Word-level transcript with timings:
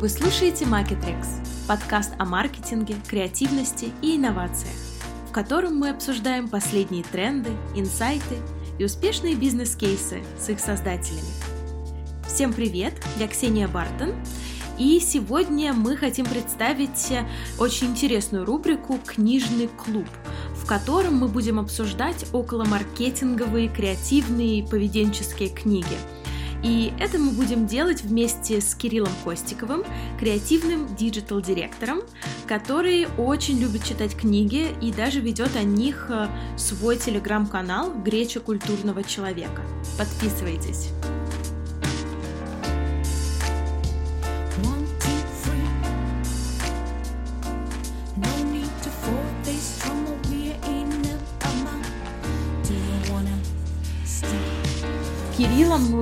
Вы 0.00 0.08
слушаете 0.08 0.64
Marketrix, 0.64 1.26
подкаст 1.68 2.12
о 2.16 2.24
маркетинге, 2.24 2.96
креативности 3.06 3.92
и 4.00 4.16
инновациях, 4.16 4.72
в 5.28 5.30
котором 5.30 5.76
мы 5.76 5.90
обсуждаем 5.90 6.48
последние 6.48 7.04
тренды, 7.04 7.50
инсайты 7.76 8.38
и 8.78 8.84
успешные 8.86 9.34
бизнес-кейсы 9.34 10.22
с 10.40 10.48
их 10.48 10.58
создателями. 10.58 11.28
Всем 12.26 12.54
привет, 12.54 12.94
я 13.18 13.28
Ксения 13.28 13.68
Бартон, 13.68 14.14
и 14.78 15.00
сегодня 15.00 15.74
мы 15.74 15.98
хотим 15.98 16.24
представить 16.24 17.12
очень 17.58 17.88
интересную 17.88 18.46
рубрику 18.46 18.98
«Книжный 19.04 19.68
клуб», 19.68 20.08
в 20.54 20.64
котором 20.64 21.16
мы 21.16 21.28
будем 21.28 21.60
обсуждать 21.60 22.24
околомаркетинговые, 22.32 23.68
креативные 23.68 24.60
и 24.60 24.66
поведенческие 24.66 25.50
книги– 25.50 25.84
и 26.62 26.92
это 26.98 27.18
мы 27.18 27.32
будем 27.32 27.66
делать 27.66 28.02
вместе 28.02 28.60
с 28.60 28.74
Кириллом 28.74 29.12
Костиковым, 29.24 29.84
креативным 30.18 30.94
digital-директором, 30.94 32.00
который 32.46 33.06
очень 33.18 33.58
любит 33.58 33.84
читать 33.84 34.16
книги 34.16 34.68
и 34.80 34.92
даже 34.92 35.20
ведет 35.20 35.56
о 35.56 35.62
них 35.62 36.06
э, 36.10 36.28
свой 36.56 36.96
телеграм-канал 36.96 37.92
«Греча 37.94 38.40
культурного 38.40 39.02
человека». 39.02 39.62
Подписывайтесь! 39.96 40.90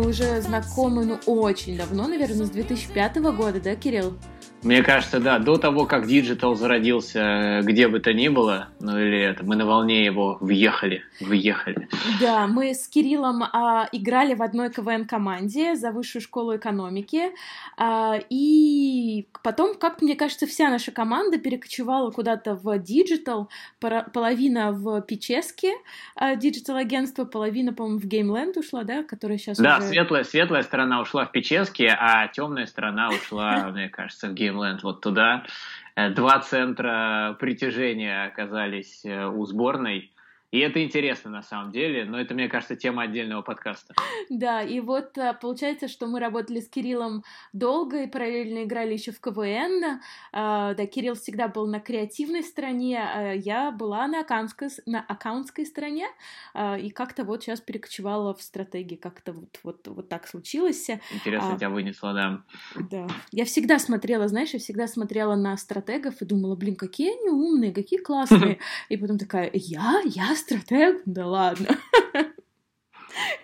Уже 0.09 0.41
знакомы, 0.41 1.05
ну, 1.05 1.19
очень 1.27 1.77
давно, 1.77 2.09
наверное, 2.09 2.47
с 2.47 2.51
2005 2.51 3.17
года, 3.17 3.61
да, 3.61 3.77
Кирилл? 3.77 4.15
Мне 4.63 4.83
кажется, 4.83 5.21
да, 5.21 5.39
до 5.39 5.57
того, 5.57 5.87
как 5.87 6.07
digital 6.07 6.57
зародился 6.57 7.61
где 7.63 7.87
бы 7.87 8.01
то 8.01 8.13
ни 8.13 8.29
было, 8.29 8.69
ну 8.81 8.99
или 8.99 9.21
это, 9.21 9.45
мы 9.45 9.55
на 9.55 9.67
волне 9.67 10.05
его 10.05 10.37
въехали, 10.41 11.05
въехали. 11.21 11.89
Да, 12.21 12.47
мы 12.49 12.75
с 12.75 12.89
Кириллом 12.89 13.45
а, 13.45 13.89
играли 13.93 14.35
в 14.35 14.43
одной 14.43 14.71
КВН-команде 14.71 15.77
за 15.77 15.93
высшую 15.93 16.23
школу 16.23 16.57
экономики, 16.57 17.31
а, 17.77 18.19
и 18.31 19.29
потом, 19.45 19.77
как 19.77 20.03
мне 20.03 20.17
кажется, 20.17 20.47
вся 20.47 20.71
наша 20.71 20.91
команда 20.91 21.39
перекочевала 21.39 22.11
куда-то 22.11 22.55
в 22.55 22.79
digital, 22.79 23.49
половина 23.79 24.73
в 24.73 25.01
Pichesky, 25.03 25.75
а, 26.17 26.35
digital-агентство, 26.35 27.25
половина, 27.25 27.73
по-моему, 27.73 28.01
в 28.01 28.07
Gameland 28.07 28.57
ушла, 28.57 28.83
да, 28.83 29.05
которая 29.05 29.39
сейчас 29.39 29.59
Да, 29.59 29.79
уже... 29.79 29.89
светлая, 29.89 30.25
светлая 30.25 30.63
сторона 30.63 31.01
ушла 31.01 31.27
в 31.27 31.33
Pichesky, 31.33 31.89
а 31.89 32.27
темная 32.29 32.67
сторона 32.67 33.11
ушла, 33.11 33.69
мне 33.73 33.89
кажется, 33.89 34.27
в 34.29 34.35
Gameland. 34.35 34.48
Gameland 34.49 34.83
вот 34.83 35.01
туда. 35.01 35.45
Э, 35.95 36.11
два 36.11 36.41
центра 36.41 37.37
притяжения 37.39 38.25
оказались 38.25 39.05
э, 39.05 39.27
у 39.27 39.45
сборной. 39.45 40.11
И 40.51 40.61
это 40.61 40.83
интересно 40.83 41.31
на 41.31 41.43
самом 41.43 41.73
деле, 41.73 42.07
но 42.07 42.19
это, 42.19 42.33
мне 42.33 42.49
кажется, 42.49 42.75
тема 42.75 43.03
отдельного 43.03 43.43
подкаста. 43.43 43.95
Да, 44.31 44.63
и 44.63 44.81
вот 44.81 45.19
э, 45.19 45.35
получается, 45.39 45.89
что 45.89 46.07
мы 46.07 46.21
работали 46.21 46.61
с 46.61 46.69
Кириллом 46.69 47.23
долго 47.53 48.05
и 48.05 48.07
параллельно 48.07 48.65
играли 48.65 48.95
еще 48.95 49.13
в 49.13 49.21
КВН. 49.21 50.01
А, 50.33 50.73
да, 50.73 50.87
Кирилл 50.87 51.17
всегда 51.17 51.49
был 51.49 51.67
на 51.67 51.81
креативной 51.81 52.43
стороне, 52.43 52.99
а 52.99 53.33
я 53.33 53.71
была 53.71 54.07
на 54.07 54.21
аккаунтской, 54.21 54.69
на 54.87 55.01
аккаунтской 55.01 55.67
стороне, 55.67 56.07
а, 56.55 56.79
и 56.79 56.89
как-то 56.89 57.25
вот 57.25 57.43
сейчас 57.43 57.61
перекочевала 57.61 58.35
в 58.35 58.41
стратегии, 58.41 58.97
как-то 58.97 59.35
вот, 59.35 59.61
вот, 59.63 59.87
вот 59.89 60.09
так 60.09 60.27
случилось. 60.27 60.89
Интересно 61.13 61.55
а, 61.55 61.57
тебя 61.57 61.69
вынесло, 61.69 62.15
да. 62.15 62.43
Да. 62.91 63.07
Я 63.33 63.45
всегда 63.45 63.79
смотрела, 63.79 64.29
знаешь, 64.29 64.51
я 64.51 64.59
всегда 64.59 64.87
смотрела 64.87 65.37
на 65.37 65.57
стратегов 65.59 66.23
и 66.23 66.25
думала, 66.25 66.57
блин, 66.57 66.77
какие 66.77 67.19
они 67.19 67.29
умные, 67.29 67.73
какие 67.73 67.99
классные. 67.99 68.59
И 68.89 68.97
потом 68.97 69.19
такая, 69.19 69.51
я, 69.53 70.01
я 70.05 70.38
стратег? 70.39 71.03
Да 71.05 71.27
ладно. 71.27 71.69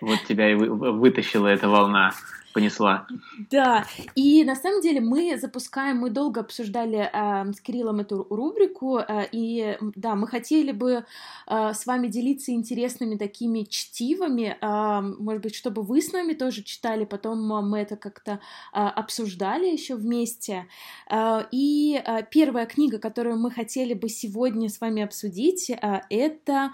Вот 0.01 0.23
тебя 0.27 0.51
и 0.51 0.55
вытащила 0.55 1.47
эта 1.47 1.67
волна 1.67 2.13
понесла. 2.55 3.05
Да, 3.51 3.85
и 4.15 4.45
на 4.45 4.55
самом 4.55 4.79
деле 4.79 5.01
мы 5.01 5.37
запускаем, 5.37 5.97
мы 5.97 6.09
долго 6.09 6.39
обсуждали 6.39 7.09
э, 7.11 7.51
с 7.51 7.59
Кириллом 7.59 7.99
эту 7.99 8.25
рубрику, 8.29 8.99
э, 8.99 9.27
и 9.33 9.77
да, 9.95 10.15
мы 10.15 10.25
хотели 10.27 10.71
бы 10.71 11.03
э, 11.47 11.73
с 11.73 11.85
вами 11.85 12.07
делиться 12.07 12.53
интересными 12.53 13.17
такими 13.17 13.63
чтивами, 13.63 14.55
э, 14.61 15.01
может 15.19 15.43
быть, 15.43 15.53
чтобы 15.53 15.81
вы 15.81 16.01
с 16.01 16.13
нами 16.13 16.31
тоже 16.31 16.63
читали, 16.63 17.03
потом 17.03 17.45
мы 17.45 17.79
это 17.79 17.97
как-то 17.97 18.31
э, 18.31 18.77
обсуждали 18.77 19.65
еще 19.65 19.95
вместе. 19.95 20.65
Э, 21.11 21.41
и 21.51 22.01
э, 22.01 22.23
первая 22.31 22.67
книга, 22.67 22.99
которую 22.99 23.37
мы 23.37 23.51
хотели 23.51 23.93
бы 23.93 24.07
сегодня 24.07 24.69
с 24.69 24.79
вами 24.79 25.03
обсудить, 25.03 25.69
э, 25.69 26.01
это 26.09 26.71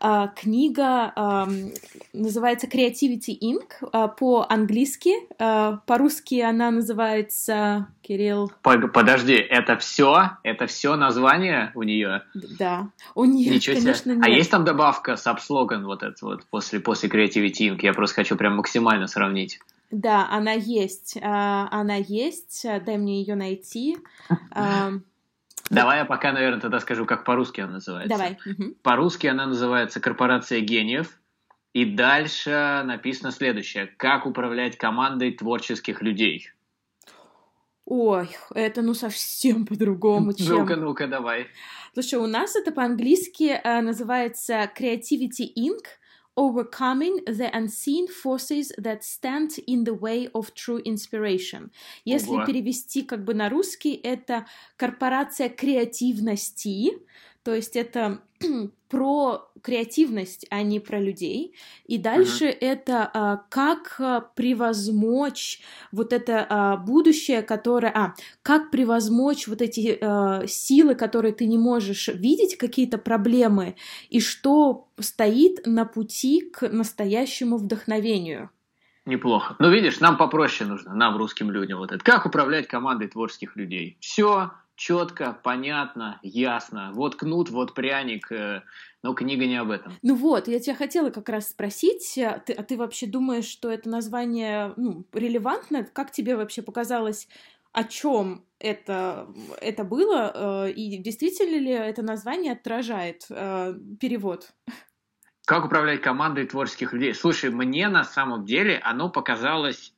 э, 0.00 0.28
книга, 0.36 1.12
э, 1.16 1.46
называется 2.12 2.68
Creativity 2.68 3.36
Inc. 3.42 3.90
Э, 3.92 4.08
по-английски, 4.16 5.23
Э, 5.23 5.23
по-русски 5.38 6.40
она 6.40 6.70
называется 6.70 7.88
Кирилл. 8.02 8.52
Подожди, 8.62 9.34
это 9.34 9.76
все? 9.76 10.32
Это 10.42 10.66
все 10.66 10.96
название 10.96 11.72
у 11.74 11.82
нее? 11.82 12.22
Да, 12.34 12.88
у 13.14 13.24
нее, 13.24 13.54
Ничего 13.54 13.76
конечно, 13.76 14.12
себе. 14.12 14.12
А 14.12 14.16
нет. 14.16 14.26
А 14.26 14.28
есть 14.30 14.50
там 14.50 14.64
добавка 14.64 15.16
сабслоган 15.16 15.84
вот 15.84 16.02
этот 16.02 16.20
вот 16.22 16.44
после, 16.46 16.80
после 16.80 17.08
Creativity 17.08 17.70
Inc? 17.70 17.78
Я 17.82 17.92
просто 17.92 18.16
хочу 18.16 18.36
прям 18.36 18.56
максимально 18.56 19.06
сравнить. 19.06 19.60
Да, 19.90 20.28
она 20.30 20.52
есть. 20.52 21.16
Э, 21.16 21.68
она 21.70 21.94
есть. 21.96 22.64
Дай 22.64 22.98
мне 22.98 23.20
ее 23.20 23.34
найти. 23.34 23.98
Э, 24.54 24.92
Давай 25.70 25.98
я 25.98 26.04
пока, 26.04 26.32
наверное, 26.32 26.60
тогда 26.60 26.78
скажу, 26.78 27.06
как 27.06 27.24
по-русски 27.24 27.62
она 27.62 27.74
называется. 27.74 28.16
Давай. 28.16 28.38
По-русски 28.82 29.26
она 29.28 29.46
называется 29.46 29.98
«Корпорация 29.98 30.60
гениев». 30.60 31.18
И 31.74 31.84
дальше 31.84 32.82
написано 32.84 33.32
следующее. 33.32 33.88
Как 33.96 34.26
управлять 34.26 34.78
командой 34.78 35.32
творческих 35.32 36.02
людей? 36.02 36.48
Ой, 37.84 38.28
это 38.54 38.80
ну 38.80 38.94
совсем 38.94 39.66
по-другому, 39.66 40.32
чем... 40.32 40.60
Ну-ка, 40.60 40.76
ну-ка, 40.76 41.08
давай. 41.08 41.48
Слушай, 41.92 42.20
у 42.20 42.26
нас 42.28 42.54
это 42.56 42.70
по-английски 42.70 43.60
э, 43.62 43.80
называется 43.82 44.70
Creativity 44.78 45.52
Inc. 45.58 45.84
Overcoming 46.36 47.24
the 47.28 47.48
unseen 47.52 48.08
forces 48.08 48.72
that 48.76 49.04
stand 49.04 49.50
in 49.68 49.84
the 49.84 49.96
way 49.96 50.28
of 50.32 50.52
true 50.54 50.82
inspiration. 50.84 51.70
Если 52.04 52.32
Ого. 52.32 52.44
перевести 52.44 53.02
как 53.02 53.22
бы 53.24 53.34
на 53.34 53.48
русский, 53.48 53.94
это 53.94 54.44
корпорация 54.76 55.48
креативности, 55.48 56.90
то 57.44 57.54
есть 57.54 57.76
это 57.76 58.20
про 58.88 59.50
креативность, 59.62 60.46
а 60.50 60.62
не 60.62 60.80
про 60.80 60.98
людей. 60.98 61.54
И 61.86 61.98
дальше 61.98 62.46
uh-huh. 62.46 62.58
это 62.60 63.10
а, 63.12 63.36
как 63.48 63.96
а, 63.98 64.20
превозмочь 64.20 65.60
вот 65.92 66.12
это 66.12 66.46
а, 66.48 66.76
будущее, 66.76 67.42
которое... 67.42 67.92
А, 67.94 68.14
как 68.42 68.70
превозмочь 68.70 69.46
вот 69.46 69.62
эти 69.62 69.98
а, 70.00 70.46
силы, 70.46 70.94
которые 70.94 71.32
ты 71.32 71.46
не 71.46 71.58
можешь 71.58 72.08
видеть, 72.08 72.56
какие-то 72.56 72.98
проблемы, 72.98 73.76
и 74.08 74.20
что 74.20 74.88
стоит 74.98 75.66
на 75.66 75.84
пути 75.84 76.40
к 76.40 76.68
настоящему 76.68 77.58
вдохновению. 77.58 78.50
Неплохо. 79.06 79.54
Ну, 79.58 79.70
видишь, 79.70 80.00
нам 80.00 80.16
попроще 80.16 80.68
нужно, 80.68 80.94
нам, 80.94 81.16
русским 81.18 81.50
людям, 81.50 81.78
вот 81.78 81.92
это. 81.92 82.02
Как 82.02 82.24
управлять 82.24 82.68
командой 82.68 83.08
творческих 83.08 83.54
людей? 83.54 83.98
Все, 84.00 84.52
четко, 84.76 85.38
понятно, 85.42 86.18
ясно. 86.22 86.92
Вот 86.94 87.16
кнут, 87.16 87.50
вот 87.50 87.74
пряник. 87.74 88.30
Э, 88.32 88.62
но 89.02 89.12
книга 89.12 89.46
не 89.46 89.56
об 89.56 89.70
этом. 89.70 89.92
Ну 90.02 90.14
вот, 90.14 90.48
я 90.48 90.58
тебя 90.60 90.74
хотела 90.74 91.10
как 91.10 91.28
раз 91.28 91.50
спросить, 91.50 92.18
а 92.18 92.38
ты, 92.38 92.54
а 92.54 92.62
ты 92.62 92.76
вообще 92.76 93.06
думаешь, 93.06 93.44
что 93.44 93.70
это 93.70 93.88
название 93.88 94.72
ну, 94.76 95.04
релевантно? 95.12 95.84
Как 95.84 96.10
тебе 96.10 96.36
вообще 96.36 96.62
показалось, 96.62 97.28
о 97.72 97.84
чем 97.84 98.44
это, 98.58 99.28
это 99.60 99.84
было? 99.84 100.66
Э, 100.66 100.70
и 100.70 100.96
действительно 100.98 101.58
ли 101.58 101.70
это 101.70 102.02
название 102.02 102.52
отражает 102.52 103.26
э, 103.28 103.74
перевод? 104.00 104.54
Как 105.46 105.66
управлять 105.66 106.00
командой 106.00 106.46
творческих 106.46 106.94
людей? 106.94 107.14
Слушай, 107.14 107.50
мне 107.50 107.88
на 107.88 108.04
самом 108.04 108.46
деле 108.46 108.78
оно 108.78 109.10
показалось, 109.10 109.92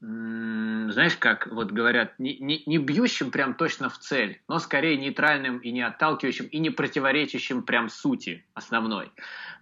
знаешь, 0.96 1.16
как 1.18 1.46
вот 1.48 1.72
говорят, 1.72 2.18
не, 2.18 2.38
не, 2.38 2.62
не 2.64 2.78
бьющим 2.78 3.30
прям 3.30 3.52
точно 3.52 3.90
в 3.90 3.98
цель, 3.98 4.40
но 4.48 4.58
скорее 4.58 4.96
нейтральным 4.96 5.58
и 5.58 5.70
не 5.70 5.82
отталкивающим, 5.82 6.46
и 6.46 6.58
не 6.58 6.70
противоречащим 6.70 7.64
прям 7.64 7.90
сути 7.90 8.46
основной. 8.54 9.12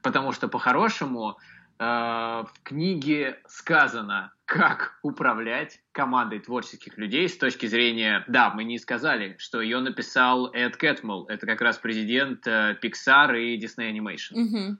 Потому 0.01 0.31
что 0.31 0.47
по-хорошему 0.47 1.37
э, 1.81 1.85
в 1.85 2.53
книге 2.63 3.41
сказано, 3.49 4.33
как 4.45 4.97
управлять 5.03 5.81
командой 5.91 6.39
творческих 6.39 6.99
людей 6.99 7.29
с 7.29 7.37
точки 7.37 7.67
зрения... 7.67 8.25
Да, 8.29 8.51
мы 8.51 8.63
не 8.63 8.79
сказали, 8.79 9.35
что 9.41 9.61
ее 9.61 9.81
написал 9.81 10.53
Эд 10.53 10.77
Кэтмул. 10.77 11.27
Это 11.27 11.47
как 11.47 11.61
раз 11.61 11.79
президент 11.79 12.47
э, 12.47 12.79
Pixar 12.81 13.37
и 13.37 13.59
Disney 13.59 13.91
Animation. 13.91 14.37
Mm-hmm. 14.37 14.77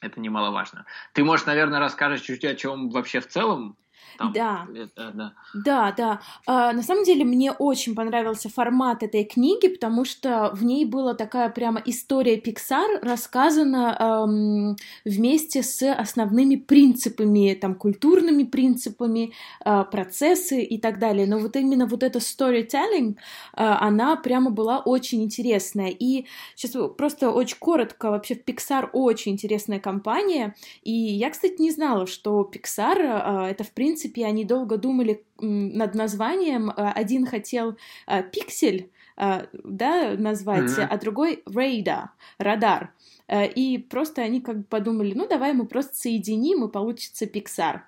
Это 0.00 0.18
немаловажно. 0.18 0.84
Ты, 1.12 1.22
может, 1.22 1.46
наверное, 1.46 1.78
расскажешь 1.78 2.22
чуть-чуть 2.22 2.50
о 2.50 2.56
чем 2.56 2.90
вообще 2.90 3.20
в 3.20 3.28
целом 3.28 3.76
Там, 4.18 4.32
да. 4.32 4.66
Это, 4.74 5.12
да. 5.14 5.32
Да, 5.54 5.94
да. 5.96 6.20
А, 6.46 6.72
на 6.72 6.82
самом 6.82 7.04
деле 7.04 7.24
мне 7.24 7.52
очень 7.52 7.94
понравился 7.94 8.48
формат 8.48 9.02
этой 9.02 9.24
книги, 9.24 9.68
потому 9.68 10.04
что 10.04 10.50
в 10.54 10.64
ней 10.64 10.84
была 10.84 11.14
такая 11.14 11.48
прямо 11.48 11.80
история 11.84 12.38
Pixar, 12.38 13.00
рассказана 13.02 13.96
эм, 13.98 14.76
вместе 15.04 15.62
с 15.62 15.82
основными 15.92 16.56
принципами, 16.56 17.54
там, 17.54 17.74
культурными 17.74 18.44
принципами, 18.44 19.32
э, 19.64 19.84
процессы 19.90 20.62
и 20.62 20.78
так 20.78 20.98
далее. 20.98 21.26
Но 21.26 21.38
вот 21.38 21.56
именно 21.56 21.86
вот 21.86 22.02
эта 22.02 22.18
storytelling, 22.18 23.12
э, 23.12 23.16
она 23.56 24.16
прямо 24.16 24.50
была 24.50 24.80
очень 24.80 25.22
интересная. 25.22 25.88
И 25.88 26.26
сейчас 26.54 26.76
просто 26.96 27.30
очень 27.30 27.56
коротко, 27.58 28.10
вообще 28.10 28.34
Pixar 28.34 28.90
очень 28.92 29.32
интересная 29.32 29.80
компания, 29.80 30.54
и 30.82 30.92
я, 30.92 31.30
кстати, 31.30 31.60
не 31.60 31.70
знала, 31.70 32.06
что 32.06 32.48
Pixar 32.52 32.98
э, 32.98 33.50
это, 33.50 33.64
в 33.64 33.72
принципе, 33.72 33.89
они 34.22 34.44
долго 34.44 34.76
думали 34.76 35.24
над 35.38 35.94
названием. 35.94 36.70
Э, 36.70 36.92
один 36.92 37.26
хотел 37.26 37.76
э, 38.06 38.22
пиксель, 38.22 38.90
э, 39.16 39.46
да, 39.52 40.14
назвать, 40.16 40.70
mm-hmm. 40.70 40.86
а 40.88 40.98
другой 40.98 41.42
рейда, 41.46 42.10
радар. 42.38 42.92
И 43.32 43.78
просто 43.88 44.22
они 44.22 44.40
как 44.40 44.56
бы 44.58 44.64
подумали, 44.64 45.14
ну 45.14 45.28
давай 45.28 45.52
мы 45.52 45.64
просто 45.64 45.94
соединим, 45.94 46.64
и 46.64 46.72
получится 46.72 47.26
Pixar. 47.26 47.82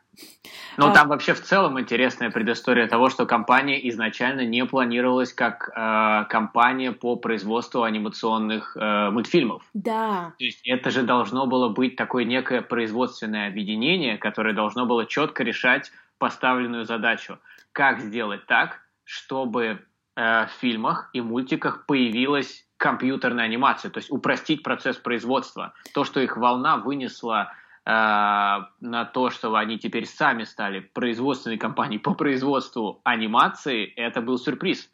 Ну, 0.76 0.88
а... 0.88 0.94
там 0.94 1.08
вообще 1.08 1.34
в 1.34 1.42
целом 1.42 1.78
интересная 1.80 2.30
предыстория 2.30 2.86
того, 2.86 3.10
что 3.10 3.26
компания 3.26 3.88
изначально 3.88 4.44
не 4.44 4.64
планировалась 4.64 5.32
как 5.32 5.70
э, 5.74 6.24
компания 6.28 6.92
по 6.92 7.16
производству 7.16 7.82
анимационных 7.82 8.76
э, 8.76 9.10
мультфильмов. 9.10 9.62
Да. 9.74 10.32
То 10.38 10.44
есть 10.44 10.60
это 10.66 10.90
же 10.90 11.02
должно 11.02 11.46
было 11.46 11.68
быть 11.68 11.96
такое 11.96 12.24
некое 12.24 12.62
производственное 12.62 13.48
объединение, 13.48 14.18
которое 14.18 14.54
должно 14.54 14.86
было 14.86 15.06
четко 15.06 15.42
решать 15.42 15.92
поставленную 16.18 16.84
задачу. 16.84 17.38
Как 17.72 18.00
сделать 18.00 18.46
так, 18.46 18.80
чтобы 19.04 19.84
э, 20.16 20.46
в 20.46 20.50
фильмах 20.60 21.10
и 21.12 21.20
мультиках 21.20 21.86
появилась 21.86 22.66
компьютерная 22.76 23.44
анимация, 23.44 23.90
то 23.90 23.98
есть 23.98 24.10
упростить 24.10 24.62
процесс 24.64 24.96
производства. 24.96 25.72
То, 25.94 26.04
что 26.04 26.18
их 26.20 26.36
волна 26.36 26.78
вынесла 26.78 27.52
на 27.84 29.10
то, 29.12 29.30
что 29.30 29.54
они 29.56 29.78
теперь 29.78 30.06
сами 30.06 30.44
стали 30.44 30.80
производственной 30.80 31.58
компанией 31.58 31.98
по 31.98 32.14
производству 32.14 33.00
анимации, 33.04 33.86
это 33.96 34.20
был 34.20 34.38
сюрприз. 34.38 34.88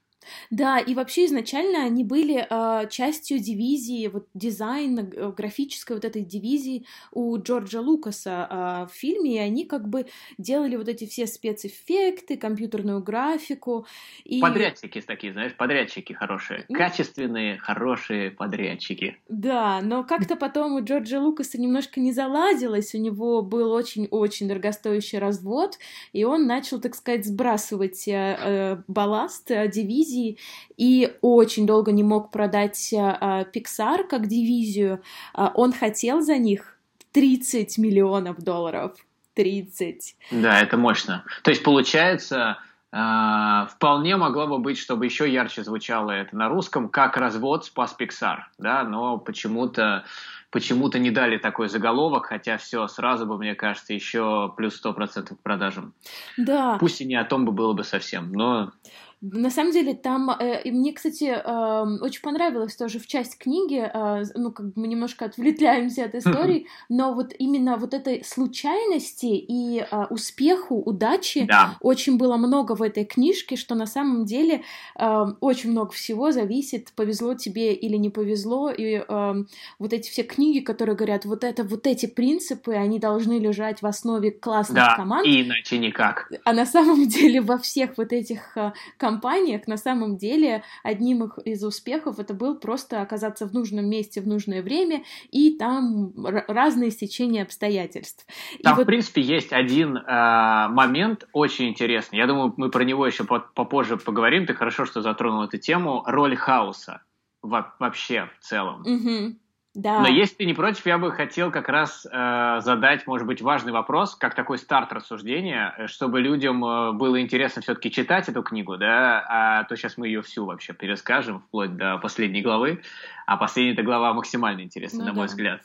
Да, 0.51 0.79
и 0.79 0.95
вообще 0.95 1.27
изначально 1.27 1.85
они 1.85 2.05
были 2.05 2.47
э, 2.49 2.89
частью 2.91 3.39
дивизии, 3.39 4.09
вот 4.09 4.27
дизайн 4.35 4.99
э, 4.99 5.33
графической 5.37 5.97
вот 5.97 6.05
этой 6.05 6.23
дивизии 6.23 6.87
у 7.13 7.37
Джорджа 7.39 7.81
Лукаса 7.81 8.49
э, 8.51 8.93
в 8.93 8.97
фильме, 8.97 9.37
и 9.37 9.39
они 9.39 9.65
как 9.65 9.89
бы 9.89 10.07
делали 10.39 10.77
вот 10.77 10.89
эти 10.89 11.07
все 11.07 11.27
спецэффекты, 11.27 12.37
компьютерную 12.37 13.03
графику. 13.03 13.87
И... 14.25 14.41
Подрядчики 14.41 15.01
такие, 15.01 15.33
знаешь, 15.33 15.55
подрядчики 15.55 16.13
хорошие, 16.13 16.65
качественные, 16.73 17.59
хорошие 17.59 18.31
подрядчики. 18.31 19.17
Да, 19.29 19.81
но 19.83 20.05
как-то 20.05 20.37
потом 20.37 20.75
у 20.75 20.85
Джорджа 20.85 21.21
Лукаса 21.21 21.61
немножко 21.61 22.01
не 22.01 22.13
заладилось, 22.13 22.95
у 22.95 22.99
него 22.99 23.43
был 23.43 23.73
очень-очень 23.73 24.49
дорогостоящий 24.49 25.19
развод, 25.19 25.79
и 26.13 26.25
он 26.25 26.47
начал, 26.47 26.81
так 26.81 26.95
сказать, 26.95 27.25
сбрасывать 27.27 28.07
э, 28.07 28.37
э 28.39 28.77
балласт 28.87 29.51
э, 29.51 29.69
дивизии, 29.69 30.18
дивизии 30.19 30.39
и 30.77 31.17
очень 31.21 31.67
долго 31.67 31.93
не 31.93 32.03
мог 32.03 32.31
продать 32.31 32.93
а, 32.95 33.45
Pixar 33.45 34.05
как 34.09 34.27
дивизию. 34.27 35.03
А, 35.35 35.53
он 35.55 35.73
хотел 35.73 36.21
за 36.21 36.39
них 36.39 36.79
30 37.13 37.79
миллионов 37.79 38.39
долларов. 38.39 38.93
30. 39.35 40.17
Да, 40.33 40.61
это 40.61 40.77
мощно. 40.77 41.25
То 41.43 41.51
есть 41.51 41.63
получается, 41.63 42.59
Uh, 42.91 43.69
вполне 43.69 44.17
могло 44.17 44.47
бы 44.47 44.57
быть, 44.57 44.79
чтобы 44.79 45.05
еще 45.05 45.31
ярче 45.31 45.63
звучало 45.63 46.11
это 46.11 46.35
на 46.35 46.49
русском, 46.49 46.89
как 46.89 47.19
развод 47.19 47.67
спас 47.67 47.95
Pixar, 48.01 48.39
да, 48.57 48.83
но 48.83 49.19
почему-то 49.19 50.07
почему-то 50.51 50.99
не 50.99 51.11
дали 51.11 51.37
такой 51.37 51.69
заголовок, 51.69 52.27
хотя 52.27 52.57
все 52.57 52.87
сразу 52.89 53.27
бы, 53.27 53.37
мне 53.37 53.55
кажется, 53.55 53.93
еще 53.93 54.55
плюс 54.57 54.83
100% 54.83 55.37
к 55.37 55.43
продажам. 55.43 55.93
Да. 56.39 56.79
Пусть 56.79 57.03
и 57.03 57.05
не 57.05 57.17
о 57.17 57.25
том 57.25 57.45
бы 57.45 57.53
было 57.53 57.75
бы 57.75 57.85
совсем, 57.85 58.33
но 58.33 58.73
на 59.21 59.51
самом 59.51 59.73
деле 59.73 59.95
там, 59.95 60.31
э, 60.31 60.63
и 60.63 60.71
мне, 60.71 60.93
кстати, 60.93 61.25
э, 61.25 61.99
очень 62.01 62.23
понравилось 62.23 62.77
тоже 62.77 62.99
в 62.99 63.07
часть 63.07 63.37
книги, 63.39 63.81
э, 63.93 64.25
ну, 64.35 64.53
как 64.53 64.67
бы 64.67 64.73
мы 64.77 64.87
немножко 64.87 65.25
отвлетляемся 65.25 66.05
от 66.05 66.15
истории, 66.15 66.67
но 66.89 67.15
вот 67.15 67.33
именно 67.39 67.77
вот 67.77 67.95
этой 67.95 68.25
случайности 68.25 69.27
и 69.27 69.81
э, 69.81 70.05
успеху, 70.11 70.77
удачи 70.77 71.47
да. 71.47 71.77
очень 71.81 72.17
было 72.17 72.37
много 72.37 72.77
в 72.77 72.83
этой 72.83 73.05
книжке, 73.05 73.57
что 73.57 73.75
на 73.75 73.87
самом 73.87 74.25
деле 74.25 74.63
э, 74.97 75.25
очень 75.41 75.71
много 75.71 75.91
всего 75.93 76.31
зависит, 76.31 76.93
повезло 76.95 77.35
тебе 77.35 77.75
или 77.75 77.97
не 77.97 78.11
повезло, 78.11 78.71
и 78.71 79.03
э, 79.07 79.35
вот 79.79 79.93
эти 79.93 80.11
все 80.11 80.23
книги, 80.23 80.61
которые 80.61 80.95
говорят, 80.95 81.25
вот 81.25 81.43
это, 81.43 81.65
вот 81.65 81.87
эти 81.87 82.07
принципы, 82.07 82.75
они 82.75 82.99
должны 82.99 83.39
лежать 83.39 83.83
в 83.83 83.87
основе 83.87 84.31
классных 84.31 84.77
да, 84.77 84.97
команд. 84.97 85.27
иначе 85.27 85.79
никак. 85.79 86.31
А 86.45 86.53
на 86.53 86.67
самом 86.67 87.09
деле 87.09 87.41
во 87.41 87.59
всех 87.59 87.99
вот 87.99 88.13
этих 88.13 88.57
э, 88.57 88.73
компаниях 89.09 89.67
на 89.67 89.77
самом 89.77 90.17
деле 90.17 90.63
одним 90.83 91.25
из 91.45 91.65
успехов 91.65 92.19
это 92.19 92.35
был 92.35 92.59
просто 92.59 93.01
оказаться 93.01 93.47
в 93.47 93.55
нужном 93.55 93.89
месте 93.89 94.21
в 94.21 94.27
нужное 94.27 94.63
время 94.63 95.03
и 95.31 95.57
там 95.57 96.13
разные 96.49 96.91
стечения 96.91 97.43
обстоятельств. 97.43 98.27
Там, 98.63 98.73
и 98.73 98.75
в 98.75 98.79
вот... 98.79 98.87
принципе, 98.87 99.23
есть 99.23 99.53
один 99.53 99.97
э, 99.97 100.69
момент 100.69 101.27
очень 101.33 101.69
интересный. 101.69 102.19
Я 102.19 102.27
думаю, 102.27 102.53
мы 102.57 102.71
про 102.71 102.85
него 102.85 103.07
еще 103.07 103.25
попозже 103.25 103.97
поговорим. 103.97 104.47
Ты 104.47 104.55
хорошо, 104.55 104.85
что 104.85 105.01
затронул 105.01 105.43
эту 105.43 105.59
тему. 105.59 106.03
Роль 106.07 106.37
хаоса 106.37 107.03
вообще 107.43 108.29
в 108.39 108.45
целом. 108.45 108.83
Угу. 108.83 109.37
Да. 109.79 110.01
Но 110.01 110.09
если 110.09 110.35
ты 110.35 110.45
не 110.45 110.55
против, 110.55 110.85
я 110.87 110.99
бы 110.99 111.13
хотел 111.13 111.53
как 111.53 111.69
раз 111.69 112.05
э, 112.05 112.61
задать, 112.63 113.07
может 113.07 113.29
быть, 113.29 113.41
важный 113.41 113.71
вопрос, 113.71 114.17
как 114.17 114.35
такой 114.35 114.59
старт 114.59 114.93
рассуждения, 114.93 115.73
э, 115.79 115.87
чтобы 115.87 116.21
людям 116.21 116.65
э, 116.65 116.93
было 116.95 117.21
интересно 117.21 117.63
все-таки 117.63 117.93
читать 117.93 118.29
эту 118.29 118.43
книгу, 118.43 118.77
да, 118.77 119.25
а 119.29 119.63
то 119.63 119.77
сейчас 119.77 119.97
мы 119.97 120.09
ее 120.09 120.23
всю 120.23 120.47
вообще 120.47 120.73
перескажем, 120.73 121.43
вплоть 121.43 121.77
до 121.77 121.97
последней 121.99 122.43
главы, 122.43 122.83
а 123.25 123.37
последняя 123.37 123.85
глава 123.85 124.13
максимально 124.15 124.63
интересна, 124.63 124.99
ну, 124.99 125.05
на 125.05 125.11
да. 125.13 125.17
мой 125.17 125.27
взгляд. 125.29 125.63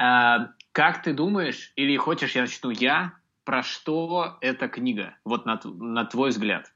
Э, 0.00 0.50
как 0.70 1.02
ты 1.02 1.12
думаешь, 1.12 1.72
или 1.74 1.96
хочешь 1.96 2.36
я 2.36 2.42
начну 2.42 2.70
я, 2.70 3.14
про 3.42 3.64
что 3.64 4.38
эта 4.40 4.68
книга, 4.68 5.16
вот 5.24 5.46
на, 5.46 5.58
на 5.64 6.04
твой 6.04 6.30
взгляд? 6.30 6.70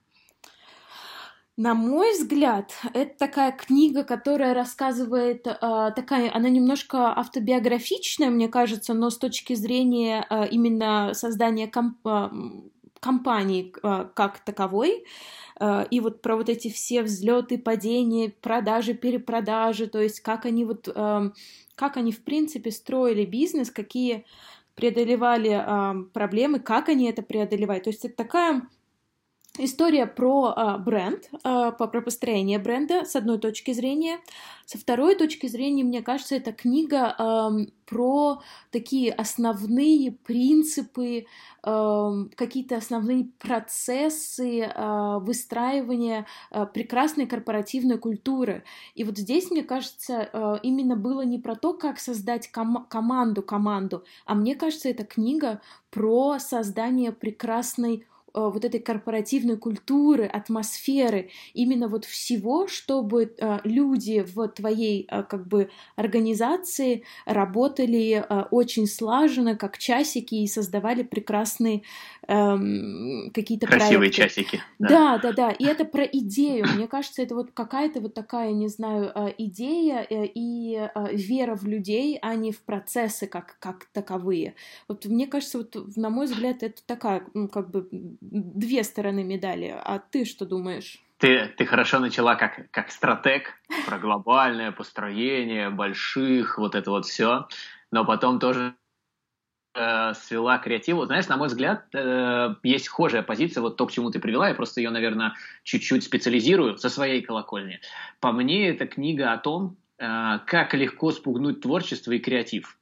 На 1.58 1.74
мой 1.74 2.12
взгляд, 2.12 2.72
это 2.94 3.14
такая 3.18 3.52
книга, 3.52 4.04
которая 4.04 4.54
рассказывает, 4.54 5.46
э, 5.46 5.92
такая, 5.94 6.34
она 6.34 6.48
немножко 6.48 7.12
автобиографичная, 7.14 8.30
мне 8.30 8.48
кажется, 8.48 8.94
но 8.94 9.10
с 9.10 9.18
точки 9.18 9.52
зрения 9.54 10.26
э, 10.30 10.48
именно 10.48 11.12
создания 11.12 11.68
комп 11.68 11.98
э, 12.06 12.30
компании 13.00 13.74
э, 13.82 14.06
как 14.14 14.38
таковой. 14.38 15.04
Э, 15.60 15.84
и 15.90 16.00
вот 16.00 16.22
про 16.22 16.36
вот 16.36 16.48
эти 16.48 16.70
все 16.70 17.02
взлеты, 17.02 17.58
падения, 17.58 18.30
продажи, 18.40 18.94
перепродажи, 18.94 19.88
то 19.88 20.00
есть 20.00 20.20
как 20.20 20.46
они 20.46 20.64
вот, 20.64 20.88
э, 20.88 21.30
как 21.74 21.96
они 21.98 22.12
в 22.12 22.24
принципе 22.24 22.70
строили 22.70 23.26
бизнес, 23.26 23.70
какие 23.70 24.24
преодолевали 24.74 25.50
э, 25.50 26.04
проблемы, 26.14 26.60
как 26.60 26.88
они 26.88 27.10
это 27.10 27.20
преодолевают. 27.20 27.84
То 27.84 27.90
есть 27.90 28.06
это 28.06 28.16
такая 28.16 28.62
История 29.58 30.06
про 30.06 30.54
э, 30.56 30.78
бренд, 30.78 31.28
э, 31.44 31.72
про 31.76 32.00
построение 32.00 32.58
бренда 32.58 33.04
с 33.04 33.14
одной 33.14 33.38
точки 33.38 33.72
зрения. 33.72 34.18
Со 34.64 34.78
второй 34.78 35.14
точки 35.14 35.46
зрения, 35.46 35.84
мне 35.84 36.00
кажется, 36.00 36.36
это 36.36 36.52
книга 36.52 37.14
э, 37.18 37.66
про 37.84 38.40
такие 38.70 39.12
основные 39.12 40.12
принципы, 40.12 41.26
э, 41.62 42.24
какие-то 42.34 42.78
основные 42.78 43.26
процессы 43.38 44.60
э, 44.60 45.18
выстраивания 45.20 46.24
э, 46.50 46.64
прекрасной 46.72 47.26
корпоративной 47.26 47.98
культуры. 47.98 48.64
И 48.94 49.04
вот 49.04 49.18
здесь, 49.18 49.50
мне 49.50 49.62
кажется, 49.62 50.30
э, 50.32 50.54
именно 50.62 50.96
было 50.96 51.26
не 51.26 51.38
про 51.38 51.56
то, 51.56 51.74
как 51.74 51.98
создать 52.00 52.50
ком- 52.50 52.86
команду, 52.88 53.42
команду, 53.42 54.02
а 54.24 54.34
мне 54.34 54.54
кажется, 54.54 54.88
это 54.88 55.04
книга 55.04 55.60
про 55.90 56.38
создание 56.38 57.12
прекрасной 57.12 58.06
вот 58.34 58.64
этой 58.64 58.80
корпоративной 58.80 59.56
культуры, 59.56 60.24
атмосферы, 60.24 61.30
именно 61.54 61.88
вот 61.88 62.04
всего, 62.04 62.66
чтобы 62.66 63.34
э, 63.36 63.58
люди 63.64 64.24
в 64.26 64.48
твоей 64.48 65.06
э, 65.10 65.22
как 65.22 65.46
бы 65.46 65.70
организации 65.96 67.04
работали 67.26 68.24
очень 68.50 68.86
слаженно, 68.86 69.56
как 69.56 69.78
часики, 69.78 70.34
и 70.36 70.46
создавали 70.46 71.02
прекрасные 71.02 71.82
эм, 72.28 73.30
какие-то 73.32 73.66
Красивые 73.66 74.10
проекты. 74.10 74.42
часики. 74.42 74.62
Да. 74.78 74.88
да, 74.88 75.18
да, 75.18 75.32
да. 75.32 75.50
И 75.50 75.64
это 75.64 75.84
про 75.84 76.04
идею. 76.04 76.66
Мне 76.74 76.86
кажется, 76.86 77.22
это 77.22 77.34
вот 77.34 77.50
какая-то 77.52 78.00
вот 78.00 78.14
такая, 78.14 78.52
не 78.52 78.68
знаю, 78.68 79.12
идея 79.38 80.06
и 80.10 80.88
вера 81.12 81.54
в 81.56 81.64
людей, 81.64 82.18
а 82.22 82.34
не 82.34 82.52
в 82.52 82.62
процессы 82.62 83.26
как, 83.26 83.56
как 83.58 83.86
таковые. 83.92 84.54
Вот 84.88 85.06
мне 85.06 85.26
кажется, 85.26 85.58
вот 85.58 85.76
на 85.96 86.10
мой 86.10 86.26
взгляд, 86.26 86.62
это 86.62 86.82
такая, 86.86 87.24
ну, 87.34 87.48
как 87.48 87.70
бы 87.70 87.88
две 88.22 88.84
стороны 88.84 89.24
медали. 89.24 89.74
А 89.76 89.98
ты 89.98 90.24
что 90.24 90.46
думаешь? 90.46 90.98
Ты, 91.18 91.48
ты 91.56 91.66
хорошо 91.66 91.98
начала 91.98 92.34
как, 92.34 92.70
как 92.70 92.90
стратег 92.90 93.54
про 93.86 93.98
глобальное 93.98 94.72
построение 94.72 95.70
больших, 95.70 96.58
вот 96.58 96.74
это 96.74 96.90
вот 96.90 97.06
все, 97.06 97.46
но 97.90 98.04
потом 98.04 98.40
тоже 98.40 98.74
э, 99.74 100.14
свела 100.14 100.58
креативу. 100.58 101.04
Знаешь, 101.04 101.28
на 101.28 101.36
мой 101.36 101.48
взгляд, 101.48 101.86
э, 101.94 102.54
есть 102.64 102.86
схожая 102.86 103.22
позиция, 103.22 103.60
вот 103.60 103.76
то, 103.76 103.86
к 103.86 103.92
чему 103.92 104.10
ты 104.10 104.18
привела, 104.18 104.48
я 104.48 104.54
просто 104.54 104.80
ее, 104.80 104.90
наверное, 104.90 105.34
чуть-чуть 105.62 106.04
специализирую 106.04 106.76
со 106.78 106.88
своей 106.88 107.22
колокольни. 107.22 107.80
По 108.20 108.32
мне, 108.32 108.68
это 108.68 108.86
книга 108.86 109.32
о 109.32 109.38
том, 109.38 109.76
э, 109.98 110.38
как 110.46 110.74
легко 110.74 111.12
спугнуть 111.12 111.60
творчество 111.60 112.10
и 112.12 112.18
креатив. 112.18 112.78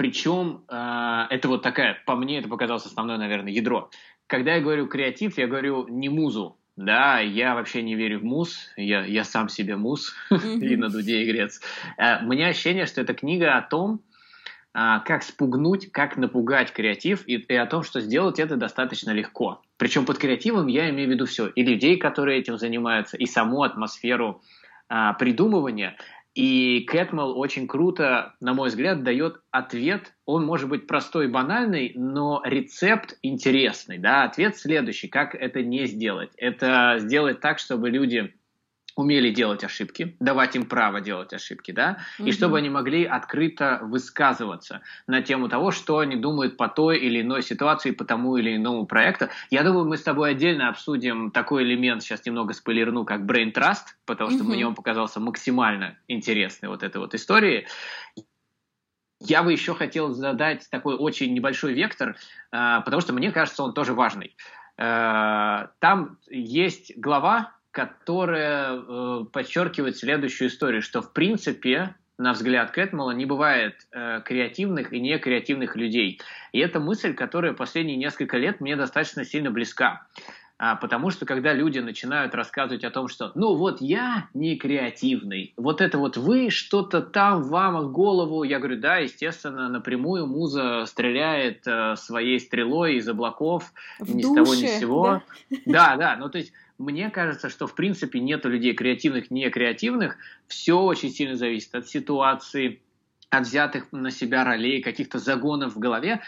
Причем 0.00 0.64
э, 0.66 1.26
это 1.28 1.48
вот 1.48 1.60
такая, 1.60 2.02
по 2.06 2.16
мне, 2.16 2.38
это 2.38 2.48
показалось 2.48 2.86
основное, 2.86 3.18
наверное, 3.18 3.52
ядро. 3.52 3.90
Когда 4.30 4.54
я 4.54 4.60
говорю 4.60 4.86
креатив, 4.86 5.38
я 5.38 5.48
говорю 5.48 5.88
не 5.88 6.08
музу, 6.08 6.56
да, 6.76 7.18
я 7.18 7.56
вообще 7.56 7.82
не 7.82 7.96
верю 7.96 8.20
в 8.20 8.24
мус, 8.24 8.70
я, 8.76 9.04
я 9.04 9.24
сам 9.24 9.48
себе 9.48 9.74
мус 9.74 10.14
и 10.30 10.76
на 10.76 10.88
дуде 10.88 11.24
игрец. 11.24 11.60
Э, 11.98 12.24
у 12.24 12.28
меня 12.28 12.46
ощущение, 12.46 12.86
что 12.86 13.00
это 13.00 13.12
книга 13.12 13.58
о 13.58 13.62
том, 13.62 14.00
а, 14.72 15.00
как 15.00 15.24
спугнуть, 15.24 15.90
как 15.90 16.16
напугать 16.16 16.72
креатив 16.72 17.24
и, 17.26 17.38
и 17.38 17.54
о 17.56 17.66
том, 17.66 17.82
что 17.82 18.00
сделать 18.00 18.38
это 18.38 18.54
достаточно 18.54 19.10
легко. 19.10 19.62
Причем 19.76 20.06
под 20.06 20.18
креативом 20.18 20.68
я 20.68 20.88
имею 20.90 21.08
в 21.08 21.12
виду 21.12 21.26
все. 21.26 21.48
И 21.48 21.64
людей, 21.64 21.96
которые 21.96 22.38
этим 22.38 22.56
занимаются, 22.56 23.16
и 23.16 23.26
саму 23.26 23.64
атмосферу 23.64 24.42
а, 24.88 25.14
придумывания. 25.14 25.96
И 26.34 26.80
Кэтмел 26.88 27.36
очень 27.38 27.66
круто, 27.66 28.34
на 28.40 28.54
мой 28.54 28.68
взгляд, 28.68 29.02
дает 29.02 29.40
ответ. 29.50 30.14
Он 30.26 30.44
может 30.44 30.68
быть 30.68 30.86
простой 30.86 31.24
и 31.24 31.28
банальный, 31.28 31.92
но 31.96 32.40
рецепт 32.44 33.18
интересный. 33.22 33.98
Да? 33.98 34.24
Ответ 34.24 34.56
следующий, 34.56 35.08
как 35.08 35.34
это 35.34 35.62
не 35.62 35.86
сделать. 35.86 36.30
Это 36.36 36.96
сделать 36.98 37.40
так, 37.40 37.58
чтобы 37.58 37.90
люди 37.90 38.32
умели 39.00 39.30
делать 39.30 39.64
ошибки, 39.64 40.16
давать 40.20 40.54
им 40.56 40.66
право 40.66 41.00
делать 41.00 41.32
ошибки, 41.32 41.72
да, 41.72 41.98
угу. 42.18 42.28
и 42.28 42.32
чтобы 42.32 42.58
они 42.58 42.68
могли 42.68 43.04
открыто 43.04 43.80
высказываться 43.82 44.82
на 45.06 45.22
тему 45.22 45.48
того, 45.48 45.70
что 45.70 45.98
они 45.98 46.16
думают 46.16 46.56
по 46.56 46.68
той 46.68 46.98
или 46.98 47.22
иной 47.22 47.42
ситуации, 47.42 47.90
по 47.90 48.04
тому 48.04 48.36
или 48.36 48.56
иному 48.56 48.86
проекту. 48.86 49.28
Я 49.50 49.62
думаю, 49.62 49.86
мы 49.86 49.96
с 49.96 50.02
тобой 50.02 50.30
отдельно 50.30 50.68
обсудим 50.68 51.30
такой 51.30 51.64
элемент, 51.64 52.02
сейчас 52.02 52.24
немного 52.26 52.52
спойлерну, 52.52 53.04
как 53.04 53.22
Brain 53.22 53.52
Trust, 53.52 53.96
потому 54.04 54.30
что 54.30 54.44
угу. 54.44 54.52
мне 54.52 54.66
он 54.66 54.74
показался 54.74 55.20
максимально 55.20 55.96
интересной 56.06 56.68
вот 56.68 56.82
этой 56.82 56.98
вот 56.98 57.14
истории. 57.14 57.66
Я 59.20 59.42
бы 59.42 59.52
еще 59.52 59.74
хотел 59.74 60.14
задать 60.14 60.68
такой 60.70 60.94
очень 60.96 61.34
небольшой 61.34 61.74
вектор, 61.74 62.16
а, 62.52 62.80
потому 62.80 63.02
что 63.02 63.12
мне 63.12 63.30
кажется, 63.32 63.62
он 63.62 63.74
тоже 63.74 63.92
важный. 63.92 64.34
А, 64.78 65.70
там 65.78 66.18
есть 66.30 66.96
глава, 66.96 67.52
которая 67.70 68.74
э, 68.76 69.24
подчеркивает 69.32 69.96
следующую 69.96 70.48
историю, 70.48 70.82
что 70.82 71.02
в 71.02 71.12
принципе, 71.12 71.94
на 72.18 72.32
взгляд 72.32 72.70
Кэтмала, 72.72 73.12
не 73.12 73.26
бывает 73.26 73.86
э, 73.92 74.20
креативных 74.24 74.92
и 74.92 75.00
некреативных 75.00 75.76
людей. 75.76 76.20
И 76.52 76.58
это 76.58 76.80
мысль, 76.80 77.14
которая 77.14 77.52
последние 77.52 77.96
несколько 77.96 78.38
лет 78.38 78.60
мне 78.60 78.76
достаточно 78.76 79.24
сильно 79.24 79.50
близка. 79.50 80.06
А, 80.62 80.76
потому 80.76 81.08
что 81.08 81.24
когда 81.24 81.54
люди 81.54 81.78
начинают 81.78 82.34
рассказывать 82.34 82.84
о 82.84 82.90
том, 82.90 83.08
что 83.08 83.32
ну 83.34 83.54
вот 83.54 83.80
я 83.80 84.28
не 84.34 84.56
креативный, 84.56 85.54
вот 85.56 85.80
это 85.80 85.96
вот 85.96 86.18
вы 86.18 86.50
что-то 86.50 87.00
там 87.00 87.44
вам 87.44 87.80
в 87.80 87.92
голову, 87.92 88.42
я 88.42 88.58
говорю, 88.58 88.78
да, 88.78 88.98
естественно, 88.98 89.70
напрямую 89.70 90.26
муза 90.26 90.84
стреляет 90.84 91.66
э, 91.66 91.96
своей 91.96 92.38
стрелой 92.38 92.96
из 92.96 93.08
облаков, 93.08 93.72
в 94.00 94.14
ни 94.14 94.20
душе, 94.20 94.32
с 94.32 94.34
того 94.34 94.54
ни 94.54 94.66
с 94.66 94.78
сего. 94.78 95.22
Да, 95.48 95.62
да, 95.64 95.96
да 95.96 96.16
ну 96.16 96.28
то 96.28 96.36
есть 96.36 96.52
мне 96.80 97.10
кажется, 97.10 97.50
что 97.50 97.66
в 97.66 97.74
принципе 97.74 98.20
нету 98.20 98.48
людей 98.48 98.72
креативных, 98.72 99.30
не 99.30 99.48
креативных. 99.50 100.16
Все 100.48 100.80
очень 100.80 101.10
сильно 101.10 101.36
зависит 101.36 101.74
от 101.74 101.86
ситуации, 101.86 102.80
от 103.28 103.46
взятых 103.46 103.92
на 103.92 104.10
себя 104.10 104.44
ролей, 104.44 104.80
каких-то 104.80 105.18
загонов 105.18 105.74
в 105.74 105.78
голове. 105.78 106.22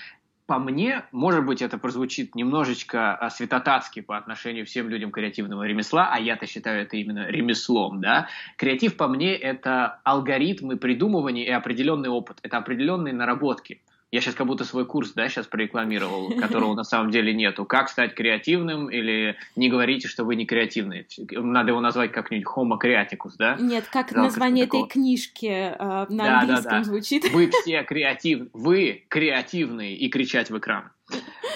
По 0.47 0.59
мне, 0.59 1.05
может 1.11 1.47
быть, 1.47 1.63
это 1.63 1.79
прозвучит 1.79 2.35
немножечко 2.35 3.15
а, 3.15 3.31
святотатски 3.31 4.03
по 4.03 4.19
отношению 4.19 4.67
всем 4.67 4.91
людям 4.91 5.11
креативного 5.11 5.63
ремесла, 5.63 6.11
а 6.13 6.21
я-то 6.21 6.47
считаю 6.47 6.83
это 6.83 6.99
именно 6.99 7.29
ремеслом, 7.29 8.03
да. 8.03 8.29
Креатив, 8.59 8.99
по 8.99 9.09
мне, 9.09 9.35
это 9.35 10.01
алгоритмы 10.05 10.77
придумывания 10.77 11.47
и 11.47 11.51
определенный 11.51 12.11
опыт, 12.11 12.41
это 12.43 12.59
определенные 12.59 13.15
наработки. 13.15 13.81
Я 14.13 14.21
сейчас 14.21 14.35
как 14.35 14.47
будто 14.47 14.65
свой 14.65 14.85
курс, 14.85 15.13
да, 15.15 15.27
сейчас 15.31 15.47
прорекламировал, 15.47 16.35
которого 16.39 16.75
на 16.75 16.85
самом 16.85 17.11
деле 17.11 17.33
нету. 17.33 17.65
Как 17.65 17.89
стать 17.89 18.15
креативным 18.15 18.91
или 18.91 19.37
не 19.57 19.71
говорите, 19.71 20.07
что 20.07 20.25
вы 20.25 20.37
не 20.37 20.45
креативный. 20.45 21.07
Надо 21.31 21.71
его 21.71 21.81
назвать 21.81 22.13
как-нибудь 22.13 22.47
Homo 22.47 22.77
creaticus, 22.79 23.33
да? 23.39 23.57
Нет, 23.59 23.87
как 23.91 24.11
Жалко, 24.11 24.21
название 24.21 24.67
этой 24.67 24.87
книжки 24.87 25.47
э, 25.47 25.77
на 25.79 26.25
да, 26.25 26.41
английском 26.41 26.71
да, 26.71 26.79
да. 26.79 26.85
звучит. 26.85 27.33
Вы 27.33 27.51
все 27.51 27.83
креативны, 27.85 28.51
вы 28.53 29.03
креативные 29.09 29.97
и 29.97 30.11
кричать 30.11 30.51
в 30.51 30.59
экран. 30.59 30.91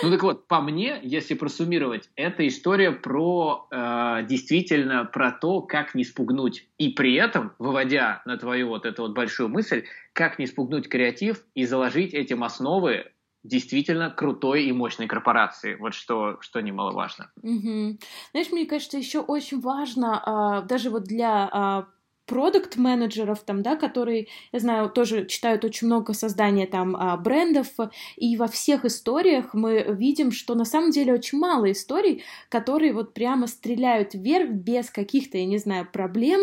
Ну 0.03 0.11
так 0.11 0.23
вот, 0.23 0.47
по 0.47 0.61
мне, 0.61 1.01
если 1.03 1.35
просуммировать, 1.35 2.11
это 2.17 2.47
история 2.47 2.93
про 2.93 3.67
э, 3.71 4.27
действительно 4.29 5.05
про 5.05 5.33
то, 5.33 5.63
как 5.63 5.95
не 5.95 6.05
спугнуть. 6.05 6.69
И 6.79 6.91
при 6.91 7.15
этом, 7.15 7.53
выводя 7.59 8.23
на 8.27 8.37
твою 8.37 8.69
вот 8.69 8.85
эту 8.85 9.03
вот 9.03 9.15
большую 9.15 9.49
мысль, 9.49 9.85
как 10.13 10.39
не 10.39 10.47
спугнуть 10.47 10.89
креатив 10.89 11.43
и 11.55 11.65
заложить 11.65 12.13
этим 12.13 12.45
основы 12.45 13.11
действительно 13.43 14.11
крутой 14.11 14.65
и 14.65 14.73
мощной 14.73 15.07
корпорации. 15.07 15.77
Вот 15.77 15.95
что, 15.95 16.39
что 16.41 16.61
немаловажно. 16.61 17.31
Угу. 17.43 17.99
Знаешь, 18.33 18.51
мне 18.53 18.67
кажется, 18.67 18.99
еще 18.99 19.21
очень 19.21 19.61
важно, 19.61 20.23
а, 20.25 20.63
даже 20.63 20.91
вот 20.91 21.05
для 21.05 21.49
а, 21.53 21.87
продукт-менеджеров 22.27 23.41
там, 23.45 23.63
да, 23.63 23.77
которые, 23.77 24.27
я 24.53 24.59
знаю, 24.59 24.91
тоже 24.91 25.27
читают 25.27 25.65
очень 25.65 25.87
много 25.87 26.13
создания 26.13 26.67
там 26.67 26.97
а, 26.97 27.17
брендов, 27.17 27.69
и 28.17 28.37
во 28.37 28.49
всех 28.49 28.85
историях 28.85 29.55
мы 29.55 29.85
видим, 29.89 30.33
что 30.33 30.55
на 30.55 30.65
самом 30.65 30.91
деле 30.91 31.15
очень 31.15 31.39
мало 31.39 31.71
историй, 31.71 32.25
которые 32.49 32.93
вот 32.93 33.15
прямо 33.15 33.47
стреляют 33.47 34.15
вверх 34.15 34.51
без 34.51 34.91
каких-то, 34.91 35.39
я 35.39 35.47
не 35.47 35.59
знаю, 35.59 35.89
проблем, 35.91 36.41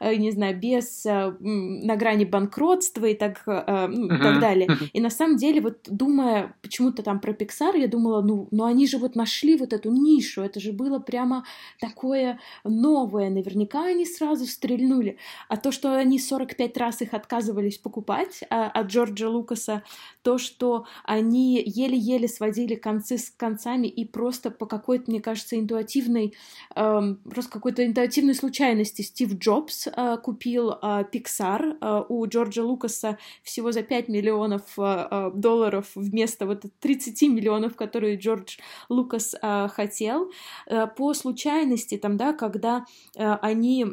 э, 0.00 0.14
не 0.16 0.30
знаю, 0.30 0.58
без 0.58 1.04
э, 1.04 1.34
на 1.40 1.96
грани 1.96 2.24
банкротства 2.24 3.06
и 3.06 3.14
так, 3.14 3.42
uh-huh. 3.46 3.92
и 3.92 4.08
так 4.08 4.40
далее. 4.40 4.68
И 4.92 5.00
на 5.00 5.10
самом 5.10 5.36
деле, 5.36 5.60
вот 5.60 5.80
думая 5.86 6.54
почему-то 6.62 7.02
там 7.02 7.20
про 7.20 7.32
Pixar, 7.32 7.78
я 7.78 7.88
думала, 7.88 8.22
ну, 8.22 8.48
ну 8.50 8.64
они 8.64 8.86
же 8.86 8.98
вот 8.98 9.16
нашли 9.16 9.56
вот 9.56 9.72
эту 9.72 9.90
нишу, 9.90 10.42
это 10.42 10.60
же 10.60 10.72
было 10.72 10.98
прямо 10.98 11.44
такое 11.78 12.40
новое, 12.64 13.30
наверняка 13.30 13.84
они 13.84 14.06
сразу 14.06 14.46
стрельнули. 14.46 15.18
А 15.48 15.56
то, 15.56 15.72
что 15.72 15.94
они 15.96 16.18
45 16.18 16.76
раз 16.76 17.02
их 17.02 17.14
отказывались 17.14 17.78
покупать 17.78 18.42
а, 18.50 18.68
от 18.68 18.88
Джорджа 18.88 19.28
Лукаса, 19.28 19.82
то, 20.22 20.38
что 20.38 20.86
они 21.04 21.62
еле-еле 21.64 22.28
сводили 22.28 22.74
концы 22.74 23.18
с 23.18 23.30
концами 23.30 23.86
и 23.86 24.04
просто 24.04 24.50
по 24.50 24.66
какой-то, 24.66 25.10
мне 25.10 25.20
кажется, 25.20 25.58
интуитивной, 25.58 26.34
эм, 26.74 27.16
просто 27.16 27.52
какой-то 27.52 27.86
интуитивной 27.86 28.34
случайности 28.34 29.02
Стив 29.02 29.34
Джобс 29.34 29.86
э, 29.86 30.16
купил 30.22 30.72
э, 30.72 31.04
Pixar 31.12 31.76
э, 31.80 32.02
у 32.08 32.26
Джорджа 32.26 32.62
Лукаса 32.62 33.18
всего 33.42 33.72
за 33.72 33.82
5 33.82 34.08
миллионов 34.08 34.62
э, 34.78 35.08
э, 35.10 35.30
долларов 35.34 35.90
вместо 35.94 36.46
вот 36.46 36.64
30 36.80 37.22
миллионов, 37.22 37.76
которые 37.76 38.16
Джордж 38.16 38.58
Лукас 38.88 39.34
э, 39.40 39.68
хотел. 39.68 40.30
Э, 40.66 40.86
по 40.86 41.14
случайности, 41.14 41.96
там, 41.96 42.16
да, 42.16 42.32
когда 42.32 42.84
э, 43.16 43.32
они 43.42 43.86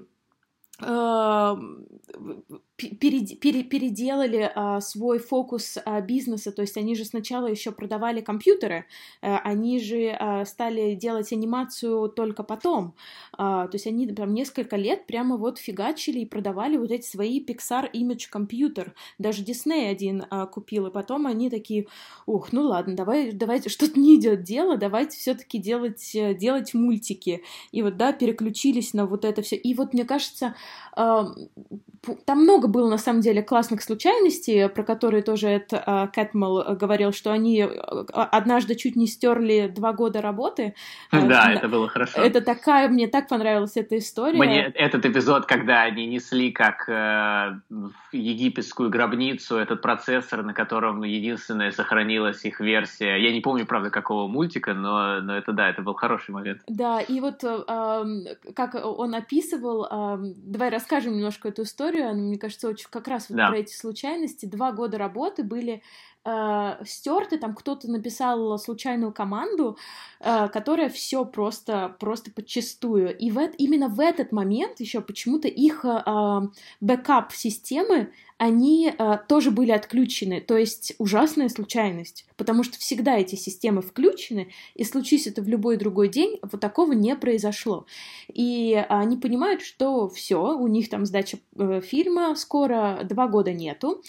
переделали 2.78 4.52
а, 4.56 4.82
свой 4.82 5.20
фокус 5.20 5.78
а, 5.86 6.02
бизнеса, 6.02 6.52
то 6.52 6.62
есть 6.62 6.78
они 6.78 6.96
же 6.96 7.06
сначала 7.06 7.48
еще 7.48 7.72
продавали 7.72 8.22
компьютеры, 8.22 8.86
а, 9.22 9.40
они 9.40 9.80
же 9.80 10.10
а, 10.20 10.46
стали 10.46 10.96
делать 10.96 11.32
анимацию 11.32 12.10
только 12.10 12.44
потом, 12.44 12.96
то 13.38 13.70
есть 13.72 13.88
они 13.88 14.08
прям 14.08 14.34
несколько 14.34 14.76
лет 14.76 15.08
прямо 15.08 15.38
вот 15.38 15.58
фигачили 15.58 16.20
и 16.20 16.26
продавали 16.26 16.78
вот 16.78 16.92
эти 16.92 17.06
свои 17.08 17.44
Pixar 17.44 17.92
Image 17.94 18.30
Computer, 18.32 18.92
даже 19.18 19.44
Disney 19.44 19.90
один 19.90 20.26
а, 20.30 20.46
купил, 20.46 20.88
и 20.88 20.92
потом 20.92 21.28
они 21.28 21.50
такие, 21.50 21.88
ух, 22.26 22.52
ну 22.52 22.64
ладно, 22.64 22.96
давай, 22.96 23.32
давайте, 23.32 23.70
что-то 23.70 24.00
не 24.00 24.16
идет 24.16 24.44
дело, 24.44 24.78
давайте 24.78 25.18
все-таки 25.18 25.58
делать, 25.60 26.12
делать 26.14 26.74
мультики, 26.74 27.44
и 27.72 27.82
вот, 27.82 27.98
да, 27.98 28.12
переключились 28.14 28.94
на 28.94 29.06
вот 29.06 29.26
это 29.26 29.42
все, 29.42 29.56
и 29.56 29.74
вот 29.74 29.94
мне 29.94 30.06
кажется, 30.06 30.56
там 30.96 32.44
много 32.44 32.68
было, 32.68 32.90
на 32.90 32.98
самом 32.98 33.22
деле, 33.22 33.42
классных 33.42 33.82
случайностей, 33.82 34.68
про 34.68 34.84
которые 34.84 35.24
тоже 35.24 35.48
это 35.48 35.82
а, 35.86 36.08
Кэтмел 36.08 36.76
говорил, 36.76 37.14
что 37.14 37.32
они 37.32 37.62
а, 37.62 38.26
однажды 38.26 38.76
чуть 38.76 38.96
не 38.96 39.08
стерли 39.08 39.72
два 39.74 39.94
года 39.94 40.22
работы. 40.22 40.76
Да, 41.12 41.54
это 41.54 41.70
было 41.70 41.88
хорошо. 41.88 42.22
Это 42.22 42.42
такая, 42.42 42.90
мне 42.90 43.08
так 43.08 43.30
понравилась 43.30 43.78
эта 43.78 43.98
история. 43.98 44.38
Мне 44.38 44.66
этот 44.76 45.06
эпизод, 45.06 45.46
когда 45.46 45.84
они 45.84 46.06
несли 46.06 46.52
как 46.52 46.90
э, 46.90 47.60
египетскую 48.12 48.90
гробницу 48.90 49.56
этот 49.56 49.82
процессор, 49.82 50.44
на 50.44 50.54
котором 50.54 51.04
единственная 51.04 51.72
сохранилась 51.72 52.44
их 52.44 52.60
версия. 52.60 53.16
Я 53.16 53.32
не 53.32 53.40
помню, 53.40 53.66
правда, 53.66 53.90
какого 53.90 54.28
мультика, 54.28 54.74
но, 54.74 55.22
но 55.22 55.38
это 55.38 55.54
да, 55.54 55.70
это 55.70 55.82
был 55.82 55.94
хороший 55.94 56.32
момент. 56.32 56.62
Да, 56.68 57.00
и 57.00 57.20
вот 57.22 57.44
э, 57.44 58.06
как 58.56 58.76
он 58.76 59.16
описывал, 59.16 59.88
э, 59.90 60.34
давай 60.54 60.70
расскажем 60.70 61.14
немножко 61.14 61.50
эту 61.50 61.64
историю, 61.64 62.10
она, 62.10 62.22
мне 62.22 62.38
кажется, 62.38 62.70
очень 62.70 62.88
как 62.90 63.08
раз 63.08 63.30
вот 63.30 63.38
да. 63.38 63.48
про 63.48 63.58
эти 63.58 63.74
случайности. 63.74 64.46
Два 64.46 64.72
года 64.72 64.98
работы 64.98 65.44
были 65.44 65.82
э, 66.26 66.76
стерты, 66.86 67.38
там 67.38 67.56
кто-то 67.56 67.90
написал 67.90 68.58
случайную 68.58 69.12
команду, 69.12 69.78
э, 70.20 70.48
которая 70.50 70.90
все 70.90 71.26
просто, 71.26 71.96
просто 72.00 72.32
подчистую. 72.32 73.18
И 73.18 73.32
в, 73.32 73.40
именно 73.58 73.90
в 73.90 74.00
этот 74.00 74.32
момент 74.32 74.80
еще 74.80 75.02
почему-то 75.02 75.48
их 75.48 75.86
э, 75.86 76.42
бэкап-системы, 76.82 78.12
они 78.38 78.94
э, 78.98 79.18
тоже 79.28 79.52
были 79.52 79.72
отключены. 79.72 80.42
То 80.42 80.58
есть 80.58 80.94
ужасная 80.98 81.50
случайность, 81.50 82.26
потому 82.36 82.64
что 82.64 82.78
всегда 82.78 83.18
эти 83.18 83.36
системы 83.36 83.82
включены, 83.82 84.52
и 84.76 84.84
случись 84.84 85.28
это 85.28 85.42
в 85.42 85.48
любой 85.48 85.78
другой 85.78 86.10
день, 86.10 86.40
вот 86.42 86.60
такого 86.60 86.94
не 86.94 87.16
произошло. 87.16 87.86
И 88.28 88.86
они 88.90 89.18
понимают, 89.18 89.62
что 89.62 90.10
все, 90.10 90.58
у 90.58 90.68
них 90.68 90.90
там 90.90 91.06
сдача 91.06 91.38
э, 91.58 91.82
фильма 91.82 92.36
скоро, 92.36 93.02
два 93.04 93.28
года 93.28 93.54
нету. 93.54 94.04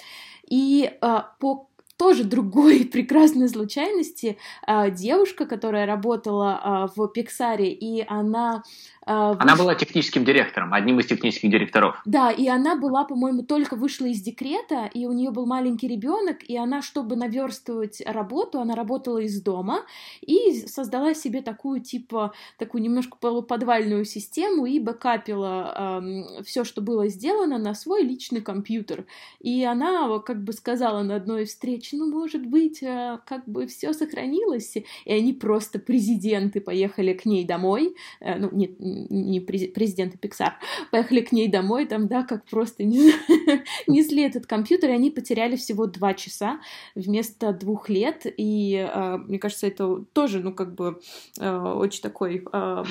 И 0.48 0.90
э, 1.00 1.18
по 1.38 1.68
тоже 1.96 2.24
другой 2.24 2.84
прекрасной 2.92 3.48
случайности. 3.48 4.38
А, 4.66 4.90
девушка, 4.90 5.46
которая 5.46 5.86
работала 5.86 6.60
а, 6.62 6.86
в 6.94 7.08
Пиксаре, 7.08 7.72
и 7.72 8.04
она 8.06 8.62
а, 9.06 9.36
она 9.38 9.56
была 9.56 9.74
техническим 9.74 10.24
директором, 10.24 10.72
одним 10.72 10.98
из 11.00 11.06
технических 11.06 11.50
директоров. 11.50 12.00
Да, 12.04 12.30
и 12.30 12.48
она 12.48 12.76
была, 12.76 13.04
по-моему, 13.04 13.42
только 13.42 13.76
вышла 13.76 14.06
из 14.06 14.22
декрета, 14.22 14.90
и 14.92 15.06
у 15.06 15.12
нее 15.12 15.30
был 15.30 15.46
маленький 15.46 15.88
ребенок, 15.88 16.38
и 16.42 16.56
она, 16.56 16.80
чтобы 16.80 17.16
наверстывать 17.16 18.02
работу, 18.06 18.60
она 18.60 18.74
работала 18.74 19.18
из 19.18 19.42
дома 19.42 19.80
и 20.22 20.52
создала 20.66 21.14
себе 21.14 21.42
такую, 21.42 21.80
типа, 21.80 22.32
такую 22.58 22.82
немножко 22.82 23.16
полуподвальную 23.20 24.04
систему 24.04 24.66
и 24.66 24.78
бэкапила 24.78 26.00
э, 26.02 26.42
все, 26.44 26.64
что 26.64 26.80
было 26.80 27.08
сделано, 27.08 27.58
на 27.58 27.74
свой 27.74 28.02
личный 28.02 28.40
компьютер. 28.40 29.06
И 29.40 29.64
она 29.64 30.18
как 30.20 30.42
бы 30.42 30.52
сказала 30.52 31.02
на 31.02 31.16
одной 31.16 31.44
встрече, 31.44 31.96
ну, 31.96 32.10
может 32.10 32.46
быть, 32.46 32.82
э, 32.82 33.18
как 33.26 33.46
бы 33.46 33.66
все 33.66 33.92
сохранилось, 33.92 34.76
и 34.76 35.12
они 35.12 35.32
просто 35.32 35.78
президенты 35.78 36.60
поехали 36.60 37.12
к 37.12 37.26
ней 37.26 37.44
домой, 37.44 37.94
э, 38.20 38.38
ну, 38.38 38.48
нет, 38.52 38.72
не 38.94 39.40
президенты 39.40 40.18
Pixar, 40.18 40.52
поехали 40.90 41.20
к 41.20 41.32
ней 41.32 41.48
домой, 41.48 41.86
там, 41.86 42.08
да, 42.08 42.22
как 42.22 42.44
просто 42.44 42.84
не 42.84 43.12
несли 43.86 44.22
этот 44.22 44.46
компьютер, 44.46 44.90
и 44.90 44.94
они 44.94 45.10
потеряли 45.10 45.56
всего 45.56 45.86
два 45.86 46.14
часа 46.14 46.60
вместо 46.94 47.52
двух 47.52 47.88
лет, 47.88 48.22
и 48.24 48.88
э, 48.92 49.16
мне 49.18 49.38
кажется, 49.38 49.66
это 49.66 50.04
тоже, 50.12 50.40
ну, 50.40 50.52
как 50.52 50.74
бы 50.74 51.00
э, 51.40 51.56
очень 51.56 52.02
такой 52.02 52.44
э, 52.52 52.84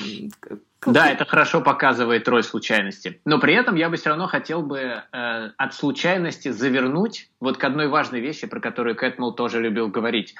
да, 0.86 1.10
это 1.10 1.24
хорошо 1.24 1.60
показывает 1.60 2.28
роль 2.28 2.42
случайности. 2.42 3.20
Но 3.24 3.38
при 3.38 3.54
этом 3.54 3.74
я 3.74 3.88
бы 3.88 3.96
все 3.96 4.10
равно 4.10 4.26
хотел 4.26 4.62
бы 4.62 4.78
э, 4.78 5.50
от 5.56 5.74
случайности 5.74 6.50
завернуть 6.50 7.30
вот 7.40 7.56
к 7.56 7.64
одной 7.64 7.88
важной 7.88 8.20
вещи, 8.20 8.46
про 8.46 8.60
которую 8.60 8.96
Кэтмул 8.96 9.34
тоже 9.34 9.60
любил 9.60 9.88
говорить. 9.88 10.34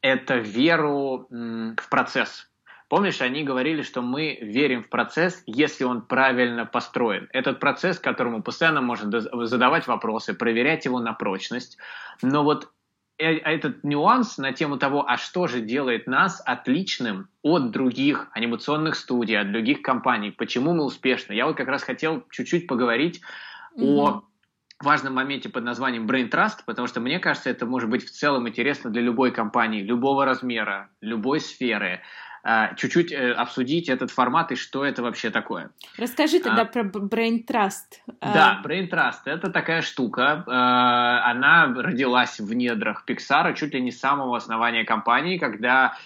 Это 0.00 0.36
веру 0.36 1.26
м, 1.30 1.76
в 1.80 1.88
процесс. 1.88 2.48
Помнишь, 2.88 3.20
они 3.22 3.44
говорили, 3.44 3.82
что 3.82 4.02
мы 4.02 4.38
верим 4.40 4.82
в 4.82 4.88
процесс, 4.88 5.42
если 5.46 5.84
он 5.84 6.02
правильно 6.02 6.66
построен. 6.66 7.28
Этот 7.32 7.58
процесс, 7.58 7.98
которому 7.98 8.42
постоянно 8.42 8.82
можно 8.82 9.10
задавать 9.46 9.86
вопросы, 9.86 10.34
проверять 10.34 10.84
его 10.84 11.00
на 11.00 11.14
прочность. 11.14 11.78
Но 12.20 12.44
вот 12.44 12.70
э, 13.18 13.36
этот 13.36 13.84
нюанс 13.84 14.36
на 14.36 14.52
тему 14.52 14.76
того, 14.76 15.08
а 15.08 15.16
что 15.16 15.46
же 15.46 15.60
делает 15.60 16.06
нас 16.06 16.42
отличным 16.44 17.28
от 17.42 17.70
других 17.70 18.28
анимационных 18.32 18.96
студий, 18.96 19.40
от 19.40 19.50
других 19.50 19.80
компаний, 19.80 20.30
почему 20.30 20.74
мы 20.74 20.84
успешны. 20.84 21.32
Я 21.32 21.46
вот 21.46 21.56
как 21.56 21.68
раз 21.68 21.82
хотел 21.82 22.24
чуть-чуть 22.30 22.66
поговорить 22.66 23.22
mm-hmm. 23.76 23.84
о 23.84 24.24
важном 24.82 25.14
моменте 25.14 25.48
под 25.48 25.64
названием 25.64 26.06
Brain 26.06 26.30
Trust, 26.30 26.60
потому 26.66 26.86
что 26.86 27.00
мне 27.00 27.18
кажется, 27.18 27.50
это 27.50 27.66
может 27.66 27.88
быть 27.88 28.04
в 28.04 28.10
целом 28.10 28.48
интересно 28.48 28.90
для 28.90 29.02
любой 29.02 29.30
компании, 29.30 29.82
любого 29.82 30.24
размера, 30.24 30.90
любой 31.00 31.40
сферы. 31.40 32.02
А, 32.46 32.74
чуть-чуть 32.74 33.10
э, 33.10 33.32
обсудить 33.32 33.88
этот 33.88 34.10
формат 34.10 34.52
и 34.52 34.54
что 34.54 34.84
это 34.84 35.02
вообще 35.02 35.30
такое. 35.30 35.70
Расскажи 35.96 36.40
тогда 36.40 36.62
а, 36.62 36.64
про 36.66 36.82
Brain 36.82 37.46
Trust. 37.46 38.02
А. 38.20 38.34
Да, 38.34 38.62
Brain 38.62 38.90
Trust— 38.90 39.22
это 39.24 39.50
такая 39.50 39.80
штука. 39.80 40.44
А, 40.46 41.30
она 41.30 41.72
родилась 41.74 42.38
в 42.38 42.52
недрах 42.52 43.04
Pixar 43.08 43.54
чуть 43.54 43.72
ли 43.72 43.80
не 43.80 43.90
с 43.90 43.98
самого 43.98 44.36
основания 44.36 44.84
компании, 44.84 45.38
когда 45.38 45.96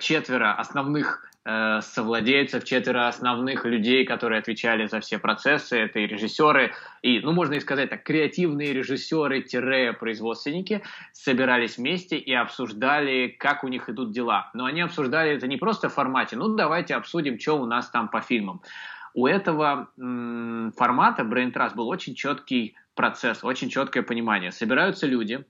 четверо 0.00 0.52
основных 0.54 1.24
Э, 1.24 1.33
совладельцев, 1.44 2.64
четверо 2.64 3.08
основных 3.08 3.66
людей, 3.66 4.06
которые 4.06 4.38
отвечали 4.38 4.86
за 4.86 5.00
все 5.00 5.18
процессы, 5.18 5.76
это 5.76 5.98
и 5.98 6.06
режиссеры, 6.06 6.72
и, 7.02 7.20
ну, 7.20 7.32
можно 7.32 7.52
и 7.54 7.60
сказать 7.60 7.90
так, 7.90 8.02
креативные 8.02 8.72
режиссеры-производственники 8.72 10.82
собирались 11.12 11.76
вместе 11.76 12.16
и 12.16 12.32
обсуждали, 12.32 13.28
как 13.28 13.62
у 13.62 13.68
них 13.68 13.90
идут 13.90 14.12
дела. 14.12 14.50
Но 14.54 14.64
они 14.64 14.80
обсуждали 14.80 15.32
это 15.32 15.46
не 15.46 15.58
просто 15.58 15.90
в 15.90 15.94
формате, 15.94 16.36
ну, 16.36 16.54
давайте 16.54 16.94
обсудим, 16.94 17.38
что 17.38 17.60
у 17.60 17.66
нас 17.66 17.90
там 17.90 18.08
по 18.08 18.22
фильмам. 18.22 18.62
У 19.12 19.26
этого 19.26 19.90
м- 19.98 20.72
формата 20.76 21.24
Brain 21.24 21.52
Trust 21.52 21.74
был 21.74 21.88
очень 21.88 22.14
четкий 22.14 22.74
процесс, 22.94 23.44
очень 23.44 23.68
четкое 23.68 24.02
понимание. 24.02 24.50
Собираются 24.50 25.06
люди, 25.06 25.44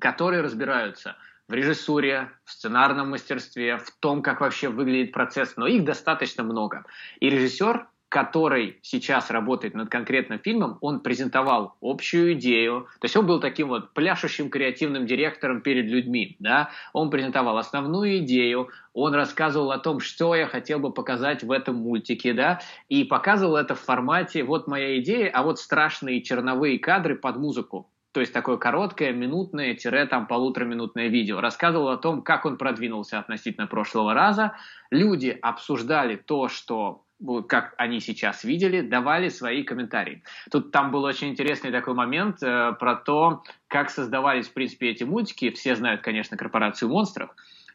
которые 0.00 0.40
разбираются– 0.40 1.16
в 1.48 1.54
режиссуре, 1.54 2.30
в 2.44 2.52
сценарном 2.52 3.10
мастерстве, 3.10 3.78
в 3.78 3.90
том, 4.00 4.22
как 4.22 4.40
вообще 4.40 4.68
выглядит 4.68 5.12
процесс, 5.12 5.56
но 5.56 5.66
их 5.66 5.84
достаточно 5.84 6.42
много. 6.42 6.84
И 7.20 7.30
режиссер, 7.30 7.86
который 8.08 8.78
сейчас 8.82 9.30
работает 9.30 9.74
над 9.74 9.90
конкретным 9.90 10.38
фильмом, 10.38 10.78
он 10.80 11.00
презентовал 11.00 11.76
общую 11.80 12.34
идею, 12.34 12.88
то 13.00 13.04
есть 13.04 13.16
он 13.16 13.26
был 13.26 13.40
таким 13.40 13.68
вот 13.68 13.94
пляшущим 13.94 14.48
креативным 14.48 15.06
директором 15.06 15.60
перед 15.60 15.86
людьми, 15.86 16.36
да, 16.38 16.70
он 16.92 17.10
презентовал 17.10 17.58
основную 17.58 18.18
идею, 18.18 18.68
он 18.92 19.14
рассказывал 19.14 19.72
о 19.72 19.78
том, 19.78 20.00
что 20.00 20.34
я 20.34 20.46
хотел 20.46 20.78
бы 20.78 20.92
показать 20.92 21.42
в 21.42 21.50
этом 21.50 21.76
мультике, 21.76 22.32
да, 22.32 22.60
и 22.88 23.04
показывал 23.04 23.56
это 23.56 23.74
в 23.74 23.80
формате 23.80 24.44
«вот 24.44 24.68
моя 24.68 24.98
идея, 25.00 25.30
а 25.32 25.42
вот 25.42 25.58
страшные 25.58 26.22
черновые 26.22 26.78
кадры 26.78 27.16
под 27.16 27.36
музыку», 27.36 27.90
то 28.16 28.20
есть 28.20 28.32
такое 28.32 28.56
короткое, 28.56 29.12
минутное, 29.12 29.74
тире 29.74 30.06
там 30.06 30.26
полутораминутное 30.26 31.08
видео. 31.08 31.42
Рассказывал 31.42 31.90
о 31.90 31.98
том, 31.98 32.22
как 32.22 32.46
он 32.46 32.56
продвинулся 32.56 33.18
относительно 33.18 33.66
прошлого 33.66 34.14
раза. 34.14 34.54
Люди 34.90 35.38
обсуждали 35.42 36.16
то, 36.16 36.48
что 36.48 37.04
как 37.46 37.74
они 37.76 38.00
сейчас 38.00 38.42
видели, 38.42 38.80
давали 38.80 39.28
свои 39.28 39.64
комментарии. 39.64 40.22
Тут 40.50 40.70
там 40.70 40.92
был 40.92 41.04
очень 41.04 41.28
интересный 41.28 41.70
такой 41.70 41.92
момент 41.92 42.42
э, 42.42 42.72
про 42.80 42.94
то, 42.94 43.42
как 43.68 43.90
создавались, 43.90 44.48
в 44.48 44.54
принципе, 44.54 44.88
эти 44.88 45.04
мультики. 45.04 45.50
Все 45.50 45.76
знают, 45.76 46.00
конечно, 46.00 46.38
корпорацию 46.38 46.88
монстров. 46.88 47.28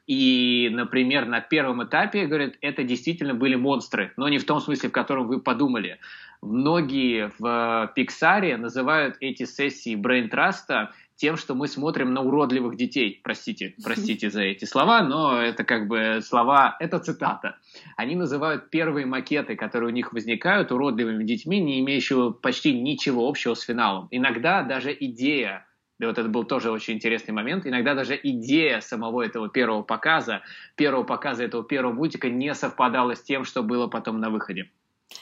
И, 0.07 0.69
например, 0.73 1.27
на 1.27 1.41
первом 1.41 1.83
этапе, 1.83 2.25
говорят, 2.25 2.55
это 2.61 2.83
действительно 2.83 3.35
были 3.35 3.53
монстры, 3.53 4.11
но 4.17 4.27
не 4.27 4.39
в 4.39 4.45
том 4.45 4.59
смысле, 4.59 4.89
в 4.89 4.91
котором 4.91 5.27
вы 5.27 5.39
подумали. 5.39 5.99
Многие 6.41 7.31
в 7.37 7.93
Pixar 7.95 8.57
называют 8.57 9.17
эти 9.19 9.45
сессии 9.45 9.95
Brain 9.95 10.29
Trust 10.29 10.89
тем, 11.15 11.37
что 11.37 11.53
мы 11.53 11.67
смотрим 11.67 12.13
на 12.13 12.21
уродливых 12.21 12.75
детей. 12.75 13.21
Простите, 13.23 13.75
простите 13.83 14.31
за 14.31 14.41
эти 14.41 14.65
слова, 14.65 15.03
но 15.03 15.39
это 15.39 15.63
как 15.63 15.87
бы 15.87 16.19
слова, 16.23 16.75
это 16.79 16.97
цитата. 16.97 17.57
Они 17.95 18.15
называют 18.15 18.71
первые 18.71 19.05
макеты, 19.05 19.55
которые 19.55 19.91
у 19.91 19.93
них 19.93 20.13
возникают, 20.13 20.71
уродливыми 20.71 21.23
детьми, 21.23 21.59
не 21.59 21.79
имеющими 21.81 22.31
почти 22.33 22.79
ничего 22.79 23.29
общего 23.29 23.53
с 23.53 23.61
финалом. 23.61 24.07
Иногда 24.09 24.63
даже 24.63 24.95
идея 24.99 25.67
и 25.99 26.05
вот 26.05 26.17
это 26.17 26.27
был 26.29 26.45
тоже 26.45 26.71
очень 26.71 26.95
интересный 26.95 27.31
момент. 27.31 27.67
Иногда 27.67 27.93
даже 27.93 28.19
идея 28.23 28.79
самого 28.79 29.21
этого 29.21 29.49
первого 29.49 29.83
показа, 29.83 30.41
первого 30.75 31.03
показа 31.03 31.43
этого 31.43 31.63
первого 31.63 31.93
мультика 31.93 32.27
не 32.27 32.55
совпадала 32.55 33.15
с 33.15 33.21
тем, 33.21 33.45
что 33.45 33.61
было 33.61 33.85
потом 33.85 34.19
на 34.19 34.31
выходе. 34.31 34.71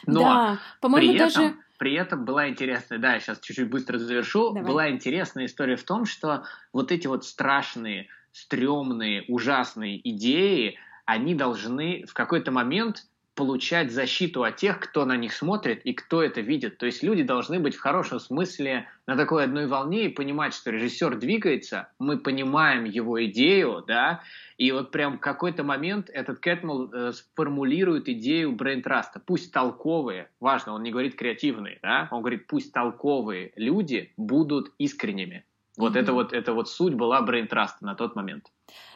Но 0.06 0.19
да, 0.19 0.60
по-моему, 0.82 1.12
при 1.12 1.15
этом, 1.15 1.43
даже... 1.43 1.56
При 1.78 1.93
этом 1.93 2.25
была 2.25 2.49
интересная, 2.49 2.99
да, 2.99 3.13
я 3.13 3.19
сейчас 3.19 3.39
чуть-чуть 3.39 3.69
быстро 3.69 3.97
завершу, 3.97 4.49
Давай. 4.49 4.63
была 4.63 4.89
интересная 4.89 5.45
история 5.45 5.78
в 5.78 5.84
том, 5.84 6.06
что 6.06 6.43
вот 6.73 6.91
эти 6.91 7.08
вот 7.08 7.23
страшные, 7.23 8.08
стрёмные, 8.34 9.23
ужасные 9.30 9.99
идеи, 10.12 10.78
они 11.06 11.36
должны 11.36 12.06
в 12.06 12.13
какой-то 12.13 12.52
момент 12.52 13.06
получать 13.39 13.89
защиту 13.89 14.43
от 14.43 14.58
тех, 14.58 14.82
кто 14.82 15.06
на 15.06 15.15
них 15.15 15.32
смотрит 15.32 15.86
и 15.86 15.93
кто 15.93 16.21
это 16.21 16.41
видит. 16.41 16.78
То 16.78 16.88
есть 16.88 17.04
люди 17.04 17.23
должны 17.23 17.58
быть 17.58 17.73
в 17.73 17.80
хорошем 17.80 18.19
смысле 18.19 18.89
на 19.08 19.15
такой 19.15 19.45
одной 19.45 19.65
волне 19.65 20.08
и 20.08 20.10
понимать, 20.10 20.54
что 20.54 20.71
режиссер 20.71 21.15
двигается, 21.15 21.88
мы 21.99 22.17
понимаем 22.17 22.84
его 22.84 23.23
идею, 23.28 23.82
да, 23.88 24.21
и 24.58 24.73
вот 24.73 24.91
прям 24.91 25.19
в 25.19 25.21
какой-то 25.21 25.63
момент 25.63 26.10
этот 26.10 26.39
Кэтмул 26.39 26.91
э, 26.91 27.13
сформулирует 27.13 28.10
идею 28.10 28.52
brain 28.51 28.81
trust 28.81 29.10
а. 29.10 29.21
Пусть 29.25 29.54
толковые, 29.54 30.30
важно, 30.41 30.73
он 30.73 30.84
не 30.84 30.91
говорит 30.91 31.15
креативные, 31.15 31.80
да, 31.82 32.10
он 32.12 32.19
говорит, 32.19 32.45
пусть 32.45 32.73
толковые 32.73 33.54
люди 33.56 34.12
будут 34.17 34.73
искренними. 34.80 35.45
Вот 35.79 35.95
mm-hmm. 35.95 35.99
это 35.99 36.13
вот, 36.13 36.33
это 36.33 36.53
вот 36.53 36.69
суть 36.69 36.93
была 36.93 37.21
brain 37.21 37.51
trust 37.51 37.80
а 37.80 37.86
на 37.85 37.95
тот 37.95 38.15
момент. 38.15 38.43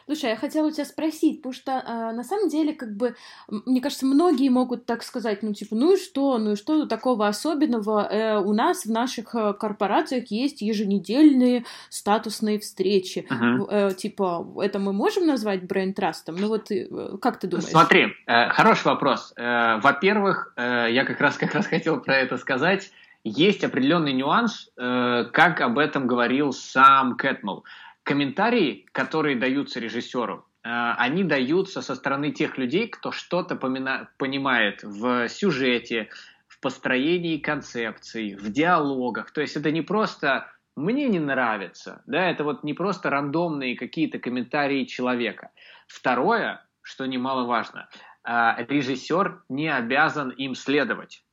Слушай, 0.06 0.30
я 0.30 0.36
хотела 0.36 0.66
у 0.66 0.70
тебя 0.70 0.84
спросить, 0.84 1.38
потому 1.38 1.54
что 1.54 1.72
э, 1.72 2.12
на 2.12 2.22
самом 2.22 2.50
деле, 2.50 2.74
как 2.74 2.94
бы, 2.94 3.16
мне 3.48 3.80
кажется, 3.80 4.04
многие 4.04 4.50
могут 4.50 4.84
так 4.84 5.02
сказать, 5.02 5.42
ну, 5.42 5.54
типа, 5.54 5.74
ну 5.74 5.94
и 5.94 5.96
что, 5.96 6.36
ну 6.36 6.52
и 6.52 6.56
что 6.56 6.84
такого 6.84 7.26
особенного? 7.26 8.06
Э, 8.10 8.38
у 8.38 8.52
нас 8.52 8.84
в 8.84 8.90
наших 8.90 9.34
э, 9.34 9.54
корпорациях 9.54 10.30
есть 10.30 10.60
еженедельные 10.60 11.64
статусные 11.88 12.58
встречи. 12.58 13.26
Uh-huh. 13.30 13.66
Э, 13.70 13.94
типа, 13.94 14.46
это 14.62 14.78
мы 14.78 14.92
можем 14.92 15.26
назвать 15.26 15.62
brain 15.62 15.90
trust 15.90 16.19
ом? 16.19 16.36
Ну 16.38 16.48
вот, 16.48 16.70
э, 16.70 17.16
как 17.22 17.40
ты 17.40 17.46
думаешь? 17.46 17.70
Смотри, 17.70 18.08
э, 18.26 18.50
хороший 18.50 18.88
вопрос. 18.88 19.32
Э, 19.36 19.80
во-первых, 19.80 20.52
э, 20.56 20.88
я 20.90 21.06
как 21.06 21.18
раз, 21.18 21.38
как 21.38 21.54
раз 21.54 21.66
хотел 21.66 21.98
про 21.98 22.18
это 22.18 22.36
сказать. 22.36 22.90
Есть 23.24 23.64
определенный 23.64 24.12
нюанс, 24.12 24.70
э, 24.76 25.24
как 25.32 25.62
об 25.62 25.78
этом 25.78 26.06
говорил 26.06 26.52
сам 26.52 27.16
Кэтмол 27.16 27.64
комментарии, 28.02 28.86
которые 28.92 29.36
даются 29.36 29.80
режиссеру, 29.80 30.46
э, 30.62 30.68
они 30.98 31.24
даются 31.24 31.80
со 31.80 31.94
стороны 31.94 32.32
тех 32.32 32.58
людей, 32.58 32.86
кто 32.86 33.12
что-то 33.12 33.56
понимает 33.56 34.82
в 34.82 35.28
сюжете, 35.30 36.10
в 36.48 36.60
построении 36.60 37.38
концепций, 37.38 38.34
в 38.34 38.52
диалогах. 38.52 39.30
То 39.30 39.40
есть 39.40 39.56
это 39.56 39.70
не 39.70 39.80
просто 39.80 40.46
«мне 40.76 41.08
не 41.08 41.18
нравится», 41.18 42.02
да, 42.06 42.28
это 42.28 42.44
вот 42.44 42.62
не 42.62 42.74
просто 42.74 43.08
рандомные 43.08 43.74
какие-то 43.74 44.18
комментарии 44.18 44.84
человека. 44.84 45.50
Второе, 45.86 46.62
что 46.82 47.06
немаловажно, 47.06 47.88
э, 48.22 48.66
режиссер 48.68 49.44
не 49.48 49.74
обязан 49.74 50.28
им 50.28 50.54
следовать 50.54 51.24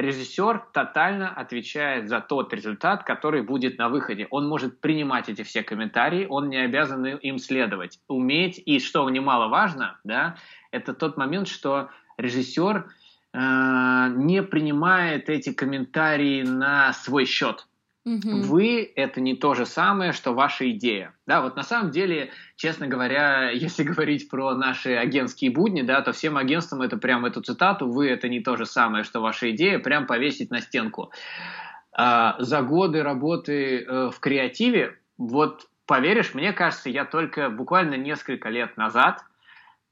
режиссер 0.00 0.66
тотально 0.72 1.30
отвечает 1.30 2.08
за 2.08 2.20
тот 2.20 2.52
результат, 2.52 3.04
который 3.04 3.42
будет 3.42 3.78
на 3.78 3.88
выходе. 3.88 4.26
Он 4.30 4.48
может 4.48 4.80
принимать 4.80 5.28
эти 5.28 5.42
все 5.42 5.62
комментарии, 5.62 6.26
он 6.28 6.48
не 6.48 6.58
обязан 6.58 7.04
им 7.06 7.38
следовать. 7.38 8.00
Уметь, 8.08 8.60
и 8.64 8.78
что 8.78 9.08
немаловажно, 9.08 9.98
да, 10.04 10.36
это 10.70 10.94
тот 10.94 11.16
момент, 11.16 11.48
что 11.48 11.90
режиссер 12.16 12.86
э, 13.32 14.08
не 14.16 14.42
принимает 14.42 15.28
эти 15.28 15.52
комментарии 15.52 16.42
на 16.42 16.92
свой 16.92 17.24
счет. 17.24 17.66
Угу. 18.10 18.40
Вы— 18.42 18.90
это 18.96 19.20
не 19.20 19.36
то 19.36 19.54
же 19.54 19.66
самое, 19.66 20.12
что 20.12 20.32
ваша 20.32 20.68
идея. 20.72 21.14
Да, 21.26 21.42
вот 21.42 21.54
на 21.54 21.62
самом 21.62 21.92
деле, 21.92 22.30
честно 22.56 22.88
говоря, 22.88 23.50
если 23.54 23.84
говорить 23.84 24.28
про 24.28 24.54
наши 24.54 24.94
агентские 24.94 25.52
будни, 25.52 25.82
да, 25.82 26.00
то 26.00 26.12
всем 26.12 26.36
агентствам 26.36 26.82
это 26.82 26.96
прям 26.96 27.24
эту 27.24 27.40
цитату 27.40 27.88
«Вы— 27.88 28.08
это 28.10 28.28
не 28.28 28.40
то 28.40 28.56
же 28.56 28.66
самое, 28.66 29.04
что 29.04 29.20
ваша 29.20 29.52
идея» 29.52 29.78
прям 29.78 30.06
повесить 30.06 30.50
на 30.50 30.60
стенку. 30.60 31.12
А, 31.92 32.36
за 32.40 32.62
годы 32.62 33.02
работы 33.02 33.84
э, 33.84 34.10
в 34.10 34.18
креативе, 34.18 34.96
вот 35.18 35.68
поверишь, 35.86 36.34
мне 36.34 36.52
кажется, 36.52 36.90
я 36.90 37.04
только 37.04 37.48
буквально 37.50 37.94
несколько 37.94 38.48
лет 38.48 38.76
назад 38.76 39.24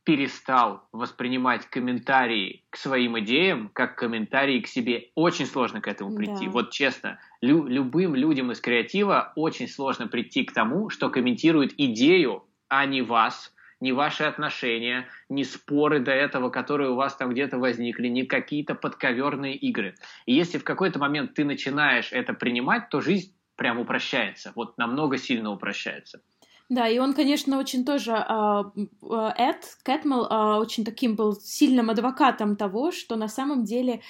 перестал 0.08 0.88
воспринимать 0.90 1.66
комментарии 1.66 2.64
к 2.70 2.78
своим 2.78 3.18
идеям 3.18 3.68
как 3.74 3.96
комментарии 3.96 4.60
к 4.60 4.66
себе. 4.66 5.10
Очень 5.14 5.44
сложно 5.44 5.82
к 5.82 5.86
этому 5.86 6.14
прийти. 6.14 6.46
Да. 6.46 6.52
Вот 6.52 6.70
честно, 6.70 7.20
лю- 7.42 7.66
любым 7.66 8.14
людям 8.14 8.50
из 8.50 8.58
креатива 8.58 9.34
очень 9.36 9.68
сложно 9.68 10.06
прийти 10.06 10.44
к 10.44 10.54
тому, 10.54 10.88
что 10.88 11.10
комментируют 11.10 11.74
идею, 11.76 12.44
а 12.70 12.86
не 12.86 13.02
вас, 13.02 13.52
не 13.80 13.92
ваши 13.92 14.24
отношения, 14.24 15.08
не 15.28 15.44
споры 15.44 16.00
до 16.00 16.12
этого, 16.12 16.48
которые 16.48 16.88
у 16.88 16.94
вас 16.94 17.14
там 17.14 17.28
где-то 17.28 17.58
возникли, 17.58 18.08
не 18.08 18.24
какие-то 18.24 18.74
подковерные 18.74 19.56
игры. 19.56 19.94
И 20.24 20.32
если 20.32 20.56
в 20.56 20.64
какой-то 20.64 20.98
момент 20.98 21.34
ты 21.34 21.44
начинаешь 21.44 22.12
это 22.12 22.32
принимать, 22.32 22.88
то 22.88 23.02
жизнь 23.02 23.34
прям 23.56 23.78
упрощается, 23.78 24.52
вот 24.54 24.78
намного 24.78 25.18
сильно 25.18 25.50
упрощается. 25.50 26.22
Да, 26.68 26.86
и 26.86 26.98
он, 26.98 27.14
конечно, 27.14 27.58
очень 27.58 27.82
тоже, 27.82 28.12
а, 28.12 28.70
а, 29.02 29.34
Эд 29.38 29.78
Кэтмел 29.82 30.26
а, 30.28 30.58
очень 30.58 30.84
таким 30.84 31.16
был 31.16 31.34
сильным 31.34 31.88
адвокатом 31.88 32.56
того, 32.56 32.90
что 32.92 33.16
на 33.16 33.28
самом 33.28 33.64
деле 33.64 34.02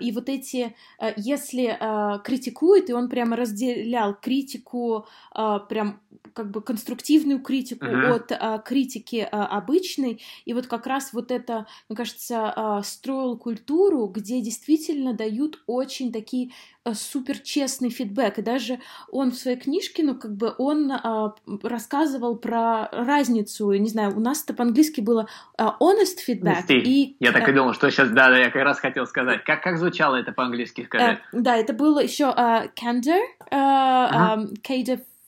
и 0.00 0.12
вот 0.12 0.28
эти, 0.28 0.76
если 1.16 1.78
критикует, 2.22 2.90
и 2.90 2.92
он 2.92 3.08
прямо 3.08 3.36
разделял 3.36 4.14
критику, 4.14 5.06
прям 5.32 6.00
как 6.32 6.50
бы 6.50 6.60
конструктивную 6.60 7.40
критику 7.40 7.86
uh-huh. 7.86 8.30
от 8.30 8.64
критики 8.64 9.26
обычной, 9.30 10.22
и 10.44 10.52
вот 10.54 10.66
как 10.66 10.86
раз 10.86 11.12
вот 11.12 11.30
это, 11.30 11.66
мне 11.88 11.96
кажется, 11.96 12.80
строил 12.84 13.36
культуру, 13.36 14.06
где 14.06 14.40
действительно 14.40 15.14
дают 15.14 15.62
очень 15.66 16.12
такие 16.12 16.50
супер 16.92 17.38
честный 17.38 17.88
фидбэк, 17.88 18.38
и 18.38 18.42
даже 18.42 18.78
он 19.10 19.30
в 19.30 19.36
своей 19.36 19.56
книжке, 19.56 20.02
ну, 20.02 20.14
как 20.14 20.36
бы 20.36 20.54
он 20.58 20.92
а, 20.92 21.34
рассказывал 21.62 22.36
про 22.36 22.88
разницу, 22.92 23.72
не 23.72 23.88
знаю, 23.88 24.14
у 24.16 24.20
нас 24.20 24.44
это 24.44 24.52
по-английски 24.52 25.00
было 25.00 25.26
а, 25.56 25.76
honest 25.80 26.18
feedback. 26.28 26.64
И, 26.68 27.16
я 27.20 27.32
так 27.32 27.48
и 27.48 27.52
думал, 27.52 27.72
что 27.72 27.90
сейчас, 27.90 28.10
да, 28.10 28.28
да, 28.28 28.38
я 28.38 28.50
как 28.50 28.62
раз 28.62 28.78
хотел 28.78 29.06
сказать. 29.06 29.44
Как, 29.44 29.62
как 29.62 29.78
звучало 29.78 30.16
это 30.16 30.32
по-английски, 30.32 30.84
сказать? 30.84 31.18
Э, 31.32 31.40
да, 31.40 31.56
это 31.56 31.72
было 31.72 32.02
еще 32.02 32.24
uh, 32.24 32.70
candor, 32.74 33.20
uh, 33.50 34.08
ага. 34.10 34.48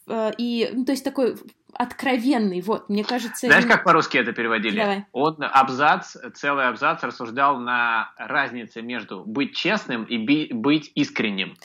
uh, 0.09 0.35
и, 0.37 0.71
ну, 0.73 0.85
то 0.85 0.93
есть 0.93 1.05
такой 1.05 1.37
откровенный, 1.79 2.61
вот, 2.61 2.89
мне 2.89 3.05
кажется... 3.05 3.47
Знаешь, 3.47 3.67
как 3.67 3.85
по-русски 3.85 4.19
это 4.19 4.33
переводили? 4.33 4.81
Давай. 4.81 5.05
Он 5.13 5.37
абзац, 5.41 6.17
целый 6.35 6.69
абзац 6.69 7.03
рассуждал 7.03 7.59
на 7.59 8.13
разнице 8.17 8.83
между 8.83 9.25
быть 9.25 9.55
честным 9.55 10.05
и 10.05 10.19
би- 10.19 10.53
быть 10.53 10.91
искренним. 10.95 11.57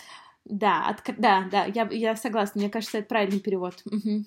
Да, 0.46 0.86
от, 0.88 1.02
да, 1.18 1.46
да, 1.52 1.66
я, 1.66 1.88
я 1.92 2.16
согласна, 2.16 2.62
мне 2.62 2.70
кажется, 2.70 3.00
это 3.00 3.08
правильный 3.08 3.40
перевод. 3.40 3.76
Угу. 3.86 4.26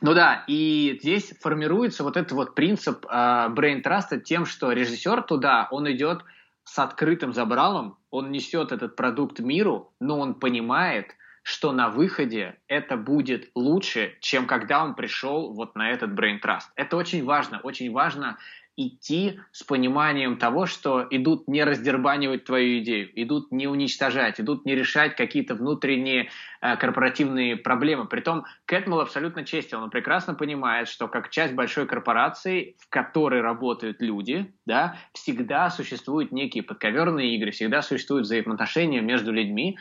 Ну 0.00 0.14
да, 0.14 0.44
и 0.46 0.96
здесь 1.00 1.34
формируется 1.40 2.04
вот 2.04 2.16
этот 2.16 2.32
вот 2.32 2.54
принцип 2.54 3.04
э, 3.04 3.08
brain 3.08 3.82
trust 3.82 4.20
тем, 4.20 4.46
что 4.46 4.70
режиссер 4.70 5.22
туда, 5.22 5.68
он 5.70 5.90
идет 5.90 6.22
с 6.62 6.78
открытым 6.78 7.32
забралом, 7.32 7.98
он 8.10 8.30
несет 8.30 8.70
этот 8.72 8.94
продукт 8.94 9.40
миру, 9.40 9.92
но 10.00 10.20
он 10.20 10.34
понимает, 10.34 11.06
что 11.48 11.72
на 11.72 11.88
выходе 11.88 12.58
это 12.68 12.98
будет 12.98 13.50
лучше, 13.54 14.18
чем 14.20 14.46
когда 14.46 14.84
он 14.84 14.94
пришел 14.94 15.54
вот 15.54 15.76
на 15.76 15.90
этот 15.90 16.10
Brain 16.10 16.40
Trust. 16.44 16.66
Это 16.76 16.98
очень 16.98 17.24
важно, 17.24 17.58
очень 17.60 17.90
важно 17.90 18.36
идти 18.76 19.40
с 19.50 19.64
пониманием 19.64 20.36
того, 20.36 20.66
что 20.66 21.06
идут 21.10 21.48
не 21.48 21.64
раздербанивать 21.64 22.44
твою 22.44 22.80
идею, 22.80 23.10
идут 23.20 23.50
не 23.50 23.66
уничтожать, 23.66 24.40
идут 24.40 24.66
не 24.66 24.74
решать 24.74 25.16
какие-то 25.16 25.54
внутренние 25.54 26.28
э, 26.60 26.76
корпоративные 26.76 27.56
проблемы. 27.56 28.06
Притом 28.06 28.44
Кэтмел 28.66 29.00
абсолютно 29.00 29.44
честен, 29.44 29.78
он 29.78 29.90
прекрасно 29.90 30.34
понимает, 30.34 30.86
что 30.86 31.08
как 31.08 31.30
часть 31.30 31.54
большой 31.54 31.86
корпорации, 31.86 32.76
в 32.78 32.90
которой 32.90 33.40
работают 33.40 34.02
люди, 34.02 34.52
да, 34.66 34.98
всегда 35.14 35.70
существуют 35.70 36.30
некие 36.30 36.62
подковерные 36.62 37.34
игры, 37.36 37.52
всегда 37.52 37.80
существуют 37.80 38.26
взаимоотношения 38.26 39.00
между 39.00 39.32
людьми, 39.32 39.78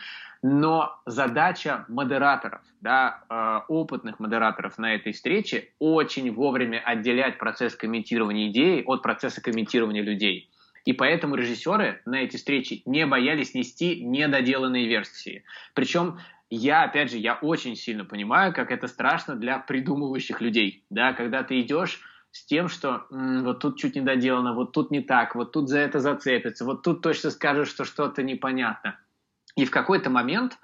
но 0.49 1.01
задача 1.05 1.83
модераторов, 1.89 2.62
да, 2.79 3.25
э, 3.29 3.60
опытных 3.67 4.19
модераторов 4.21 4.77
на 4.77 4.95
этой 4.95 5.12
встрече 5.12 5.73
очень 5.77 6.33
вовремя 6.33 6.81
отделять 6.86 7.38
процесс 7.38 7.75
комментирования 7.75 8.47
идеи 8.47 8.81
от 8.86 9.01
процесса 9.01 9.41
комментирования 9.41 10.01
людей. 10.01 10.49
И 10.86 10.93
поэтому 10.93 11.36
режиссеры 11.36 12.01
на 12.05 12.21
эти 12.23 12.38
встречи 12.38 12.81
не 12.86 13.05
боялись 13.05 13.55
нести 13.55 14.01
недоделанные 14.01 14.88
версии. 14.88 15.43
Причем 15.73 16.17
я, 16.49 16.83
опять 16.83 17.12
же, 17.12 17.17
я 17.17 17.33
очень 17.41 17.75
сильно 17.75 18.05
понимаю, 18.05 18.53
как 18.53 18.71
это 18.71 18.88
страшно 18.88 19.36
для 19.36 19.60
придумывающих 19.60 20.39
людей. 20.39 20.86
Да, 20.89 21.12
когда 21.12 21.43
ты 21.43 21.60
идешь 21.60 21.99
с 22.31 22.45
тем, 22.45 22.69
что 22.69 23.05
м, 23.12 23.43
вот 23.43 23.60
тут 23.60 23.77
чуть 23.77 23.95
не 23.95 24.01
доделано, 24.01 24.53
вот 24.53 24.71
тут 24.71 24.91
не 24.91 25.01
так, 25.01 25.36
вот 25.36 25.51
тут 25.51 25.67
за 25.67 25.79
это 25.79 25.99
зацепится, 25.99 26.63
вот 26.63 26.83
тут 26.83 27.01
точно 27.01 27.31
скажешь, 27.31 27.67
что 27.67 27.83
что-то 27.83 28.23
непонятно. 28.23 28.97
И 29.57 29.65
в 29.65 29.71
какой-то 29.71 30.09
момент 30.09 30.57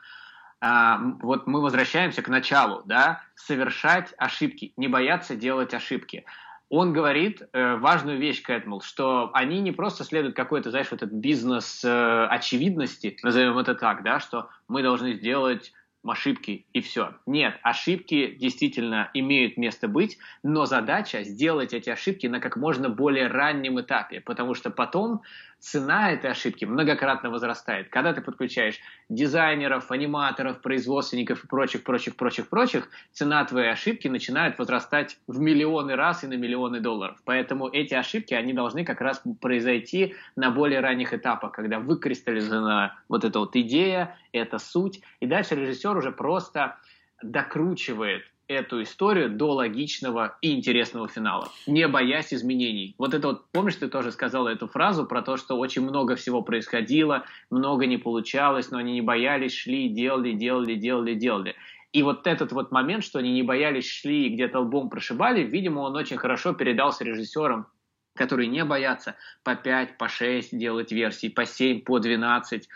а, 0.61 0.97
вот 1.21 1.45
мы 1.47 1.61
возвращаемся 1.61 2.21
к 2.21 2.29
началу, 2.29 2.83
да, 2.85 3.21
совершать 3.35 4.13
ошибки, 4.17 4.71
не 4.77 4.87
бояться 4.87 5.35
делать 5.35 5.73
ошибки. 5.73 6.23
Он 6.69 6.93
говорит 6.93 7.41
э, 7.41 7.75
важную 7.75 8.17
вещь, 8.17 8.41
Кэтмул, 8.41 8.81
что 8.81 9.29
они 9.33 9.59
не 9.59 9.71
просто 9.71 10.03
следуют 10.03 10.35
какой-то, 10.35 10.71
знаешь, 10.71 10.89
вот 10.89 11.03
этот 11.03 11.13
бизнес 11.13 11.83
э, 11.83 12.25
очевидности, 12.27 13.17
назовем 13.21 13.57
это 13.57 13.75
так, 13.75 14.03
да, 14.03 14.19
что 14.19 14.49
мы 14.67 14.81
должны 14.81 15.13
сделать 15.13 15.73
ошибки 16.11 16.65
и 16.73 16.81
все. 16.81 17.15
Нет, 17.25 17.59
ошибки 17.61 18.35
действительно 18.39 19.09
имеют 19.13 19.57
место 19.57 19.87
быть, 19.87 20.17
но 20.43 20.65
задача 20.65 21.23
сделать 21.23 21.73
эти 21.73 21.89
ошибки 21.89 22.27
на 22.27 22.39
как 22.39 22.57
можно 22.57 22.89
более 22.89 23.27
раннем 23.27 23.79
этапе, 23.79 24.21
потому 24.21 24.53
что 24.53 24.69
потом 24.69 25.21
цена 25.63 26.11
этой 26.11 26.29
ошибки 26.29 26.65
многократно 26.65 27.29
возрастает. 27.29 27.87
Когда 27.87 28.11
ты 28.11 28.19
подключаешь 28.21 28.79
дизайнеров, 29.07 29.91
аниматоров, 29.91 30.61
производственников 30.61 31.45
и 31.45 31.47
прочих, 31.47 31.83
прочих, 31.83 32.17
прочих, 32.17 32.49
прочих, 32.49 32.89
цена 33.13 33.45
твоей 33.45 33.71
ошибки 33.71 34.09
начинает 34.09 34.59
возрастать 34.59 35.17
в 35.25 35.39
миллионы 35.39 35.95
раз 35.95 36.25
и 36.25 36.27
на 36.27 36.33
миллионы 36.33 36.81
долларов. 36.81 37.17
Поэтому 37.23 37.69
эти 37.69 37.93
ошибки, 37.93 38.33
они 38.33 38.51
должны 38.51 38.83
как 38.83 38.99
раз 38.99 39.23
произойти 39.39 40.15
на 40.35 40.51
более 40.51 40.81
ранних 40.81 41.13
этапах, 41.13 41.53
когда 41.53 41.79
выкристаллизована 41.79 42.99
вот 43.07 43.23
эта 43.23 43.39
вот 43.39 43.55
идея, 43.55 44.17
эта 44.33 44.57
суть, 44.57 45.01
и 45.21 45.27
дальше 45.27 45.55
режиссер 45.55 45.95
уже 45.95 46.11
просто 46.11 46.77
докручивает 47.21 48.23
эту 48.47 48.83
историю 48.83 49.29
до 49.29 49.53
логичного 49.53 50.37
и 50.41 50.53
интересного 50.53 51.07
финала, 51.07 51.49
не 51.65 51.87
боясь 51.87 52.33
изменений. 52.33 52.95
Вот 52.97 53.13
это 53.13 53.27
вот, 53.27 53.45
помнишь, 53.51 53.75
ты 53.75 53.87
тоже 53.87 54.11
сказала 54.11 54.49
эту 54.49 54.67
фразу 54.67 55.05
про 55.05 55.21
то, 55.21 55.37
что 55.37 55.57
очень 55.57 55.81
много 55.81 56.15
всего 56.15 56.41
происходило, 56.41 57.25
много 57.49 57.85
не 57.85 57.97
получалось, 57.97 58.69
но 58.71 58.79
они 58.79 58.93
не 58.93 59.01
боялись, 59.01 59.53
шли, 59.53 59.89
делали, 59.89 60.33
делали, 60.33 60.75
делали, 60.75 61.13
делали. 61.13 61.55
И 61.93 62.01
вот 62.01 62.25
этот 62.27 62.51
вот 62.51 62.71
момент, 62.71 63.03
что 63.03 63.19
они 63.19 63.31
не 63.31 63.43
боялись, 63.43 63.87
шли 63.87 64.27
и 64.27 64.33
где-то 64.33 64.59
лбом 64.59 64.89
прошибали, 64.89 65.43
видимо, 65.43 65.81
он 65.81 65.95
очень 65.95 66.17
хорошо 66.17 66.53
передался 66.53 67.03
режиссерам, 67.03 67.67
которые 68.15 68.47
не 68.47 68.65
боятся 68.65 69.15
по 69.43 69.55
5, 69.55 69.97
по 69.97 70.09
6 70.09 70.57
делать 70.57 70.91
версий, 70.91 71.29
по 71.29 71.45
7, 71.45 71.81
по 71.81 71.99
12. 71.99 72.67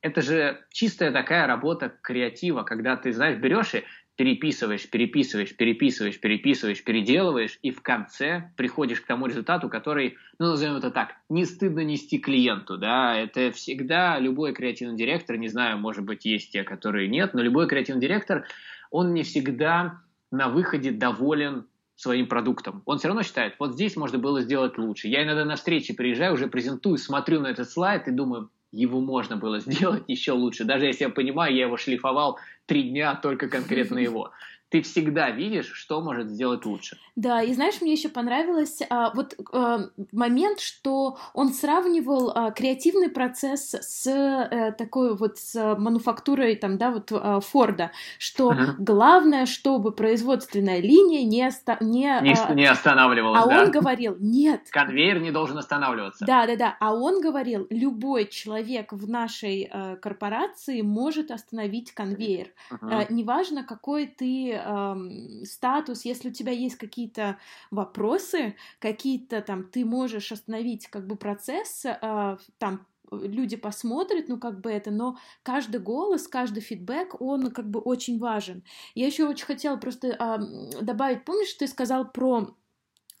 Это 0.00 0.22
же 0.22 0.64
чистая 0.70 1.12
такая 1.12 1.46
работа 1.46 1.92
креатива, 2.02 2.62
когда 2.62 2.96
ты, 2.96 3.12
знаешь, 3.12 3.38
берешь 3.38 3.74
и 3.74 3.84
переписываешь, 4.16 4.88
переписываешь, 4.88 5.56
переписываешь, 5.56 6.20
переписываешь, 6.20 6.84
переделываешь, 6.84 7.58
и 7.62 7.70
в 7.70 7.82
конце 7.82 8.52
приходишь 8.56 9.00
к 9.00 9.06
тому 9.06 9.26
результату, 9.26 9.68
который, 9.68 10.16
ну, 10.38 10.50
назовем 10.50 10.76
это 10.76 10.90
так, 10.90 11.16
не 11.28 11.44
стыдно 11.44 11.80
нести 11.80 12.18
клиенту, 12.18 12.76
да, 12.76 13.16
это 13.16 13.50
всегда 13.52 14.18
любой 14.18 14.52
креативный 14.52 14.96
директор, 14.96 15.36
не 15.36 15.48
знаю, 15.48 15.78
может 15.78 16.04
быть, 16.04 16.24
есть 16.24 16.52
те, 16.52 16.62
которые 16.62 17.08
нет, 17.08 17.32
но 17.34 17.42
любой 17.42 17.66
креативный 17.66 18.02
директор, 18.02 18.46
он 18.90 19.14
не 19.14 19.22
всегда 19.22 20.02
на 20.30 20.48
выходе 20.48 20.90
доволен 20.90 21.66
своим 21.94 22.26
продуктом. 22.26 22.82
Он 22.84 22.98
все 22.98 23.08
равно 23.08 23.22
считает, 23.22 23.54
вот 23.58 23.74
здесь 23.74 23.96
можно 23.96 24.18
было 24.18 24.40
сделать 24.40 24.76
лучше. 24.76 25.08
Я 25.08 25.24
иногда 25.24 25.44
на 25.44 25.56
встрече 25.56 25.94
приезжаю, 25.94 26.34
уже 26.34 26.48
презентую, 26.48 26.98
смотрю 26.98 27.40
на 27.40 27.48
этот 27.48 27.70
слайд 27.70 28.08
и 28.08 28.10
думаю, 28.10 28.50
его 28.72 29.00
можно 29.00 29.36
было 29.36 29.60
сделать 29.60 30.04
еще 30.08 30.32
лучше. 30.32 30.64
Даже 30.64 30.86
если 30.86 31.04
я 31.04 31.10
понимаю, 31.10 31.54
я 31.54 31.66
его 31.66 31.76
шлифовал 31.76 32.38
три 32.66 32.84
дня 32.84 33.14
только 33.14 33.48
конкретно 33.48 33.98
его 33.98 34.32
ты 34.72 34.80
всегда 34.80 35.30
видишь, 35.30 35.70
что 35.74 36.00
может 36.00 36.30
сделать 36.30 36.64
лучше. 36.64 36.96
Да, 37.14 37.42
и 37.42 37.52
знаешь, 37.52 37.82
мне 37.82 37.92
еще 37.92 38.08
понравилось 38.08 38.80
а, 38.88 39.12
вот 39.14 39.36
а, 39.52 39.90
момент, 40.12 40.60
что 40.60 41.18
он 41.34 41.52
сравнивал 41.52 42.32
а, 42.34 42.50
креативный 42.52 43.10
процесс 43.10 43.74
с 43.74 44.06
а, 44.06 44.72
такой 44.72 45.14
вот 45.14 45.36
с 45.36 45.76
мануфактурой 45.76 46.56
там, 46.56 46.78
да, 46.78 46.90
вот 46.90 47.12
а, 47.12 47.40
Форда, 47.40 47.90
что 48.18 48.52
uh-huh. 48.52 48.74
главное, 48.78 49.44
чтобы 49.44 49.92
производственная 49.92 50.80
линия 50.80 51.22
не 51.22 51.46
оста- 51.46 51.76
не, 51.82 52.18
не, 52.22 52.32
а, 52.32 52.54
не 52.54 52.64
останавливалась. 52.64 53.42
А 53.44 53.46
да. 53.46 53.62
он 53.64 53.70
говорил, 53.70 54.16
нет. 54.18 54.62
Конвейер 54.70 55.20
не 55.20 55.32
должен 55.32 55.58
останавливаться. 55.58 56.24
Да, 56.24 56.46
да, 56.46 56.56
да. 56.56 56.76
А 56.80 56.94
он 56.94 57.20
говорил, 57.20 57.66
любой 57.68 58.26
человек 58.26 58.94
в 58.94 59.06
нашей 59.06 59.68
а, 59.70 59.96
корпорации 59.96 60.80
может 60.80 61.30
остановить 61.30 61.92
конвейер, 61.92 62.48
uh-huh. 62.70 62.78
а, 62.90 63.12
неважно 63.12 63.64
какой 63.64 64.06
ты 64.06 64.61
э, 64.64 65.44
статус, 65.44 66.04
если 66.04 66.30
у 66.30 66.32
тебя 66.32 66.52
есть 66.52 66.76
какие-то 66.76 67.38
вопросы, 67.70 68.56
какие-то 68.78 69.42
там, 69.42 69.64
ты 69.64 69.84
можешь 69.84 70.32
остановить 70.32 70.88
как 70.88 71.06
бы 71.06 71.16
процесс, 71.16 71.84
э, 71.84 72.36
там 72.58 72.86
люди 73.12 73.56
посмотрят, 73.56 74.28
ну 74.28 74.38
как 74.38 74.60
бы 74.60 74.70
это, 74.70 74.90
но 74.90 75.18
каждый 75.42 75.80
голос, 75.80 76.26
каждый 76.28 76.60
фидбэк, 76.60 77.20
он 77.20 77.50
как 77.50 77.68
бы 77.68 77.80
очень 77.80 78.18
важен. 78.18 78.62
Я 78.94 79.06
еще 79.06 79.26
очень 79.26 79.46
хотела 79.46 79.76
просто 79.76 80.08
э, 80.08 80.82
добавить, 80.82 81.24
помнишь, 81.24 81.52
ты 81.54 81.66
сказал 81.66 82.10
про 82.10 82.54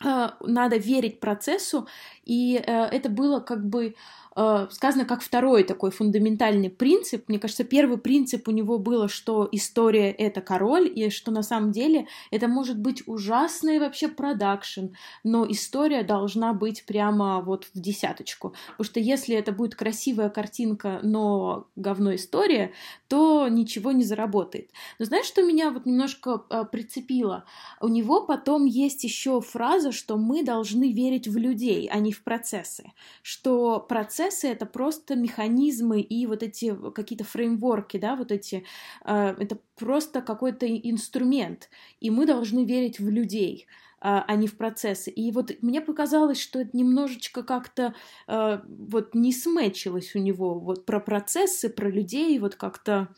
э, 0.04 0.28
надо 0.40 0.76
верить 0.76 1.20
процессу, 1.20 1.86
и 2.24 2.56
э, 2.56 2.72
это 2.72 3.08
было 3.08 3.40
как 3.40 3.64
бы 3.64 3.94
Э, 4.34 4.66
сказано 4.70 5.04
как 5.04 5.22
второй 5.22 5.62
такой 5.64 5.90
фундаментальный 5.90 6.70
принцип. 6.70 7.28
Мне 7.28 7.38
кажется, 7.38 7.64
первый 7.64 7.98
принцип 7.98 8.48
у 8.48 8.50
него 8.50 8.78
было, 8.78 9.08
что 9.08 9.48
история— 9.52 10.10
это 10.18 10.40
король, 10.40 10.90
и 10.94 11.10
что 11.10 11.30
на 11.30 11.42
самом 11.42 11.72
деле 11.72 12.06
это 12.30 12.48
может 12.48 12.78
быть 12.78 13.02
ужасный 13.06 13.78
вообще 13.78 14.08
продакшн, 14.08 14.86
но 15.22 15.50
история 15.50 16.02
должна 16.02 16.54
быть 16.54 16.86
прямо 16.86 17.42
вот 17.42 17.68
в 17.74 17.80
десяточку. 17.80 18.54
Потому 18.70 18.84
что 18.84 19.00
если 19.00 19.36
это 19.36 19.52
будет 19.52 19.74
красивая 19.74 20.30
картинка, 20.30 21.00
но 21.02 21.66
говно 21.76 22.14
история, 22.14 22.72
то 23.08 23.48
ничего 23.48 23.92
не 23.92 24.04
заработает. 24.04 24.70
Но 24.98 25.04
знаешь, 25.04 25.26
что 25.26 25.42
меня 25.42 25.70
вот 25.70 25.84
немножко 25.84 26.44
э, 26.48 26.64
прицепило? 26.70 27.44
У 27.80 27.88
него 27.88 28.22
потом 28.22 28.64
есть 28.64 29.04
еще 29.04 29.40
фраза, 29.42 29.92
что 29.92 30.16
мы 30.16 30.42
должны 30.42 30.90
верить 30.92 31.28
в 31.28 31.36
людей, 31.36 31.88
а 31.92 31.98
не 31.98 32.12
в 32.12 32.22
процессы. 32.22 32.92
Что 33.22 33.78
процесс 33.78 34.21
процессы 34.22 34.48
это 34.48 34.66
просто 34.66 35.16
механизмы 35.16 36.00
и 36.00 36.26
вот 36.26 36.42
эти 36.42 36.74
какие-то 36.94 37.24
фреймворки, 37.24 37.98
да, 37.98 38.16
вот 38.16 38.32
эти, 38.32 38.64
э, 39.04 39.34
это 39.38 39.58
просто 39.76 40.22
какой-то 40.22 40.66
инструмент, 40.66 41.68
и 42.00 42.10
мы 42.10 42.26
должны 42.26 42.64
верить 42.64 43.00
в 43.00 43.08
людей 43.08 43.66
а, 44.00 44.24
а 44.26 44.34
не 44.34 44.46
в 44.46 44.56
процессы. 44.56 45.10
И 45.10 45.30
вот 45.32 45.52
мне 45.62 45.80
показалось, 45.80 46.40
что 46.40 46.60
это 46.60 46.76
немножечко 46.76 47.42
как-то 47.42 47.94
э, 48.28 48.58
вот 48.66 49.14
не 49.14 49.32
смечилось 49.32 50.16
у 50.16 50.18
него 50.18 50.58
вот 50.58 50.86
про 50.86 51.00
процессы, 51.00 51.68
про 51.68 51.88
людей, 51.88 52.38
вот 52.38 52.56
как-то... 52.56 53.08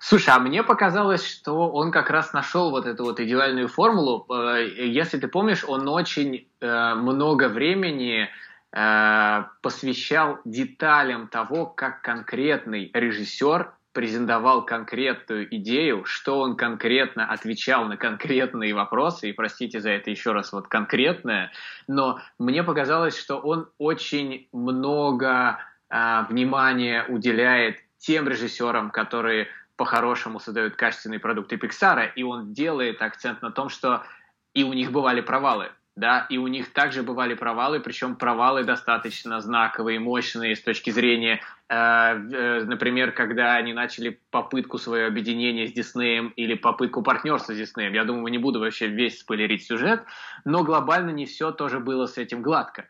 Слушай, 0.00 0.34
а 0.34 0.38
мне 0.38 0.62
показалось, 0.62 1.24
что 1.24 1.70
он 1.70 1.90
как 1.90 2.10
раз 2.10 2.32
нашел 2.32 2.70
вот 2.70 2.86
эту 2.86 3.04
вот 3.04 3.20
идеальную 3.20 3.68
формулу. 3.68 4.26
Э, 4.30 4.66
если 4.78 5.18
ты 5.18 5.28
помнишь, 5.28 5.64
он 5.66 5.88
очень 5.88 6.48
много 6.60 7.48
времени 7.48 8.28
посвящал 8.70 10.38
деталям 10.44 11.28
того, 11.28 11.66
как 11.66 12.02
конкретный 12.02 12.90
режиссер 12.92 13.72
презентовал 13.96 14.66
конкретную 14.66 15.48
идею, 15.56 16.04
что 16.04 16.40
он 16.40 16.54
конкретно 16.54 17.32
отвечал 17.32 17.86
на 17.86 17.96
конкретные 17.96 18.74
вопросы, 18.74 19.30
и 19.30 19.32
простите 19.32 19.80
за 19.80 19.88
это 19.88 20.10
еще 20.10 20.32
раз, 20.32 20.52
вот 20.52 20.68
конкретное, 20.68 21.50
но 21.88 22.20
мне 22.38 22.62
показалось, 22.62 23.18
что 23.18 23.38
он 23.38 23.70
очень 23.78 24.48
много 24.52 25.58
э, 25.88 26.24
внимания 26.28 27.06
уделяет 27.08 27.78
тем 27.96 28.28
режиссерам, 28.28 28.90
которые 28.90 29.48
по-хорошему 29.76 30.40
создают 30.40 30.76
качественные 30.76 31.18
продукты 31.18 31.56
Пиксара, 31.56 32.04
и 32.04 32.22
он 32.22 32.52
делает 32.52 33.00
акцент 33.00 33.40
на 33.40 33.50
том, 33.50 33.70
что 33.70 34.04
и 34.52 34.62
у 34.62 34.74
них 34.74 34.92
бывали 34.92 35.22
провалы 35.22 35.70
да, 35.96 36.26
и 36.28 36.36
у 36.36 36.46
них 36.46 36.74
также 36.74 37.02
бывали 37.02 37.32
провалы, 37.32 37.80
причем 37.80 38.16
провалы 38.16 38.64
достаточно 38.64 39.40
знаковые, 39.40 39.98
мощные 39.98 40.54
с 40.54 40.60
точки 40.60 40.90
зрения, 40.90 41.40
э, 41.70 41.74
э, 41.74 42.64
например, 42.64 43.12
когда 43.12 43.54
они 43.54 43.72
начали 43.72 44.20
попытку 44.30 44.76
своего 44.76 45.08
объединения 45.08 45.66
с 45.66 45.72
Диснеем 45.72 46.34
или 46.36 46.52
попытку 46.52 47.02
партнерства 47.02 47.54
с 47.54 47.56
Диснеем. 47.56 47.94
Я 47.94 48.04
думаю, 48.04 48.30
не 48.30 48.36
буду 48.36 48.60
вообще 48.60 48.88
весь 48.88 49.20
спойлерить 49.20 49.66
сюжет, 49.66 50.04
но 50.44 50.64
глобально 50.64 51.10
не 51.10 51.24
все 51.24 51.50
тоже 51.50 51.80
было 51.80 52.04
с 52.04 52.18
этим 52.18 52.42
гладко. 52.42 52.86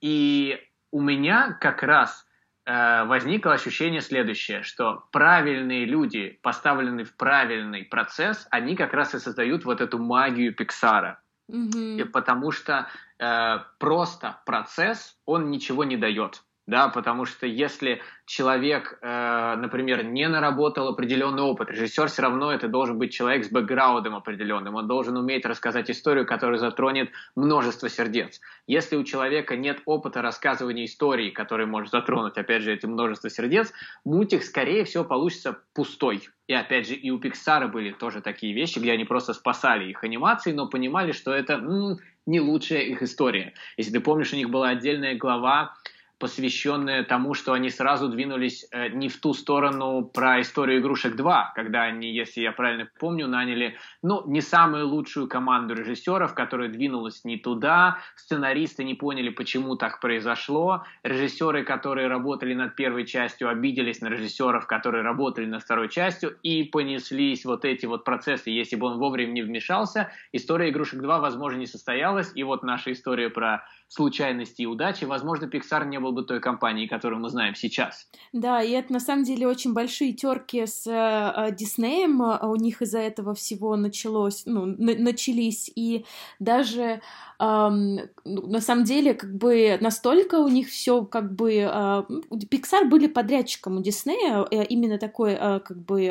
И 0.00 0.60
у 0.90 1.00
меня 1.00 1.56
как 1.60 1.84
раз 1.84 2.26
э, 2.66 3.04
возникло 3.04 3.52
ощущение 3.52 4.00
следующее, 4.00 4.64
что 4.64 5.04
правильные 5.12 5.84
люди, 5.84 6.40
поставленные 6.42 7.04
в 7.04 7.16
правильный 7.16 7.84
процесс, 7.84 8.48
они 8.50 8.74
как 8.74 8.94
раз 8.94 9.14
и 9.14 9.20
создают 9.20 9.64
вот 9.64 9.80
эту 9.80 10.00
магию 10.00 10.52
Пиксара 10.52 11.21
Угу. 11.48 12.06
Потому 12.12 12.50
что 12.50 12.88
э, 13.18 13.58
просто 13.78 14.40
процесс, 14.46 15.16
он 15.26 15.50
ничего 15.50 15.84
не 15.84 15.96
дает 15.96 16.44
да, 16.72 16.88
потому 16.88 17.26
что 17.26 17.46
если 17.46 18.00
человек, 18.24 18.98
э, 19.02 19.56
например, 19.56 20.04
не 20.04 20.26
наработал 20.26 20.88
определенный 20.88 21.42
опыт, 21.42 21.68
режиссер 21.68 22.08
все 22.08 22.22
равно 22.22 22.50
это 22.50 22.66
должен 22.66 22.98
быть 22.98 23.12
человек 23.12 23.44
с 23.44 23.50
бэкграундом 23.50 24.14
определенным, 24.14 24.76
он 24.76 24.88
должен 24.88 25.18
уметь 25.18 25.44
рассказать 25.44 25.90
историю, 25.90 26.26
которая 26.26 26.58
затронет 26.58 27.10
множество 27.36 27.90
сердец. 27.90 28.40
Если 28.66 28.96
у 28.96 29.04
человека 29.04 29.54
нет 29.54 29.82
опыта 29.84 30.22
рассказывания 30.22 30.86
истории, 30.86 31.28
который 31.28 31.66
может 31.66 31.90
затронуть, 31.90 32.38
опять 32.38 32.62
же, 32.62 32.72
эти 32.72 32.86
множество 32.86 33.28
сердец, 33.28 33.70
мультик, 34.06 34.42
скорее 34.42 34.84
всего, 34.84 35.04
получится 35.04 35.58
пустой. 35.74 36.26
И 36.46 36.54
опять 36.54 36.88
же, 36.88 36.94
и 36.94 37.10
у 37.10 37.18
Пиксара 37.18 37.68
были 37.68 37.92
тоже 37.92 38.22
такие 38.22 38.54
вещи, 38.54 38.78
где 38.78 38.92
они 38.92 39.04
просто 39.04 39.34
спасали 39.34 39.90
их 39.90 40.04
анимации, 40.04 40.52
но 40.52 40.68
понимали, 40.70 41.12
что 41.12 41.34
это 41.34 41.54
м- 41.54 41.98
не 42.24 42.40
лучшая 42.40 42.80
их 42.80 43.02
история. 43.02 43.52
Если 43.76 43.92
ты 43.92 44.00
помнишь, 44.00 44.32
у 44.32 44.36
них 44.36 44.48
была 44.48 44.70
отдельная 44.70 45.16
глава 45.16 45.74
посвященное 46.22 47.02
тому, 47.02 47.34
что 47.34 47.52
они 47.52 47.68
сразу 47.68 48.08
двинулись 48.08 48.64
э, 48.70 48.90
не 48.90 49.08
в 49.08 49.20
ту 49.20 49.34
сторону 49.34 50.04
про 50.04 50.40
историю 50.40 50.80
игрушек 50.80 51.16
2, 51.16 51.52
когда 51.56 51.82
они, 51.82 52.14
если 52.14 52.42
я 52.42 52.52
правильно 52.52 52.88
помню, 53.00 53.26
наняли, 53.26 53.76
ну, 54.04 54.22
не 54.28 54.40
самую 54.40 54.86
лучшую 54.86 55.26
команду 55.26 55.74
режиссеров, 55.74 56.32
которая 56.34 56.68
двинулась 56.68 57.24
не 57.24 57.38
туда, 57.38 57.98
сценаристы 58.14 58.84
не 58.84 58.94
поняли, 58.94 59.30
почему 59.30 59.74
так 59.74 59.98
произошло, 59.98 60.84
режиссеры, 61.02 61.64
которые 61.64 62.06
работали 62.06 62.54
над 62.54 62.76
первой 62.76 63.04
частью, 63.04 63.48
обиделись 63.48 64.00
на 64.00 64.06
режиссеров, 64.06 64.68
которые 64.68 65.02
работали 65.02 65.46
над 65.46 65.64
второй 65.64 65.88
частью, 65.88 66.38
и 66.44 66.62
понеслись 66.62 67.44
вот 67.44 67.64
эти 67.64 67.86
вот 67.86 68.04
процессы. 68.04 68.50
Если 68.50 68.76
бы 68.76 68.86
он 68.86 68.98
вовремя 68.98 69.32
не 69.32 69.42
вмешался, 69.42 70.12
история 70.30 70.70
игрушек 70.70 71.00
2, 71.00 71.18
возможно, 71.18 71.58
не 71.58 71.66
состоялась, 71.66 72.30
и 72.36 72.44
вот 72.44 72.62
наша 72.62 72.92
история 72.92 73.28
про 73.28 73.66
случайности 73.92 74.62
и 74.62 74.66
удачи, 74.66 75.04
возможно, 75.04 75.44
Pixar 75.44 75.84
не 75.86 76.00
был 76.00 76.12
бы 76.12 76.24
той 76.24 76.40
компанией, 76.40 76.88
которую 76.88 77.20
мы 77.20 77.28
знаем 77.28 77.54
сейчас. 77.54 78.08
Да, 78.32 78.62
и 78.62 78.70
это 78.70 78.92
на 78.92 79.00
самом 79.00 79.24
деле 79.24 79.46
очень 79.46 79.74
большие 79.74 80.14
терки 80.14 80.66
с 80.66 80.86
э, 80.86 81.54
Диснеем, 81.54 82.22
э, 82.22 82.46
у 82.46 82.56
них 82.56 82.80
из-за 82.80 83.00
этого 83.00 83.34
всего 83.34 83.76
началось, 83.76 84.44
ну, 84.46 84.64
начались, 84.66 85.70
и 85.76 86.06
даже 86.38 87.02
на 87.44 88.60
самом 88.60 88.84
деле, 88.84 89.14
как 89.14 89.34
бы 89.36 89.78
настолько 89.80 90.36
у 90.36 90.48
них 90.48 90.68
все 90.68 91.04
как 91.04 91.34
бы... 91.34 91.52
Pixar 92.30 92.88
были 92.88 93.06
подрядчиком 93.06 93.78
у 93.78 93.82
Диснея, 93.82 94.46
э, 94.50 94.64
именно 94.64 94.98
такой 94.98 95.32
э, 95.32 95.60
как 95.60 95.78
бы 95.84 96.08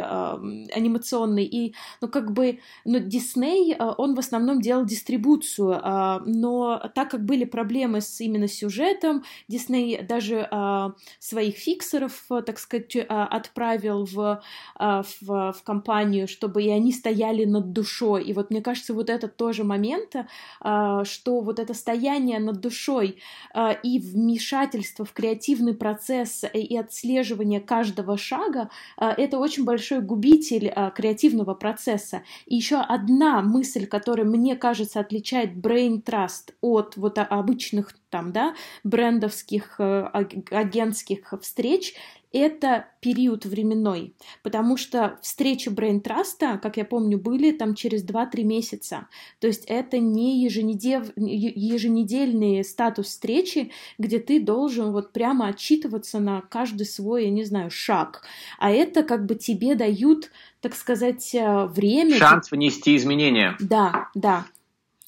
анимационный, 0.73 1.45
и, 1.45 1.73
ну, 2.01 2.07
как 2.07 2.31
бы, 2.31 2.59
ну, 2.85 2.99
Дисней, 2.99 3.73
э, 3.73 3.93
он 3.97 4.15
в 4.15 4.19
основном 4.19 4.61
делал 4.61 4.85
дистрибуцию, 4.85 5.73
э, 5.73 6.19
но 6.25 6.81
так 6.95 7.11
как 7.11 7.25
были 7.25 7.45
проблемы 7.45 8.01
с 8.01 8.19
именно 8.21 8.47
сюжетом, 8.47 9.23
Дисней 9.47 10.01
даже 10.01 10.47
э, 10.51 10.89
своих 11.19 11.55
фиксеров, 11.55 12.25
так 12.27 12.59
сказать, 12.59 12.95
отправил 13.07 14.05
в, 14.05 14.41
в, 14.79 15.03
в 15.21 15.63
компанию, 15.63 16.27
чтобы 16.27 16.63
и 16.63 16.69
они 16.69 16.91
стояли 16.91 17.45
над 17.45 17.73
душой, 17.73 18.23
и 18.23 18.33
вот 18.33 18.51
мне 18.51 18.61
кажется, 18.61 18.93
вот 18.93 19.09
это 19.09 19.27
тоже 19.27 19.63
момент, 19.63 20.15
э, 20.15 21.03
что 21.21 21.41
вот 21.41 21.59
это 21.59 21.75
стояние 21.75 22.39
над 22.39 22.61
душой 22.61 23.17
э, 23.53 23.75
и 23.83 23.99
вмешательство 23.99 25.05
в 25.05 25.13
креативный 25.13 25.75
процесс 25.75 26.43
и 26.51 26.75
отслеживание 26.75 27.61
каждого 27.61 28.17
шага 28.17 28.69
э, 28.99 29.05
это 29.05 29.37
очень 29.37 29.63
большой 29.63 30.01
губитель 30.01 30.73
э, 30.75 30.91
креативного 30.95 31.53
процесса. 31.53 32.23
И 32.47 32.55
еще 32.55 32.77
одна 32.77 33.41
мысль, 33.43 33.85
которая 33.85 34.25
мне 34.25 34.55
кажется 34.55 34.99
отличает 34.99 35.55
Brain 35.55 36.03
Trust 36.03 36.53
от 36.61 36.97
вот 36.97 37.19
обычных 37.19 37.93
там, 38.09 38.33
да, 38.33 38.55
брендовских 38.83 39.79
агентских 39.79 41.33
встреч, 41.39 41.93
это 42.33 42.87
период 43.01 43.45
временной, 43.45 44.15
потому 44.43 44.77
что 44.77 45.17
встречи 45.21 45.69
Trust, 45.69 46.59
как 46.59 46.77
я 46.77 46.85
помню, 46.85 47.17
были 47.17 47.51
там 47.51 47.75
через 47.75 48.05
2-3 48.05 48.43
месяца. 48.43 49.07
То 49.39 49.47
есть 49.47 49.65
это 49.65 49.99
не 49.99 50.43
еженедел... 50.43 51.03
еженедельный 51.15 52.63
статус 52.63 53.07
встречи, 53.07 53.71
где 53.97 54.19
ты 54.19 54.39
должен 54.39 54.91
вот 54.91 55.11
прямо 55.11 55.47
отчитываться 55.47 56.19
на 56.19 56.41
каждый 56.41 56.85
свой, 56.85 57.25
я 57.25 57.31
не 57.31 57.43
знаю, 57.43 57.69
шаг. 57.69 58.23
А 58.59 58.71
это 58.71 59.03
как 59.03 59.25
бы 59.25 59.35
тебе 59.35 59.75
дают, 59.75 60.31
так 60.61 60.75
сказать, 60.75 61.33
э, 61.33 61.65
время... 61.65 62.17
Шанс 62.17 62.51
внести 62.51 62.95
изменения. 62.95 63.55
Да, 63.59 64.09
да. 64.15 64.45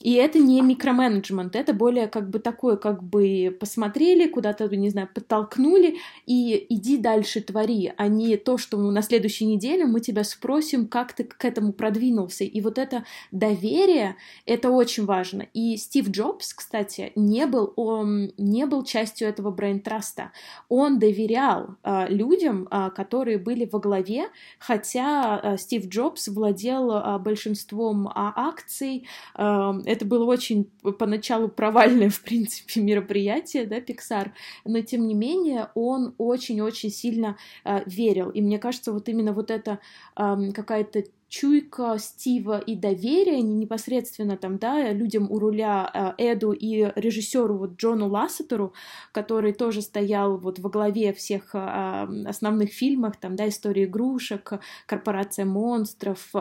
И 0.03 0.13
это 0.15 0.37
не 0.37 0.61
микроменеджмент, 0.61 1.55
это 1.55 1.73
более 1.73 2.07
как 2.07 2.29
бы 2.29 2.39
такое, 2.39 2.75
как 2.75 3.01
бы 3.01 3.55
посмотрели, 3.57 4.27
куда-то, 4.27 4.67
не 4.75 4.89
знаю, 4.89 5.07
подтолкнули, 5.13 5.95
и 6.25 6.65
иди 6.69 6.97
дальше 6.97 7.39
твори, 7.39 7.93
а 7.95 8.07
не 8.07 8.35
то, 8.35 8.57
что 8.57 8.77
на 8.77 9.01
следующей 9.01 9.45
неделе 9.45 9.85
мы 9.85 10.01
тебя 10.01 10.25
спросим, 10.25 10.87
как 10.87 11.13
ты 11.13 11.23
к 11.23 11.45
этому 11.45 11.71
продвинулся. 11.71 12.43
И 12.43 12.59
вот 12.59 12.77
это 12.77 13.05
доверие, 13.31 14.17
это 14.45 14.71
очень 14.71 15.05
важно. 15.05 15.47
И 15.53 15.77
Стив 15.77 16.09
Джобс, 16.09 16.53
кстати, 16.53 17.13
не 17.15 17.45
был, 17.45 17.71
он 17.77 18.33
не 18.37 18.65
был 18.65 18.83
частью 18.83 19.29
этого 19.29 19.51
brain 19.51 19.85
trust 19.85 20.18
а. 20.18 20.31
Он 20.67 20.99
доверял 20.99 21.77
э, 21.83 22.07
людям, 22.09 22.67
э, 22.69 22.89
которые 22.93 23.37
были 23.37 23.69
во 23.71 23.79
главе, 23.79 24.25
хотя 24.59 25.39
э, 25.41 25.57
Стив 25.57 25.87
Джобс 25.87 26.27
владел 26.27 26.91
э, 26.91 27.19
большинством 27.19 28.07
э, 28.07 28.11
акций, 28.15 29.07
э, 29.35 29.92
это 29.93 30.05
было 30.05 30.25
очень 30.25 30.65
поначалу 30.99 31.47
провальное, 31.47 32.09
в 32.11 32.21
принципе, 32.21 32.81
мероприятие, 32.81 33.65
да, 33.65 33.79
Pixar, 33.79 34.31
но 34.65 34.81
тем 34.81 35.07
не 35.07 35.13
менее 35.13 35.69
он 35.75 36.15
очень-очень 36.17 36.89
сильно 36.89 37.37
э, 37.63 37.81
верил. 37.85 38.29
И 38.29 38.41
мне 38.41 38.59
кажется, 38.59 38.91
вот 38.91 39.07
именно 39.09 39.33
вот 39.33 39.51
эта 39.51 39.79
э, 40.17 40.51
какая-то 40.53 41.03
чуйка 41.33 41.97
Стива 41.97 42.59
и 42.59 42.75
доверие 42.75 43.41
непосредственно 43.41 44.37
там, 44.37 44.59
да, 44.59 44.91
людям 44.91 45.31
у 45.31 45.39
руля 45.39 46.13
э, 46.19 46.33
Эду 46.33 46.51
и 46.51 46.91
режиссеру 46.95 47.57
вот 47.57 47.71
Джону 47.77 48.07
Лассетеру, 48.07 48.73
который 49.11 49.51
тоже 49.51 49.81
стоял 49.81 50.37
вот 50.37 50.59
во 50.59 50.69
главе 50.69 51.11
всех 51.11 51.55
э, 51.55 52.07
основных 52.27 52.69
фильмов, 52.71 53.17
там, 53.17 53.35
да, 53.35 53.49
история 53.49 53.85
игрушек, 53.85 54.53
корпорация 54.85 55.45
монстров, 55.45 56.31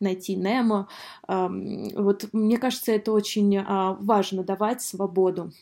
найти 0.00 0.34
Немо. 0.36 0.88
Вот 1.28 2.28
мне 2.32 2.58
кажется, 2.58 2.92
это 2.92 3.12
очень 3.12 3.62
важно 3.64 4.42
давать 4.42 4.82
свободу 4.82 5.52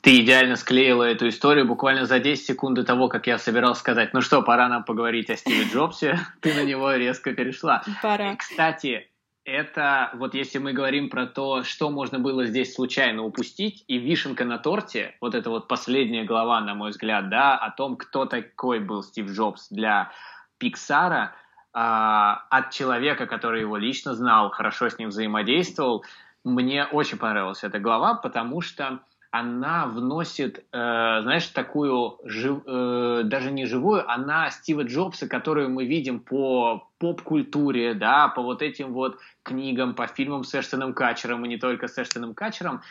ты 0.00 0.20
идеально 0.20 0.56
склеила 0.56 1.04
эту 1.04 1.28
историю 1.28 1.66
буквально 1.66 2.06
за 2.06 2.18
10 2.18 2.44
секунд 2.44 2.76
до 2.76 2.84
того, 2.84 3.08
как 3.08 3.26
я 3.26 3.38
собирался 3.38 3.80
сказать, 3.80 4.12
ну 4.14 4.20
что, 4.20 4.42
пора 4.42 4.68
нам 4.68 4.84
поговорить 4.84 5.30
о 5.30 5.36
Стиве 5.36 5.64
Джобсе, 5.64 6.18
ты 6.40 6.54
на 6.54 6.64
него 6.64 6.92
резко 6.92 7.32
перешла. 7.32 7.82
Пора. 8.02 8.36
Кстати, 8.36 9.08
это 9.44 10.10
вот 10.14 10.34
если 10.34 10.58
мы 10.58 10.72
говорим 10.72 11.08
про 11.08 11.26
то, 11.26 11.64
что 11.64 11.90
можно 11.90 12.18
было 12.18 12.46
здесь 12.46 12.74
случайно 12.74 13.22
упустить, 13.22 13.84
и 13.88 13.98
вишенка 13.98 14.44
на 14.44 14.58
торте, 14.58 15.16
вот 15.20 15.34
это 15.34 15.50
вот 15.50 15.68
последняя 15.68 16.24
глава, 16.24 16.60
на 16.60 16.74
мой 16.74 16.90
взгляд, 16.90 17.28
да, 17.28 17.56
о 17.56 17.70
том, 17.70 17.96
кто 17.96 18.26
такой 18.26 18.78
был 18.80 19.02
Стив 19.02 19.30
Джобс 19.30 19.68
для 19.70 20.12
Пиксара, 20.58 21.34
а, 21.72 22.44
от 22.50 22.70
человека, 22.70 23.26
который 23.26 23.62
его 23.62 23.76
лично 23.76 24.14
знал, 24.14 24.50
хорошо 24.50 24.88
с 24.88 24.98
ним 24.98 25.08
взаимодействовал, 25.08 26.04
мне 26.44 26.84
очень 26.84 27.18
понравилась 27.18 27.64
эта 27.64 27.78
глава, 27.78 28.14
потому 28.14 28.60
что 28.60 29.00
она 29.32 29.86
вносит, 29.86 30.58
э, 30.58 30.62
знаешь, 30.72 31.46
такую, 31.46 32.18
жив, 32.22 32.62
э, 32.66 33.22
даже 33.24 33.50
не 33.50 33.64
живую, 33.64 34.08
она 34.08 34.50
Стива 34.50 34.82
Джобса, 34.82 35.26
которую 35.26 35.70
мы 35.70 35.86
видим 35.86 36.20
по 36.20 36.86
поп-культуре, 36.98 37.94
да, 37.94 38.28
по 38.28 38.42
вот 38.42 38.60
этим 38.60 38.92
вот 38.92 39.18
книгам, 39.42 39.94
по 39.94 40.06
фильмам 40.06 40.44
с 40.44 40.54
Эштоном 40.54 40.92
Качером 40.92 41.46
и 41.46 41.48
не 41.48 41.56
только 41.56 41.88
с 41.88 41.98
Эштоном 41.98 42.34
Качером, 42.34 42.82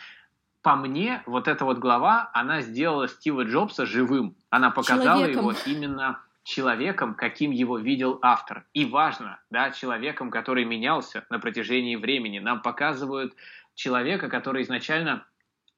по 0.62 0.74
мне, 0.74 1.22
вот 1.26 1.46
эта 1.46 1.64
вот 1.64 1.78
глава, 1.78 2.28
она 2.34 2.60
сделала 2.60 3.06
Стива 3.06 3.44
Джобса 3.44 3.86
живым. 3.86 4.34
Она 4.50 4.70
показала 4.70 5.20
человеком. 5.20 5.42
его 5.42 5.54
именно 5.64 6.18
человеком, 6.42 7.14
каким 7.14 7.52
его 7.52 7.78
видел 7.78 8.18
автор. 8.20 8.64
И 8.74 8.84
важно, 8.84 9.38
да, 9.50 9.70
человеком, 9.70 10.30
который 10.30 10.64
менялся 10.64 11.24
на 11.30 11.38
протяжении 11.38 11.94
времени. 11.94 12.40
Нам 12.40 12.62
показывают 12.62 13.32
человека, 13.74 14.28
который 14.28 14.64
изначально 14.64 15.24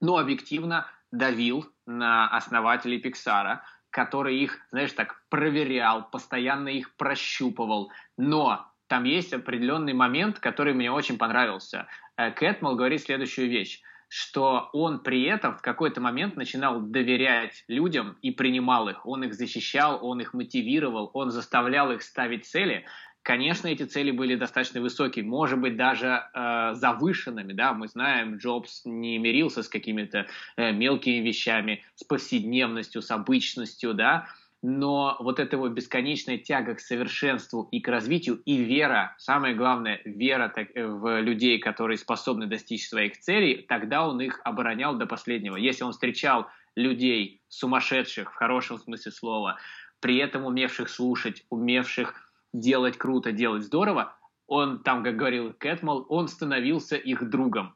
но 0.01 0.19
объективно 0.19 0.87
давил 1.13 1.67
на 1.87 2.29
основателей 2.29 2.99
Пиксара, 2.99 3.63
который 3.91 4.39
их, 4.39 4.59
знаешь, 4.71 4.93
так 4.93 5.23
проверял, 5.29 6.11
постоянно 6.11 6.69
их 6.69 6.97
прощупывал. 6.97 7.93
Но 8.17 8.67
там 8.89 9.05
есть 9.05 9.33
определенный 9.33 9.93
момент, 9.93 10.41
который 10.41 10.75
мне 10.75 10.91
очень 10.91 11.17
понравился. 11.17 11.87
Э, 12.17 12.31
Кэтмол 12.33 12.77
говорит 12.77 13.03
следующую 13.03 13.49
вещь 13.49 13.81
что 14.17 14.71
он 14.73 15.01
при 15.01 15.25
этом 15.25 15.57
в 15.57 15.61
какой-то 15.61 16.01
момент 16.01 16.37
начинал 16.37 16.81
доверять 16.81 17.65
людям 17.67 18.17
и 18.23 18.31
принимал 18.31 18.89
их. 18.89 19.05
Он 19.05 19.25
их 19.25 19.35
защищал, 19.35 19.99
он 20.07 20.21
их 20.21 20.35
мотивировал, 20.35 21.11
он 21.15 21.33
заставлял 21.33 21.91
их 21.91 22.01
ставить 22.01 22.47
цели, 22.47 22.85
Конечно, 23.25 23.69
эти 23.69 23.85
цели 23.85 24.11
были 24.11 24.37
достаточно 24.37 24.83
высокие, 24.83 25.25
может 25.25 25.59
быть, 25.59 25.79
даже 25.79 26.25
э, 26.35 26.75
завышенными, 26.75 27.55
да, 27.55 27.73
мы 27.73 27.89
знаем, 27.89 28.37
Джобс 28.37 28.83
не 28.85 29.17
мирился 29.17 29.63
с 29.63 29.69
какими-то 29.69 30.27
э, 30.59 30.73
мелкими 30.73 31.27
вещами, 31.27 31.83
с 31.95 32.05
повседневностью, 32.05 33.01
с 33.01 33.11
обычностью, 33.11 33.95
да, 33.95 34.29
но 34.61 35.17
вот 35.21 35.41
эта 35.41 35.57
его 35.57 35.71
бесконечная 35.71 36.37
тяга 36.37 36.75
к 36.75 36.81
совершенству 36.81 37.67
и 37.71 37.81
к 37.81 37.89
развитию, 37.89 38.43
и 38.45 38.59
вера, 38.59 39.15
самое 39.17 39.55
главное, 39.55 40.03
вера 40.05 40.53
так, 40.55 40.69
э, 40.75 40.87
в 40.87 41.23
людей, 41.23 41.59
которые 41.59 41.97
способны 41.97 42.47
достичь 42.47 42.87
своих 42.87 43.19
целей, 43.19 43.65
тогда 43.67 44.07
он 44.07 44.21
их 44.21 44.43
оборонял 44.45 44.97
до 44.97 45.07
последнего. 45.07 45.57
Если 45.57 45.83
он 45.83 45.93
встречал 45.93 46.49
людей 46.77 47.41
сумасшедших, 47.49 48.31
в 48.31 48.35
хорошем 48.35 48.77
смысле 48.77 49.13
слова, 49.13 49.59
при 50.01 50.19
этом 50.19 50.45
умевших 50.45 50.91
слушать, 50.91 51.47
умевших 51.49 52.25
делать 52.55 52.97
круто, 52.97 53.33
делать 53.33 53.65
здорово, 53.65 54.17
он 54.47 54.83
там, 54.83 55.05
как 55.05 55.17
говорил 55.17 55.53
Кэтмол, 55.53 56.07
он 56.09 56.29
становился 56.29 56.97
их 56.97 57.29
другом. 57.29 57.75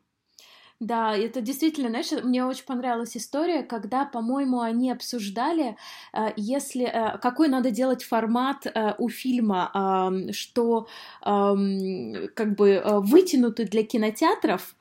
Да, 0.80 1.16
это 1.16 1.40
действительно, 1.40 1.88
знаешь, 1.88 2.12
мне 2.24 2.44
очень 2.44 2.64
понравилась 2.64 3.16
история, 3.16 3.64
когда, 3.64 4.04
по-моему, 4.04 4.60
они 4.60 4.92
обсуждали, 4.92 5.76
э, 6.12 6.28
если 6.36 6.84
э, 6.84 7.18
какой 7.18 7.48
надо 7.48 7.72
делать 7.72 8.04
формат 8.04 8.64
э, 8.64 8.94
у 8.98 9.08
фильма, 9.08 10.12
что 10.32 10.86
как 11.20 12.54
бы 12.56 12.82
вытянутый 12.84 13.64
для 13.66 13.82
кинотеатров, 13.82 14.76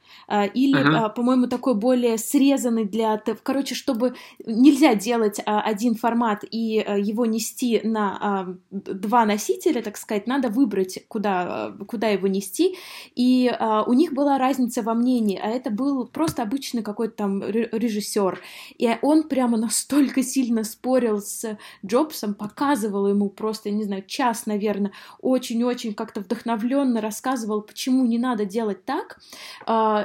или, 0.53 0.77
uh-huh. 0.77 1.13
по-моему, 1.13 1.47
такой 1.47 1.75
более 1.75 2.17
срезанный 2.17 2.85
для... 2.85 3.21
Короче, 3.43 3.75
чтобы 3.75 4.15
нельзя 4.45 4.95
делать 4.95 5.39
а, 5.45 5.61
один 5.61 5.95
формат 5.95 6.43
и 6.49 6.85
его 6.97 7.25
нести 7.25 7.81
на 7.83 8.57
два 8.71 9.25
носителя, 9.25 9.81
так 9.81 9.97
сказать, 9.97 10.27
надо 10.27 10.49
выбрать, 10.49 10.99
куда, 11.07 11.73
куда 11.87 12.09
его 12.09 12.27
нести. 12.27 12.75
И 13.15 13.51
у 13.85 13.93
них 13.93 14.13
была 14.13 14.37
разница 14.37 14.81
во 14.81 14.93
мнении, 14.93 15.39
а 15.41 15.47
это 15.47 15.69
был 15.69 16.07
просто 16.07 16.43
обычный 16.43 16.83
какой-то 16.83 17.15
там 17.15 17.43
режиссер. 17.43 18.39
И 18.77 18.97
он 19.01 19.23
прямо 19.23 19.57
настолько 19.57 20.23
сильно 20.23 20.63
спорил 20.63 21.21
с 21.21 21.57
Джобсом, 21.85 22.33
показывал 22.33 23.07
ему 23.07 23.29
просто, 23.29 23.69
я 23.69 23.75
не 23.75 23.83
знаю, 23.83 24.03
час, 24.05 24.45
наверное, 24.45 24.91
очень-очень 25.21 25.93
как-то 25.93 26.21
вдохновленно 26.21 27.01
рассказывал, 27.01 27.61
почему 27.61 28.05
не 28.05 28.17
надо 28.17 28.45
делать 28.45 28.85
так, 28.85 29.19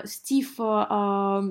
Стив 0.05 0.55
а, 0.59 1.43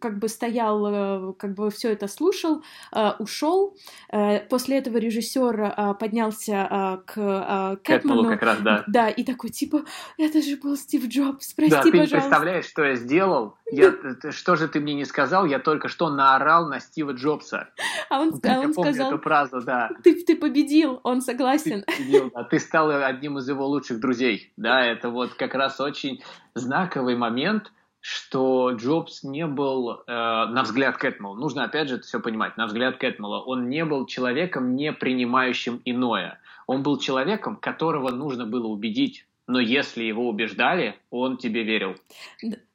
как 0.00 0.18
бы 0.18 0.28
стоял, 0.28 0.86
э, 0.86 1.32
как 1.34 1.54
бы 1.54 1.70
все 1.70 1.92
это 1.92 2.08
слушал, 2.08 2.62
э, 2.92 3.10
ушел. 3.18 3.76
Э, 4.10 4.40
после 4.40 4.78
этого 4.78 4.98
режиссер 4.98 5.96
поднялся 5.98 7.02
к 7.06 7.80
Кэтману. 7.82 8.28
как 8.28 8.42
раз, 8.42 8.58
да. 8.60 8.84
Да, 8.86 9.08
и 9.08 9.24
такой, 9.24 9.50
типа, 9.50 9.82
это 10.16 10.42
же 10.42 10.56
был 10.56 10.76
Стив 10.76 11.06
Джобс, 11.06 11.52
прости, 11.54 11.70
да, 11.70 11.82
ты 11.82 11.90
пожалуйста. 11.90 12.16
не 12.16 12.20
представляешь, 12.20 12.66
что 12.66 12.84
я 12.84 12.94
сделал? 12.94 13.56
Я, 13.70 13.92
что 14.30 14.56
же 14.56 14.68
ты 14.68 14.80
мне 14.80 14.94
не 14.94 15.04
сказал? 15.04 15.44
Я 15.44 15.58
только 15.58 15.88
что 15.88 16.08
наорал 16.08 16.68
на 16.68 16.80
Стива 16.80 17.12
Джобса. 17.12 17.68
А 18.08 18.20
он, 18.20 18.40
а 18.42 18.60
он 18.60 18.72
сказал... 18.72 19.08
эту 19.12 19.18
фразу, 19.22 19.60
да. 19.60 19.90
Ты, 20.02 20.24
ты 20.24 20.36
победил, 20.36 21.00
он 21.02 21.20
согласен. 21.20 21.82
Ты, 21.86 21.96
победил, 21.96 22.30
да. 22.34 22.44
ты 22.44 22.58
стал 22.58 22.90
одним 22.90 23.38
из 23.38 23.48
его 23.48 23.66
лучших 23.66 24.00
друзей. 24.00 24.52
Да, 24.56 24.84
это 24.84 25.10
вот 25.10 25.34
как 25.34 25.54
раз 25.54 25.80
очень 25.80 26.22
знаковый 26.58 27.16
момент, 27.16 27.72
что 28.00 28.72
Джобс 28.72 29.24
не 29.24 29.46
был, 29.46 29.92
э, 29.92 30.02
на 30.06 30.62
взгляд 30.62 30.96
Кэтмела, 30.98 31.34
нужно 31.34 31.64
опять 31.64 31.88
же 31.88 31.96
это 31.96 32.04
все 32.04 32.20
понимать, 32.20 32.56
на 32.56 32.66
взгляд 32.66 32.98
Кэтмела, 32.98 33.40
он 33.40 33.68
не 33.68 33.84
был 33.84 34.06
человеком, 34.06 34.76
не 34.76 34.92
принимающим 34.92 35.80
иное. 35.84 36.38
Он 36.66 36.82
был 36.82 36.98
человеком, 36.98 37.56
которого 37.56 38.10
нужно 38.10 38.46
было 38.46 38.66
убедить 38.66 39.24
но 39.48 39.58
если 39.58 40.04
его 40.04 40.28
убеждали, 40.28 40.94
он 41.10 41.38
тебе 41.38 41.64
верил. 41.64 41.96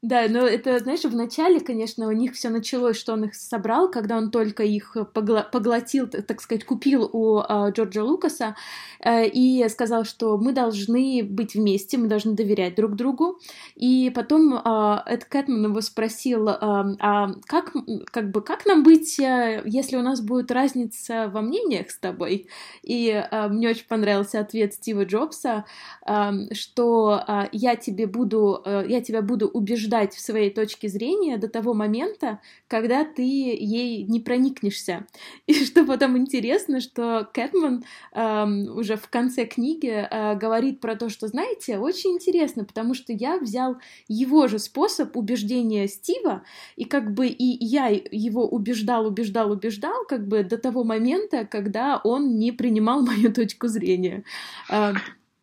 Да, 0.03 0.25
но 0.27 0.39
это, 0.45 0.77
знаешь, 0.79 1.05
в 1.05 1.15
начале, 1.15 1.61
конечно, 1.61 2.09
у 2.09 2.11
них 2.11 2.33
все 2.33 2.49
началось, 2.49 2.97
что 2.97 3.13
он 3.13 3.23
их 3.23 3.35
собрал, 3.35 3.89
когда 3.89 4.17
он 4.17 4.31
только 4.31 4.63
их 4.63 4.97
погла- 5.13 5.49
поглотил, 5.49 6.07
так 6.07 6.41
сказать, 6.41 6.65
купил 6.65 7.09
у 7.13 7.39
э, 7.39 7.71
Джорджа 7.71 8.03
Лукаса 8.03 8.57
э, 8.99 9.25
и 9.29 9.65
сказал, 9.69 10.03
что 10.03 10.37
мы 10.37 10.51
должны 10.51 11.23
быть 11.23 11.55
вместе, 11.55 11.97
мы 11.97 12.07
должны 12.09 12.33
доверять 12.33 12.75
друг 12.75 12.95
другу. 12.97 13.39
И 13.75 14.11
потом 14.13 14.53
э, 14.55 14.97
Эд 15.05 15.23
Кэтман 15.23 15.67
его 15.67 15.79
спросил, 15.79 16.49
э, 16.49 16.57
а 16.59 17.29
как, 17.45 17.71
как 18.11 18.29
бы, 18.31 18.41
как 18.41 18.65
нам 18.65 18.83
быть, 18.83 19.17
э, 19.21 19.61
если 19.63 19.95
у 19.95 20.01
нас 20.01 20.19
будет 20.19 20.51
разница 20.51 21.29
во 21.33 21.39
мнениях 21.41 21.89
с 21.89 21.97
тобой? 21.97 22.47
И 22.81 23.07
э, 23.09 23.47
мне 23.47 23.69
очень 23.69 23.87
понравился 23.87 24.41
ответ 24.41 24.73
Стива 24.73 25.05
Джобса, 25.05 25.63
э, 26.05 26.31
что 26.51 27.23
э, 27.25 27.43
я 27.53 27.77
тебе 27.77 28.05
буду, 28.05 28.61
э, 28.65 28.83
я 28.89 28.99
тебя 28.99 29.21
буду 29.21 29.47
убеждать 29.47 29.92
в 30.01 30.19
своей 30.19 30.49
точке 30.49 30.87
зрения 30.87 31.37
до 31.37 31.47
того 31.47 31.73
момента, 31.73 32.39
когда 32.67 33.05
ты 33.05 33.21
ей 33.21 34.03
не 34.03 34.19
проникнешься. 34.19 35.05
И 35.47 35.53
что 35.65 35.85
потом 35.85 36.17
интересно, 36.17 36.79
что 36.79 37.29
Кэтман 37.33 37.83
э, 38.11 38.45
уже 38.71 38.95
в 38.95 39.07
конце 39.09 39.45
книги 39.45 39.89
э, 39.89 40.35
говорит 40.35 40.79
про 40.79 40.95
то, 40.95 41.09
что, 41.09 41.27
знаете, 41.27 41.77
очень 41.77 42.11
интересно, 42.11 42.65
потому 42.65 42.93
что 42.93 43.13
я 43.13 43.37
взял 43.37 43.77
его 44.07 44.47
же 44.47 44.59
способ 44.59 45.15
убеждения 45.15 45.87
Стива, 45.87 46.43
и 46.75 46.85
как 46.85 47.13
бы 47.13 47.27
и 47.27 47.65
я 47.65 47.87
его 47.87 48.47
убеждал, 48.47 49.07
убеждал, 49.07 49.51
убеждал, 49.51 50.05
как 50.07 50.27
бы 50.27 50.43
до 50.43 50.57
того 50.57 50.83
момента, 50.83 51.45
когда 51.45 52.01
он 52.03 52.37
не 52.37 52.51
принимал 52.51 53.01
мою 53.05 53.31
точку 53.31 53.67
зрения. 53.67 54.23
Э, 54.69 54.93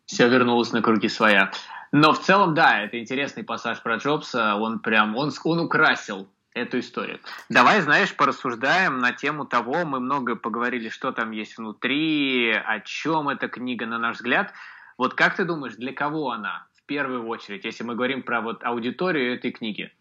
все 0.05 0.27
вернулось 0.27 0.73
на 0.73 0.81
круги 0.81 1.07
своя. 1.07 1.51
Но 1.91 2.13
в 2.13 2.19
целом, 2.19 2.53
да, 2.53 2.81
это 2.81 2.99
интересный 2.99 3.43
пассаж 3.43 3.81
про 3.81 3.97
Джобса. 3.97 4.55
Он 4.55 4.79
прям, 4.79 5.17
он, 5.17 5.31
он 5.43 5.59
украсил 5.59 6.27
эту 6.53 6.79
историю. 6.79 7.19
Давай, 7.49 7.81
знаешь, 7.81 8.15
порассуждаем 8.15 8.99
на 8.99 9.11
тему 9.13 9.45
того, 9.45 9.85
мы 9.85 9.99
много 9.99 10.35
поговорили, 10.35 10.89
что 10.89 11.11
там 11.11 11.31
есть 11.31 11.57
внутри, 11.57 12.51
о 12.51 12.79
чем 12.81 13.29
эта 13.29 13.47
книга, 13.47 13.85
на 13.85 13.97
наш 13.97 14.17
взгляд. 14.17 14.53
Вот 14.97 15.13
как 15.13 15.35
ты 15.35 15.45
думаешь, 15.45 15.75
для 15.75 15.93
кого 15.93 16.31
она 16.31 16.67
в 16.75 16.83
первую 16.83 17.27
очередь, 17.27 17.65
если 17.65 17.83
мы 17.83 17.95
говорим 17.95 18.23
про 18.23 18.41
вот 18.41 18.63
аудиторию 18.63 19.35
этой 19.35 19.51
книги? 19.51 19.91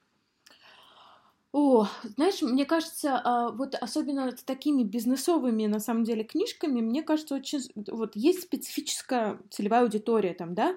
О, 1.53 1.88
знаешь, 2.16 2.43
мне 2.43 2.64
кажется, 2.64 3.20
а, 3.24 3.51
вот 3.51 3.74
особенно 3.74 4.30
с 4.30 4.45
такими 4.45 4.84
бизнесовыми, 4.84 5.66
на 5.66 5.80
самом 5.80 6.05
деле, 6.05 6.22
книжками, 6.22 6.80
мне 6.80 7.03
кажется, 7.03 7.34
очень... 7.34 7.61
Вот 7.88 8.14
есть 8.14 8.43
специфическая 8.43 9.41
целевая 9.51 9.82
аудитория 9.82 10.32
там, 10.32 10.55
да, 10.55 10.76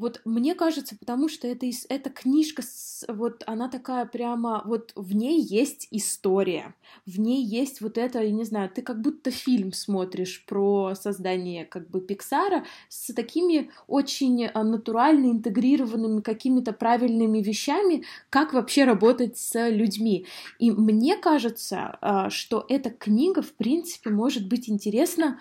вот 0.00 0.22
мне 0.24 0.54
кажется, 0.54 0.96
потому 0.96 1.28
что 1.28 1.46
это, 1.46 1.66
эта 1.90 2.08
книжка, 2.08 2.62
вот 3.06 3.44
она 3.46 3.68
такая 3.68 4.06
прямо, 4.06 4.62
вот 4.64 4.92
в 4.96 5.14
ней 5.14 5.42
есть 5.42 5.88
история, 5.90 6.74
в 7.04 7.20
ней 7.20 7.44
есть 7.44 7.82
вот 7.82 7.98
это, 7.98 8.22
я 8.22 8.30
не 8.30 8.44
знаю, 8.44 8.70
ты 8.74 8.80
как 8.80 9.02
будто 9.02 9.30
фильм 9.30 9.74
смотришь 9.74 10.42
про 10.46 10.94
создание 10.94 11.66
как 11.66 11.90
бы 11.90 12.00
Пиксара 12.00 12.64
с 12.88 13.12
такими 13.12 13.70
очень 13.88 14.46
а, 14.46 14.64
натурально 14.64 15.32
интегрированными 15.32 16.22
какими-то 16.22 16.72
правильными 16.72 17.42
вещами, 17.42 18.04
как 18.30 18.54
вообще 18.54 18.84
работать 18.84 19.36
с 19.36 19.68
людьми. 19.68 20.24
И 20.58 20.70
мне 20.70 21.18
кажется, 21.18 21.98
а, 22.00 22.30
что 22.30 22.64
эта 22.70 22.88
книга, 22.88 23.42
в 23.42 23.52
принципе, 23.52 24.08
может 24.08 24.48
быть 24.48 24.70
интересна 24.70 25.38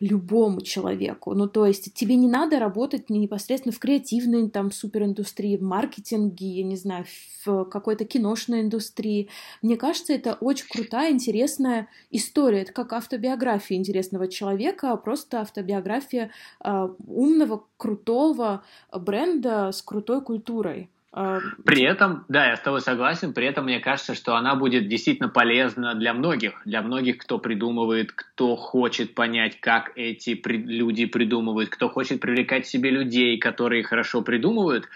любому 0.00 0.60
человеку. 0.60 1.34
Ну, 1.34 1.48
то 1.48 1.66
есть 1.66 1.94
тебе 1.94 2.16
не 2.16 2.28
надо 2.28 2.58
работать 2.58 3.10
непосредственно 3.10 3.72
в 3.72 3.78
креативной 3.78 4.50
там 4.50 4.72
супериндустрии, 4.72 5.56
в 5.56 5.62
маркетинге, 5.62 6.46
я 6.46 6.64
не 6.64 6.76
знаю, 6.76 7.06
в 7.44 7.64
какой-то 7.64 8.04
киношной 8.04 8.62
индустрии. 8.62 9.28
Мне 9.62 9.76
кажется, 9.76 10.12
это 10.12 10.34
очень 10.34 10.66
крутая, 10.68 11.12
интересная 11.12 11.88
история. 12.10 12.62
Это 12.62 12.72
как 12.72 12.92
автобиография 12.92 13.76
интересного 13.76 14.28
человека, 14.28 14.92
а 14.92 14.96
просто 14.96 15.40
автобиография 15.40 16.30
э, 16.64 16.88
умного, 17.06 17.64
крутого 17.76 18.64
бренда 18.92 19.70
с 19.72 19.80
крутой 19.82 20.22
культурой. 20.22 20.90
А, 21.16 21.38
при 21.64 21.84
этом, 21.84 22.24
да, 22.26 22.48
я 22.48 22.56
с 22.56 22.60
тобой 22.60 22.80
согласен, 22.80 23.34
при 23.34 23.46
этом 23.46 23.66
мне 23.66 23.78
кажется, 23.78 24.16
что 24.16 24.34
она 24.34 24.56
будет 24.56 24.88
действительно 24.88 25.28
полезна 25.28 25.94
для 25.94 26.12
многих, 26.12 26.60
для 26.64 26.82
многих, 26.82 27.18
кто 27.18 27.38
придумывает, 27.38 28.10
кто 28.10 28.56
хочет 28.56 29.14
понять, 29.14 29.60
как 29.60 29.92
эти 29.94 30.34
при- 30.34 30.56
люди 30.56 31.06
придумывают, 31.06 31.70
кто 31.70 31.88
хочет 31.88 32.20
привлекать 32.20 32.64
к 32.64 32.66
себе 32.66 32.90
людей, 32.90 33.38
которые 33.38 33.84
хорошо 33.84 34.22
придумывают, 34.22 34.88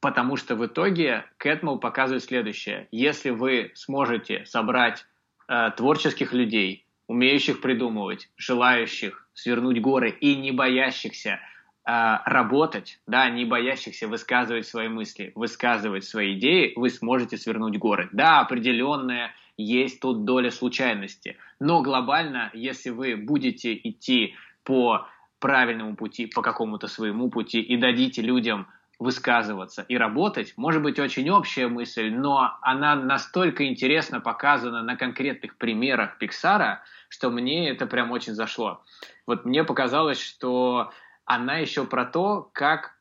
потому 0.00 0.34
что 0.34 0.56
в 0.56 0.66
итоге 0.66 1.24
Кэтмол 1.36 1.78
показывает 1.78 2.24
следующее. 2.24 2.88
Если 2.90 3.30
вы 3.30 3.70
сможете 3.74 4.44
собрать 4.46 5.06
э, 5.46 5.70
творческих 5.76 6.32
людей, 6.32 6.84
умеющих 7.06 7.60
придумывать, 7.60 8.28
желающих 8.36 9.28
свернуть 9.34 9.80
горы 9.80 10.10
и 10.10 10.34
не 10.34 10.50
боящихся 10.50 11.38
работать, 11.84 13.00
да, 13.06 13.28
не 13.30 13.44
боящихся 13.44 14.06
высказывать 14.06 14.66
свои 14.66 14.88
мысли, 14.88 15.32
высказывать 15.34 16.04
свои 16.04 16.38
идеи, 16.38 16.72
вы 16.76 16.90
сможете 16.90 17.36
свернуть 17.36 17.78
горы. 17.78 18.08
Да, 18.12 18.40
определенная 18.40 19.32
есть 19.56 20.00
тут 20.00 20.24
доля 20.24 20.50
случайности, 20.50 21.36
но 21.58 21.82
глобально, 21.82 22.50
если 22.54 22.90
вы 22.90 23.16
будете 23.16 23.74
идти 23.74 24.34
по 24.64 25.06
правильному 25.38 25.96
пути, 25.96 26.26
по 26.26 26.42
какому-то 26.42 26.86
своему 26.86 27.30
пути 27.30 27.60
и 27.60 27.76
дадите 27.76 28.22
людям 28.22 28.68
высказываться 28.98 29.82
и 29.88 29.96
работать, 29.96 30.52
может 30.58 30.82
быть 30.82 30.98
очень 30.98 31.30
общая 31.30 31.68
мысль, 31.68 32.10
но 32.10 32.58
она 32.60 32.94
настолько 32.94 33.66
интересно 33.66 34.20
показана 34.20 34.82
на 34.82 34.96
конкретных 34.96 35.56
примерах 35.56 36.18
Пиксара, 36.18 36.82
что 37.08 37.30
мне 37.30 37.70
это 37.70 37.86
прям 37.86 38.10
очень 38.10 38.34
зашло. 38.34 38.82
Вот 39.26 39.46
мне 39.46 39.64
показалось, 39.64 40.20
что 40.20 40.92
она 41.30 41.58
еще 41.58 41.84
про 41.84 42.04
то, 42.04 42.50
как 42.52 42.96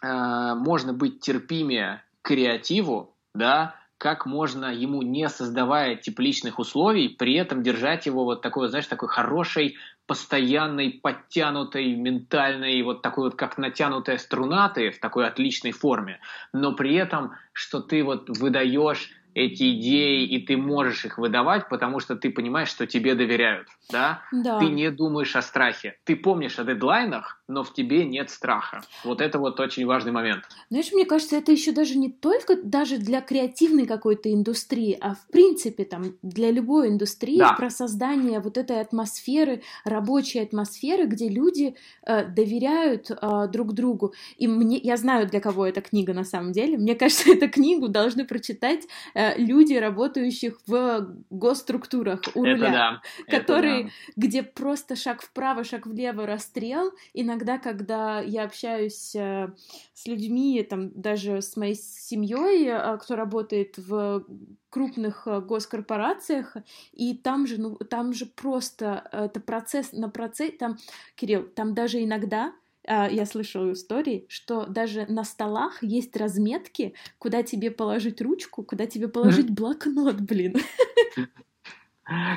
э, 0.00 0.54
можно 0.54 0.94
быть 0.94 1.20
терпимее 1.20 2.02
креативу, 2.22 3.14
да, 3.34 3.74
как 3.98 4.24
можно 4.24 4.72
ему, 4.72 5.02
не 5.02 5.28
создавая 5.28 5.96
тепличных 5.96 6.58
условий, 6.58 7.10
при 7.10 7.34
этом 7.34 7.62
держать 7.62 8.06
его 8.06 8.24
вот 8.24 8.40
такой, 8.40 8.68
знаешь, 8.68 8.86
такой 8.86 9.08
хорошей, 9.08 9.76
постоянной, 10.06 10.98
подтянутой, 11.02 11.94
ментальной, 11.94 12.80
вот 12.82 13.02
такой 13.02 13.24
вот, 13.24 13.34
как 13.34 13.58
натянутая 13.58 14.16
струна 14.16 14.70
ты 14.70 14.90
в 14.90 14.98
такой 14.98 15.26
отличной 15.26 15.72
форме, 15.72 16.20
но 16.54 16.72
при 16.74 16.94
этом, 16.94 17.32
что 17.52 17.80
ты 17.80 18.02
вот 18.02 18.30
выдаешь 18.30 19.10
эти 19.34 19.74
идеи, 19.74 20.24
и 20.24 20.44
ты 20.44 20.56
можешь 20.56 21.04
их 21.04 21.18
выдавать, 21.18 21.68
потому 21.68 22.00
что 22.00 22.16
ты 22.16 22.30
понимаешь, 22.30 22.68
что 22.68 22.86
тебе 22.86 23.14
доверяют, 23.14 23.68
да? 23.90 24.22
да. 24.32 24.58
Ты 24.58 24.66
не 24.66 24.90
думаешь 24.90 25.36
о 25.36 25.42
страхе. 25.42 25.96
Ты 26.04 26.16
помнишь 26.16 26.58
о 26.58 26.64
дедлайнах, 26.64 27.40
но 27.48 27.62
в 27.62 27.72
тебе 27.72 28.04
нет 28.04 28.30
страха. 28.30 28.82
Вот 29.04 29.20
это 29.20 29.38
вот 29.38 29.60
очень 29.60 29.86
важный 29.86 30.12
момент. 30.12 30.44
Знаешь, 30.70 30.92
мне 30.92 31.04
кажется, 31.04 31.36
это 31.36 31.52
еще 31.52 31.72
даже 31.72 31.96
не 31.96 32.10
только 32.10 32.56
даже 32.56 32.98
для 32.98 33.20
креативной 33.20 33.86
какой-то 33.86 34.32
индустрии, 34.32 34.96
а 35.00 35.14
в 35.14 35.26
принципе 35.30 35.84
там 35.84 36.14
для 36.22 36.50
любой 36.50 36.88
индустрии 36.88 37.38
да. 37.38 37.52
про 37.52 37.70
создание 37.70 38.40
вот 38.40 38.58
этой 38.58 38.80
атмосферы, 38.80 39.62
рабочей 39.84 40.40
атмосферы, 40.40 41.06
где 41.06 41.28
люди 41.28 41.74
э, 42.06 42.24
доверяют 42.26 43.10
э, 43.10 43.48
друг 43.52 43.72
другу. 43.72 44.14
И 44.36 44.48
мне, 44.48 44.78
я 44.78 44.96
знаю, 44.96 45.28
для 45.28 45.40
кого 45.40 45.66
эта 45.66 45.80
книга 45.80 46.12
на 46.12 46.24
самом 46.24 46.52
деле. 46.52 46.76
Мне 46.76 46.94
кажется, 46.94 47.30
эту 47.32 47.48
книгу 47.48 47.88
должны 47.88 48.24
прочитать 48.24 48.86
э, 49.14 49.17
люди, 49.36 49.74
работающих 49.74 50.58
в 50.66 51.16
госструктурах 51.30 52.22
у 52.34 52.40
руля, 52.40 52.54
это 52.54 52.70
да, 52.70 53.38
которые, 53.38 53.84
да. 53.84 53.90
где 54.16 54.42
просто 54.42 54.96
шаг 54.96 55.22
вправо, 55.22 55.64
шаг 55.64 55.86
влево, 55.86 56.26
расстрел. 56.26 56.92
Иногда, 57.14 57.58
когда 57.58 58.20
я 58.20 58.44
общаюсь 58.44 59.14
э, 59.14 59.52
с 59.94 60.06
людьми, 60.06 60.62
там 60.62 60.90
даже 60.94 61.42
с 61.42 61.56
моей 61.56 61.74
семьей, 61.74 62.68
э, 62.68 62.98
кто 62.98 63.16
работает 63.16 63.76
в 63.78 64.24
крупных 64.70 65.26
э, 65.26 65.40
госкорпорациях, 65.40 66.56
и 66.92 67.14
там 67.14 67.46
же, 67.46 67.60
ну, 67.60 67.76
там 67.76 68.12
же 68.12 68.26
просто 68.26 69.08
это 69.12 69.40
процесс 69.40 69.92
на 69.92 70.08
процесс, 70.08 70.52
там, 70.58 70.78
Кирилл, 71.16 71.44
там 71.54 71.74
даже 71.74 72.02
иногда 72.02 72.52
я 72.88 73.26
слышала 73.26 73.72
истории, 73.72 74.26
что 74.28 74.66
даже 74.66 75.06
на 75.06 75.24
столах 75.24 75.82
есть 75.82 76.16
разметки, 76.16 76.94
куда 77.18 77.42
тебе 77.42 77.70
положить 77.70 78.20
ручку, 78.20 78.62
куда 78.62 78.86
тебе 78.86 79.08
положить 79.08 79.50
блокнот, 79.50 80.20
блин. 80.20 80.56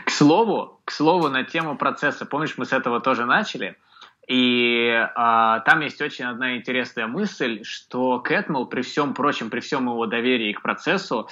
К 0.05 0.09
слову, 0.09 0.81
к 0.83 0.91
слову, 0.91 1.29
на 1.29 1.43
тему 1.43 1.77
процесса, 1.77 2.25
помнишь, 2.25 2.57
мы 2.57 2.65
с 2.65 2.73
этого 2.73 2.99
тоже 2.99 3.25
начали, 3.25 3.77
и 4.27 4.89
а, 5.15 5.59
там 5.61 5.81
есть 5.81 6.01
очень 6.01 6.25
одна 6.25 6.55
интересная 6.55 7.07
мысль, 7.07 7.63
что 7.63 8.19
Кэтмел, 8.19 8.65
при 8.65 8.81
всем 8.81 9.13
прочем, 9.13 9.49
при 9.49 9.59
всем 9.59 9.87
его 9.87 10.05
доверии 10.05 10.53
к 10.53 10.61
процессу, 10.61 11.27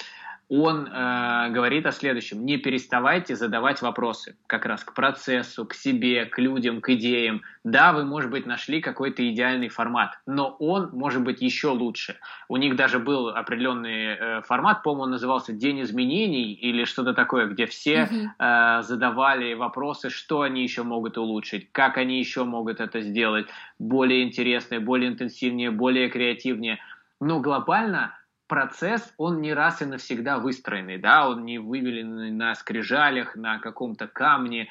он 0.50 0.88
э, 0.88 1.50
говорит 1.50 1.86
о 1.86 1.92
следующем. 1.92 2.44
Не 2.44 2.56
переставайте 2.56 3.36
задавать 3.36 3.82
вопросы 3.82 4.36
как 4.48 4.66
раз 4.66 4.82
к 4.82 4.94
процессу, 4.94 5.64
к 5.64 5.74
себе, 5.74 6.26
к 6.26 6.38
людям, 6.40 6.80
к 6.80 6.90
идеям. 6.90 7.42
Да, 7.62 7.92
вы, 7.92 8.04
может 8.04 8.32
быть, 8.32 8.46
нашли 8.46 8.80
какой-то 8.80 9.26
идеальный 9.30 9.68
формат, 9.68 10.18
но 10.26 10.56
он 10.58 10.90
может 10.92 11.22
быть 11.22 11.40
еще 11.40 11.68
лучше. 11.68 12.16
У 12.48 12.56
них 12.56 12.74
даже 12.74 12.98
был 12.98 13.28
определенный 13.28 14.06
э, 14.06 14.42
формат, 14.42 14.82
по-моему, 14.82 15.04
он 15.04 15.10
назывался 15.12 15.52
«День 15.52 15.82
изменений» 15.82 16.52
или 16.52 16.84
что-то 16.84 17.14
такое, 17.14 17.46
где 17.46 17.66
все 17.66 18.08
э, 18.10 18.82
задавали 18.82 19.54
вопросы, 19.54 20.10
что 20.10 20.40
они 20.40 20.64
еще 20.64 20.82
могут 20.82 21.16
улучшить, 21.16 21.70
как 21.70 21.96
они 21.96 22.18
еще 22.18 22.42
могут 22.42 22.80
это 22.80 23.02
сделать 23.02 23.46
более 23.78 24.24
интереснее, 24.24 24.80
более 24.80 25.10
интенсивнее, 25.10 25.70
более 25.70 26.08
креативнее. 26.08 26.80
Но 27.20 27.38
глобально 27.38 28.16
процесс, 28.50 29.14
он 29.16 29.40
не 29.40 29.54
раз 29.54 29.80
и 29.80 29.84
навсегда 29.84 30.38
выстроенный, 30.40 30.98
да, 30.98 31.28
он 31.28 31.44
не 31.44 31.58
вывеленный 31.58 32.32
на 32.32 32.56
скрижалях, 32.56 33.36
на 33.36 33.60
каком-то 33.60 34.08
камне. 34.08 34.68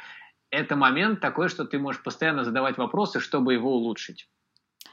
Это 0.51 0.75
момент 0.75 1.21
такой, 1.21 1.47
что 1.47 1.63
ты 1.63 1.79
можешь 1.79 2.03
постоянно 2.03 2.43
задавать 2.43 2.77
вопросы, 2.77 3.21
чтобы 3.21 3.53
его 3.53 3.73
улучшить. 3.73 4.27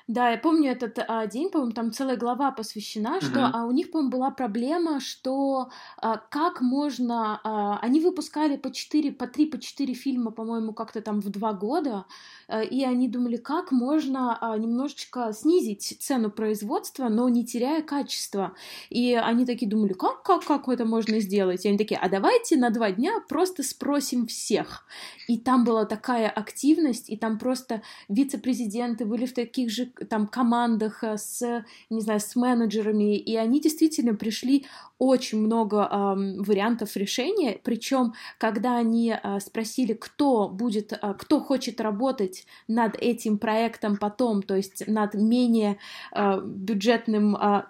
Да, 0.09 0.31
я 0.31 0.39
помню 0.39 0.71
этот 0.71 1.01
а, 1.09 1.27
день, 1.27 1.51
по-моему, 1.51 1.73
там 1.73 1.91
целая 1.91 2.17
глава 2.17 2.53
посвящена, 2.53 3.21
что 3.21 3.41
uh-huh. 3.41 3.51
а, 3.53 3.65
у 3.65 3.73
них, 3.73 3.91
по-моему, 3.91 4.11
была 4.13 4.31
проблема, 4.31 5.01
что 5.01 5.69
а, 5.97 6.19
как 6.19 6.61
можно... 6.61 7.41
А, 7.43 7.81
они 7.83 8.01
выпускали 8.01 8.57
по 8.57 8.71
4, 8.71 9.11
по 9.13 9.27
3, 9.27 9.47
по 9.47 9.59
4 9.59 9.95
фильма, 9.95 10.31
по-моему, 10.31 10.75
как-то 10.75 11.01
там 11.01 11.21
в 11.21 11.29
2 11.29 11.53
года, 11.55 12.05
а, 12.47 12.63
и 12.63 12.85
они 12.85 13.09
думали, 13.09 13.37
как 13.37 13.73
можно 13.73 14.39
а, 14.41 14.57
немножечко 14.57 15.33
снизить 15.33 15.97
цену 15.99 16.31
производства, 16.31 17.09
но 17.09 17.29
не 17.29 17.45
теряя 17.45 17.83
качества. 17.83 18.55
И 18.91 19.13
они 19.15 19.45
такие 19.45 19.69
думали, 19.69 19.93
как, 19.93 20.23
как, 20.23 20.45
как 20.45 20.69
это 20.69 20.85
можно 20.85 21.19
сделать? 21.19 21.65
И 21.65 21.69
они 21.69 21.79
такие, 21.79 21.99
а 21.99 22.09
давайте 22.09 22.57
на 22.57 22.71
два 22.71 22.93
дня 22.93 23.15
просто 23.29 23.65
спросим 23.65 24.29
всех. 24.29 24.85
И 25.27 25.37
там 25.37 25.65
была 25.65 25.85
такая 25.85 26.29
активность, 26.29 27.11
и 27.11 27.17
там 27.17 27.41
просто 27.41 27.83
вице-президенты 28.09 29.05
были 29.05 29.27
в 29.27 29.35
таких 29.35 29.69
же 29.69 29.91
там 30.09 30.27
командах 30.27 31.03
э, 31.03 31.17
с, 31.17 31.65
не 31.91 32.01
знаю, 32.01 32.21
с 32.21 32.37
менеджерами, 32.37 33.17
и 33.17 33.37
они 33.37 33.61
действительно 33.61 34.15
пришли 34.15 34.67
очень 34.99 35.41
много 35.41 35.89
э, 35.91 36.43
вариантов 36.43 36.97
решения, 36.97 37.61
причем 37.63 38.15
когда 38.39 38.77
они 38.77 39.15
э, 39.15 39.41
спросили, 39.41 39.93
кто 39.93 40.49
будет, 40.49 40.93
э, 40.93 41.15
кто 41.19 41.41
хочет 41.41 41.81
работать 41.81 42.47
над 42.69 42.97
этим 42.97 43.39
проектом 43.39 43.97
потом, 43.97 44.43
то 44.43 44.57
есть 44.57 44.87
над 44.87 45.15
менее 45.15 45.79
э, 46.15 46.41
бюджетным 46.43 47.37
э, 47.37 47.65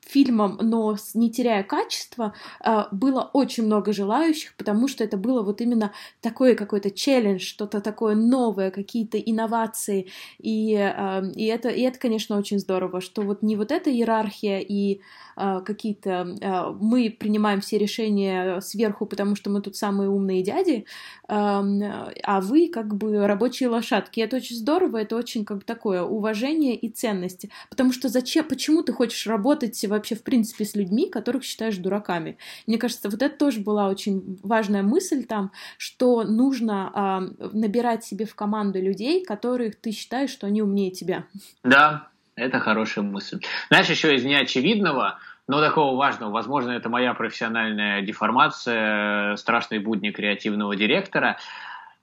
фильмом, 0.00 0.58
но 0.60 0.96
не 1.14 1.30
теряя 1.30 1.62
качества, 1.62 2.34
э, 2.64 2.84
было 2.90 3.30
очень 3.32 3.64
много 3.64 3.92
желающих, 3.92 4.54
потому 4.56 4.88
что 4.88 5.04
это 5.04 5.16
было 5.16 5.42
вот 5.42 5.60
именно 5.60 5.92
такой 6.20 6.54
какой-то 6.54 6.90
челлендж, 6.90 7.40
что-то 7.40 7.80
такое 7.80 8.14
новое, 8.14 8.70
какие-то 8.70 9.18
инновации, 9.18 10.08
и, 10.38 10.74
э, 10.74 11.32
и 11.34 11.46
это, 11.46 11.61
и 11.68 11.82
это, 11.82 11.98
конечно, 11.98 12.38
очень 12.38 12.58
здорово, 12.58 13.00
что 13.00 13.22
вот 13.22 13.42
не 13.42 13.56
вот 13.56 13.70
эта 13.72 13.90
иерархия 13.90 14.60
и 14.60 15.00
какие-то 15.36 16.36
э, 16.40 16.72
мы 16.80 17.10
принимаем 17.10 17.60
все 17.60 17.78
решения 17.78 18.60
сверху, 18.60 19.06
потому 19.06 19.36
что 19.36 19.50
мы 19.50 19.60
тут 19.60 19.76
самые 19.76 20.08
умные 20.08 20.42
дяди, 20.42 20.86
а 21.28 22.40
вы 22.42 22.68
как 22.68 22.94
бы 22.94 23.26
рабочие 23.26 23.68
лошадки. 23.68 24.20
Это 24.20 24.36
очень 24.36 24.56
здорово, 24.56 24.98
это 24.98 25.16
очень 25.16 25.44
как 25.44 25.58
бы 25.58 25.64
такое 25.64 26.02
уважение 26.02 26.76
и 26.76 26.90
ценности. 26.90 27.50
Потому 27.70 27.92
что 27.92 28.08
зачем, 28.08 28.44
почему 28.44 28.82
ты 28.82 28.92
хочешь 28.92 29.26
работать 29.26 29.82
вообще 29.86 30.14
в 30.14 30.22
принципе 30.22 30.64
с 30.64 30.74
людьми, 30.74 31.08
которых 31.08 31.44
считаешь 31.44 31.76
дураками? 31.78 32.36
Мне 32.66 32.76
кажется, 32.76 33.08
вот 33.08 33.22
это 33.22 33.34
тоже 33.36 33.60
была 33.60 33.88
очень 33.88 34.38
важная 34.42 34.82
мысль 34.82 35.24
там, 35.24 35.52
что 35.78 36.24
нужно 36.24 37.32
набирать 37.52 38.04
себе 38.04 38.26
в 38.26 38.34
команду 38.34 38.80
людей, 38.80 39.24
которых 39.24 39.76
ты 39.76 39.92
считаешь, 39.92 40.30
что 40.30 40.46
они 40.46 40.60
умнее 40.60 40.90
тебя. 40.90 41.24
Да, 41.64 42.11
это 42.42 42.60
хорошая 42.60 43.04
мысль. 43.04 43.40
Знаешь, 43.68 43.88
еще 43.88 44.14
из 44.14 44.24
неочевидного, 44.24 45.18
но 45.48 45.60
такого 45.60 45.96
важного, 45.96 46.30
возможно, 46.30 46.70
это 46.70 46.88
моя 46.88 47.14
профессиональная 47.14 48.02
деформация, 48.02 49.36
страшные 49.36 49.80
будни 49.80 50.10
креативного 50.10 50.76
директора. 50.76 51.38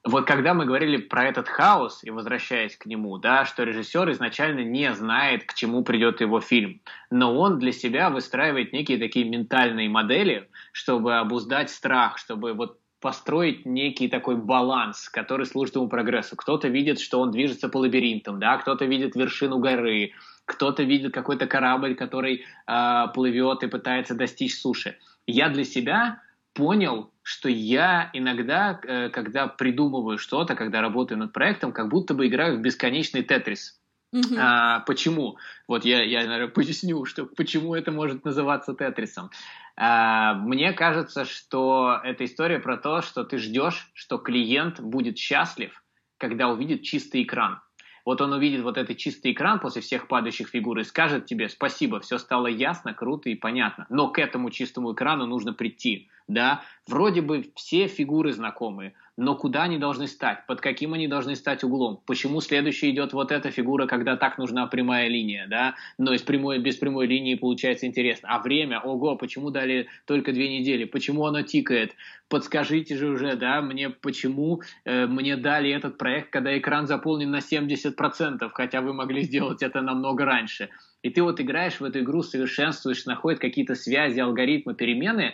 Вот 0.06 0.26
когда 0.26 0.54
мы 0.54 0.66
говорили 0.66 0.98
про 0.98 1.26
этот 1.26 1.50
хаос, 1.50 2.04
и 2.04 2.10
возвращаясь 2.10 2.78
к 2.78 2.86
нему, 2.86 3.18
да, 3.18 3.46
что 3.46 3.64
режиссер 3.64 4.10
изначально 4.12 4.62
не 4.62 4.94
знает, 4.94 5.44
к 5.44 5.54
чему 5.54 5.84
придет 5.84 6.22
его 6.22 6.40
фильм, 6.40 6.82
но 7.12 7.38
он 7.38 7.60
для 7.60 7.74
себя 7.74 8.10
выстраивает 8.10 8.72
некие 8.72 8.98
такие 8.98 9.28
ментальные 9.28 9.90
модели, 9.90 10.50
чтобы 10.72 11.18
обуздать 11.18 11.70
страх, 11.70 12.18
чтобы 12.18 12.54
вот 12.54 12.79
построить 13.00 13.66
некий 13.66 14.08
такой 14.10 14.36
баланс, 14.36 15.10
который 15.10 15.46
служит 15.46 15.76
ему 15.76 15.88
прогрессу. 15.88 16.36
Кто-то 16.36 16.68
видит, 16.68 17.00
что 17.00 17.20
он 17.20 17.32
движется 17.32 17.70
по 17.70 17.78
лабиринтам, 17.78 18.40
да, 18.40 18.58
кто-то 18.58 18.86
видит 18.86 19.16
вершину 19.16 19.60
горы, 19.60 20.12
кто-то 20.46 20.84
видит 20.84 21.14
какой-то 21.14 21.48
корабль, 21.48 21.96
который 21.96 22.44
э, 22.68 23.06
плывет 23.14 23.64
и 23.64 23.68
пытается 23.68 24.16
достичь 24.16 24.60
суши. 24.60 24.98
Я 25.28 25.50
для 25.50 25.64
себя 25.64 26.22
понял, 26.54 27.12
что 27.22 27.48
я 27.48 28.10
иногда, 28.14 28.80
э, 28.84 29.10
когда 29.10 29.48
придумываю 29.48 30.18
что-то, 30.18 30.56
когда 30.56 30.82
работаю 30.82 31.20
над 31.20 31.32
проектом, 31.32 31.72
как 31.72 31.90
будто 31.90 32.14
бы 32.14 32.28
играю 32.28 32.58
в 32.58 32.62
бесконечный 32.62 33.24
тетрис. 33.24 33.79
Mm-hmm. 34.14 34.38
А, 34.40 34.80
почему? 34.82 35.38
Вот 35.68 35.86
я, 35.86 36.04
я, 36.04 36.26
наверное, 36.26 36.48
поясню, 36.48 37.06
что 37.06 37.26
почему 37.26 37.76
это 37.76 37.92
может 37.92 38.26
называться 38.26 38.74
тетрисом. 38.74 39.30
А, 39.76 40.34
мне 40.34 40.74
кажется, 40.74 41.26
что 41.26 42.00
это 42.04 42.26
история 42.26 42.60
про 42.60 42.78
то, 42.78 43.02
что 43.02 43.24
ты 43.24 43.38
ждешь, 43.38 43.90
что 43.94 44.18
клиент 44.18 44.80
будет 44.80 45.18
счастлив, 45.18 45.84
когда 46.18 46.50
увидит 46.50 46.84
чистый 46.84 47.24
экран. 47.24 47.62
Вот 48.06 48.22
он 48.22 48.34
увидит 48.34 48.64
вот 48.64 48.78
этот 48.78 48.98
чистый 48.98 49.34
экран 49.34 49.60
после 49.60 49.82
всех 49.82 50.08
падающих 50.08 50.48
фигур 50.48 50.80
и 50.80 50.84
скажет 50.84 51.28
тебе 51.28 51.48
спасибо, 51.48 52.00
все 52.00 52.18
стало 52.18 52.48
ясно, 52.48 52.94
круто 52.96 53.30
и 53.30 53.36
понятно. 53.36 53.86
Но 53.90 54.10
к 54.10 54.18
этому 54.18 54.50
чистому 54.50 54.94
экрану 54.94 55.28
нужно 55.28 55.54
прийти. 55.54 56.10
Да, 56.30 56.62
вроде 56.88 57.22
бы 57.22 57.52
все 57.56 57.88
фигуры 57.88 58.32
знакомые, 58.32 58.94
но 59.18 59.36
куда 59.36 59.64
они 59.64 59.78
должны 59.78 60.08
стать, 60.08 60.46
под 60.48 60.62
каким 60.62 60.94
они 60.94 61.08
должны 61.08 61.36
стать 61.36 61.64
углом, 61.64 62.02
почему 62.06 62.40
следующий 62.40 62.92
идет 62.92 63.12
вот 63.12 63.32
эта 63.34 63.52
фигура, 63.52 63.88
когда 63.88 64.16
так 64.16 64.38
нужна 64.38 64.66
прямая 64.68 65.10
линия, 65.10 65.48
да, 65.50 65.76
но 65.98 66.14
из 66.14 66.22
прямой, 66.22 66.60
без 66.60 66.78
прямой 66.78 67.08
линии 67.08 67.36
получается 67.36 67.88
интересно, 67.88 68.30
а 68.32 68.40
время, 68.40 68.80
ого, 68.80 69.18
почему 69.18 69.50
дали 69.50 69.88
только 70.06 70.32
две 70.32 70.60
недели, 70.60 70.86
почему 70.86 71.26
оно 71.26 71.42
тикает, 71.42 71.96
подскажите 72.30 72.96
же 72.96 73.08
уже, 73.08 73.36
да, 73.36 73.62
мне 73.62 73.90
почему 73.90 74.62
э, 74.86 75.08
мне 75.08 75.36
дали 75.36 75.72
этот 75.72 75.98
проект, 75.98 76.30
когда 76.30 76.58
экран 76.58 76.88
заполнен 76.88 77.32
на 77.32 77.40
70%, 77.40 78.50
хотя 78.54 78.82
вы 78.82 78.94
могли 78.94 79.24
сделать 79.24 79.64
это 79.64 79.82
намного 79.82 80.26
раньше. 80.26 80.70
И 81.02 81.10
ты 81.10 81.24
вот 81.24 81.40
играешь 81.40 81.80
в 81.80 81.84
эту 81.84 82.02
игру, 82.02 82.24
совершенствуешь, 82.24 83.06
находишь 83.06 83.40
какие-то 83.40 83.76
связи, 83.76 84.20
алгоритмы, 84.20 84.76
перемены, 84.76 85.34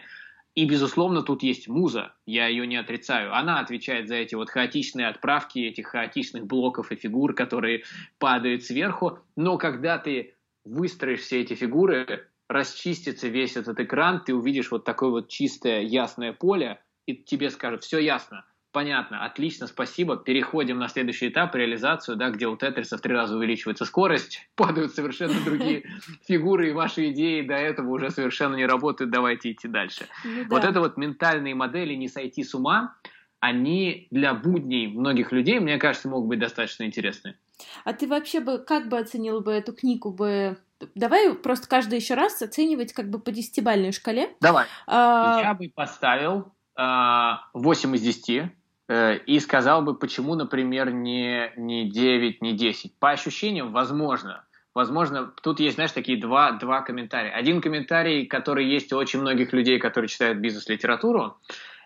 и, 0.56 0.66
безусловно, 0.66 1.22
тут 1.22 1.44
есть 1.44 1.68
муза, 1.68 2.14
я 2.26 2.48
ее 2.48 2.66
не 2.66 2.78
отрицаю. 2.78 3.36
Она 3.36 3.60
отвечает 3.60 4.08
за 4.08 4.16
эти 4.16 4.36
вот 4.36 4.50
хаотичные 4.50 5.08
отправки, 5.08 5.60
этих 5.60 5.88
хаотичных 5.88 6.46
блоков 6.46 6.94
и 6.94 6.96
фигур, 6.96 7.34
которые 7.34 7.84
падают 8.20 8.64
сверху. 8.64 9.20
Но 9.36 9.58
когда 9.58 9.98
ты 9.98 10.36
выстроишь 10.64 11.20
все 11.20 11.42
эти 11.42 11.56
фигуры, 11.56 12.30
расчистится 12.48 13.28
весь 13.28 13.58
этот 13.58 13.82
экран, 13.82 14.24
ты 14.24 14.34
увидишь 14.34 14.72
вот 14.72 14.86
такое 14.86 15.10
вот 15.10 15.28
чистое, 15.28 15.82
ясное 15.82 16.32
поле, 16.32 16.82
и 17.06 17.16
тебе 17.16 17.50
скажут, 17.50 17.84
все 17.84 18.00
ясно, 18.00 18.46
понятно, 18.76 19.24
отлично, 19.24 19.68
спасибо, 19.68 20.18
переходим 20.18 20.80
на 20.80 20.90
следующий 20.90 21.30
этап, 21.30 21.56
реализацию, 21.56 22.18
да, 22.18 22.30
где 22.30 22.46
у 22.46 22.58
Тетриса 22.58 22.98
в 22.98 23.02
три 23.02 23.14
раза 23.14 23.38
увеличивается 23.38 23.86
скорость, 23.86 24.50
падают 24.56 24.94
совершенно 24.94 25.40
другие 25.46 25.86
фигуры, 26.28 26.70
и 26.70 26.74
ваши 26.74 27.12
идеи 27.12 27.42
до 27.42 27.54
этого 27.54 27.90
уже 27.92 28.12
совершенно 28.12 28.56
не 28.56 28.66
работают, 28.66 29.12
давайте 29.12 29.54
идти 29.54 29.70
дальше. 29.70 30.08
Ну, 30.26 30.44
вот 30.50 30.66
это 30.66 30.82
вот 30.82 30.98
ментальные 30.98 31.56
модели 31.56 31.94
«не 31.94 32.10
сойти 32.10 32.44
с 32.44 32.54
ума», 32.54 32.98
они 33.40 34.10
для 34.12 34.34
будней 34.34 34.88
многих 34.88 35.32
людей, 35.32 35.60
мне 35.60 35.78
кажется, 35.78 36.10
могут 36.10 36.28
быть 36.28 36.40
достаточно 36.40 36.84
интересны. 36.84 37.38
А 37.86 37.94
ты 37.94 38.08
вообще 38.08 38.42
бы 38.42 38.58
как 38.58 38.90
бы 38.90 38.98
оценил 38.98 39.40
бы 39.40 39.54
эту 39.54 39.72
книгу 39.72 40.12
бы 40.12 40.58
Давай 40.96 41.34
просто 41.34 41.70
каждый 41.70 42.00
еще 42.00 42.16
раз 42.16 42.42
оценивать 42.42 42.92
как 42.92 43.10
бы 43.10 43.20
по 43.20 43.32
десятибальной 43.32 43.94
шкале. 43.94 44.36
Давай. 44.42 44.66
А... 44.88 45.40
Я 45.42 45.54
бы 45.54 45.72
поставил 45.74 46.52
8 46.76 46.76
а, 46.76 47.96
из 47.96 48.02
10 48.02 48.30
э, 48.30 48.52
и 48.88 49.40
сказал 49.40 49.82
бы, 49.82 49.96
почему, 49.96 50.36
например, 50.36 50.92
не, 50.92 51.52
не 51.58 51.90
9, 51.90 52.42
не 52.42 52.54
10. 52.54 53.00
По 53.00 53.12
ощущениям, 53.12 53.72
возможно. 53.72 54.44
Возможно, 54.76 55.32
тут 55.42 55.60
есть, 55.60 55.76
знаешь, 55.76 55.92
такие 55.92 56.20
два, 56.20 56.52
два 56.52 56.82
комментария. 56.82 57.32
Один 57.32 57.62
комментарий, 57.62 58.26
который 58.26 58.68
есть 58.68 58.92
у 58.94 58.98
очень 58.98 59.22
многих 59.22 59.54
людей, 59.54 59.80
которые 59.80 60.10
читают 60.10 60.40
бизнес-литературу, 60.40 61.38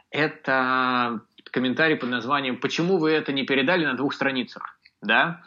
это 0.10 1.22
комментарий 1.52 1.96
под 1.96 2.10
названием 2.10 2.58
«Почему 2.58 2.98
вы 2.98 3.12
это 3.12 3.32
не 3.32 3.44
передали 3.44 3.86
на 3.86 3.94
двух 3.94 4.14
страницах?» 4.14 4.80
да? 5.02 5.42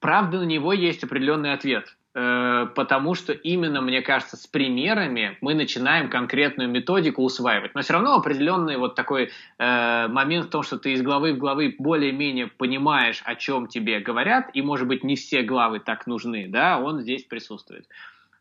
Правда, 0.00 0.38
на 0.38 0.44
него 0.44 0.72
есть 0.72 1.04
определенный 1.04 1.52
ответ. 1.52 1.96
Э, 2.14 2.66
потому 2.74 3.14
что 3.14 3.32
именно, 3.32 3.80
мне 3.80 4.02
кажется, 4.02 4.36
с 4.36 4.46
примерами 4.46 5.38
мы 5.40 5.54
начинаем 5.54 6.10
конкретную 6.10 6.68
методику 6.68 7.22
усваивать. 7.22 7.74
Но 7.74 7.80
все 7.80 7.94
равно 7.94 8.14
определенный 8.14 8.76
вот 8.76 8.94
такой 8.94 9.30
э, 9.58 10.08
момент 10.08 10.46
в 10.46 10.50
том, 10.50 10.62
что 10.62 10.78
ты 10.78 10.92
из 10.92 11.02
главы 11.02 11.32
в 11.32 11.38
главы 11.38 11.74
более-менее 11.78 12.48
понимаешь, 12.48 13.22
о 13.24 13.34
чем 13.34 13.66
тебе 13.66 14.00
говорят, 14.00 14.50
и, 14.52 14.60
может 14.60 14.86
быть, 14.88 15.04
не 15.04 15.16
все 15.16 15.42
главы 15.42 15.80
так 15.80 16.06
нужны, 16.06 16.48
да, 16.48 16.78
он 16.78 17.00
здесь 17.00 17.24
присутствует. 17.24 17.86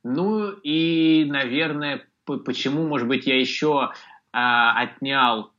Ну 0.03 0.51
и, 0.63 1.26
наверное, 1.30 2.05
почему, 2.26 2.86
может 2.86 3.07
быть, 3.07 3.26
я 3.26 3.39
еще 3.39 3.91
э, 4.34 4.38
отнял, 4.38 5.53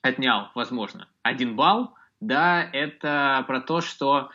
отнял, 0.00 0.48
возможно, 0.54 1.08
один 1.22 1.56
балл, 1.56 1.92
да, 2.20 2.66
это 2.72 3.44
про 3.46 3.60
то, 3.60 3.82
что 3.82 4.14
а, 4.14 4.28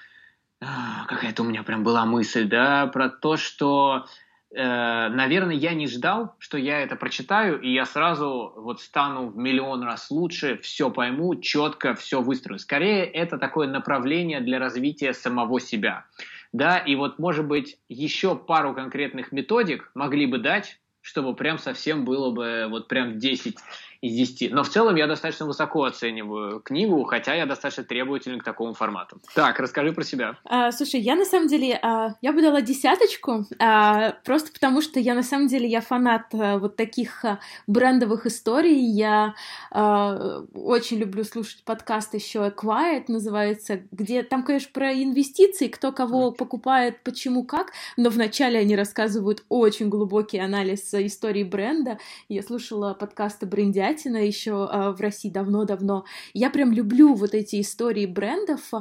какая-то 0.59 1.43
у 1.43 1.45
меня 1.45 1.63
прям 1.63 1.83
была 1.83 2.05
мысль, 2.05 2.47
да, 2.47 2.87
про 2.87 3.09
то, 3.09 3.37
что, 3.37 4.05
э, 4.51 5.09
наверное, 5.09 5.55
я 5.55 5.73
не 5.73 5.87
ждал, 5.87 6.35
что 6.39 6.57
я 6.57 6.81
это 6.81 6.95
прочитаю, 6.95 7.59
и 7.61 7.71
я 7.71 7.85
сразу 7.85 8.53
вот 8.55 8.81
стану 8.81 9.29
в 9.29 9.37
миллион 9.37 9.83
раз 9.83 10.09
лучше, 10.09 10.57
все 10.57 10.89
пойму, 10.89 11.35
четко 11.35 11.93
все 11.95 12.21
выстрою. 12.21 12.59
Скорее, 12.59 13.05
это 13.05 13.37
такое 13.37 13.67
направление 13.67 14.41
для 14.41 14.59
развития 14.59 15.13
самого 15.13 15.59
себя. 15.59 16.05
Да, 16.53 16.77
и 16.77 16.95
вот, 16.95 17.19
может 17.19 17.45
быть, 17.45 17.77
еще 17.89 18.35
пару 18.35 18.73
конкретных 18.73 19.33
методик 19.33 19.91
могли 19.93 20.25
бы 20.25 20.37
дать, 20.37 20.79
чтобы 21.01 21.35
прям 21.35 21.59
совсем 21.59 22.05
было 22.05 22.31
бы 22.31 22.67
вот 22.69 22.87
прям 22.87 23.19
10 23.19 23.57
из 24.05 24.13
10. 24.13 24.51
Но 24.51 24.63
в 24.63 24.69
целом 24.69 24.95
я 24.95 25.07
достаточно 25.07 25.45
высоко 25.45 25.83
оцениваю 25.83 26.59
книгу, 26.59 27.03
хотя 27.05 27.33
я 27.33 27.45
достаточно 27.45 27.83
требователен 27.83 28.39
к 28.39 28.43
такому 28.43 28.73
формату. 28.73 29.17
Так, 29.33 29.59
расскажи 29.59 29.93
про 29.93 30.03
себя. 30.03 30.37
А, 30.45 30.71
слушай, 30.71 30.99
я 30.99 31.15
на 31.15 31.25
самом 31.25 31.47
деле, 31.47 31.79
а, 31.81 32.15
я 32.21 32.31
бы 32.31 32.41
дала 32.41 32.61
десяточку, 32.61 33.45
а, 33.59 34.11
просто 34.23 34.51
потому 34.51 34.81
что 34.81 34.99
я 34.99 35.15
на 35.15 35.23
самом 35.23 35.47
деле, 35.47 35.67
я 35.67 35.81
фанат 35.81 36.27
а, 36.33 36.59
вот 36.59 36.75
таких 36.75 37.25
а, 37.25 37.39
брендовых 37.65 38.27
историй. 38.27 38.79
Я 38.79 39.33
а, 39.71 40.43
очень 40.53 40.97
люблю 40.97 41.23
слушать 41.23 41.63
подкаст 41.63 42.13
еще 42.13 42.53
Quiet 42.55 43.05
называется, 43.07 43.81
где 43.91 44.21
там, 44.21 44.43
конечно, 44.43 44.69
про 44.73 44.93
инвестиции, 44.93 45.67
кто 45.67 45.91
кого 45.91 46.31
покупает, 46.31 47.01
почему, 47.03 47.43
как, 47.43 47.71
но 47.97 48.09
вначале 48.09 48.59
они 48.59 48.75
рассказывают 48.75 49.43
очень 49.49 49.89
глубокий 49.89 50.37
анализ 50.37 50.93
истории 50.93 51.43
бренда. 51.43 51.97
Я 52.29 52.43
слушала 52.43 52.93
подкасты 52.93 53.45
брендя 53.45 53.94
Телятина 53.95 54.17
еще 54.17 54.69
э, 54.71 54.91
в 54.91 54.99
России 54.99 55.29
давно-давно. 55.29 56.05
Я 56.33 56.49
прям 56.49 56.71
люблю 56.71 57.13
вот 57.13 57.33
эти 57.33 57.61
истории 57.61 58.05
брендов. 58.05 58.71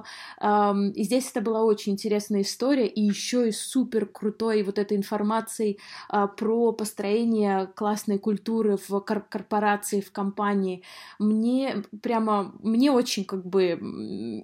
Э, 0.40 0.72
и 0.94 1.02
здесь 1.04 1.30
это 1.30 1.40
была 1.40 1.64
очень 1.64 1.92
интересная 1.92 2.42
история, 2.42 2.86
и 2.86 3.00
еще 3.00 3.48
и 3.48 3.52
супер 3.52 4.06
крутой 4.06 4.62
вот 4.62 4.78
этой 4.78 4.96
информацией 4.96 5.78
э, 6.12 6.26
про 6.36 6.72
построение 6.72 7.68
классной 7.74 8.18
культуры 8.18 8.76
в 8.76 9.00
кор- 9.00 9.26
корпорации, 9.28 10.00
в 10.00 10.12
компании. 10.12 10.82
Мне 11.18 11.84
прямо, 12.02 12.54
мне 12.62 12.90
очень 12.90 13.24
как 13.24 13.46
бы... 13.46 14.42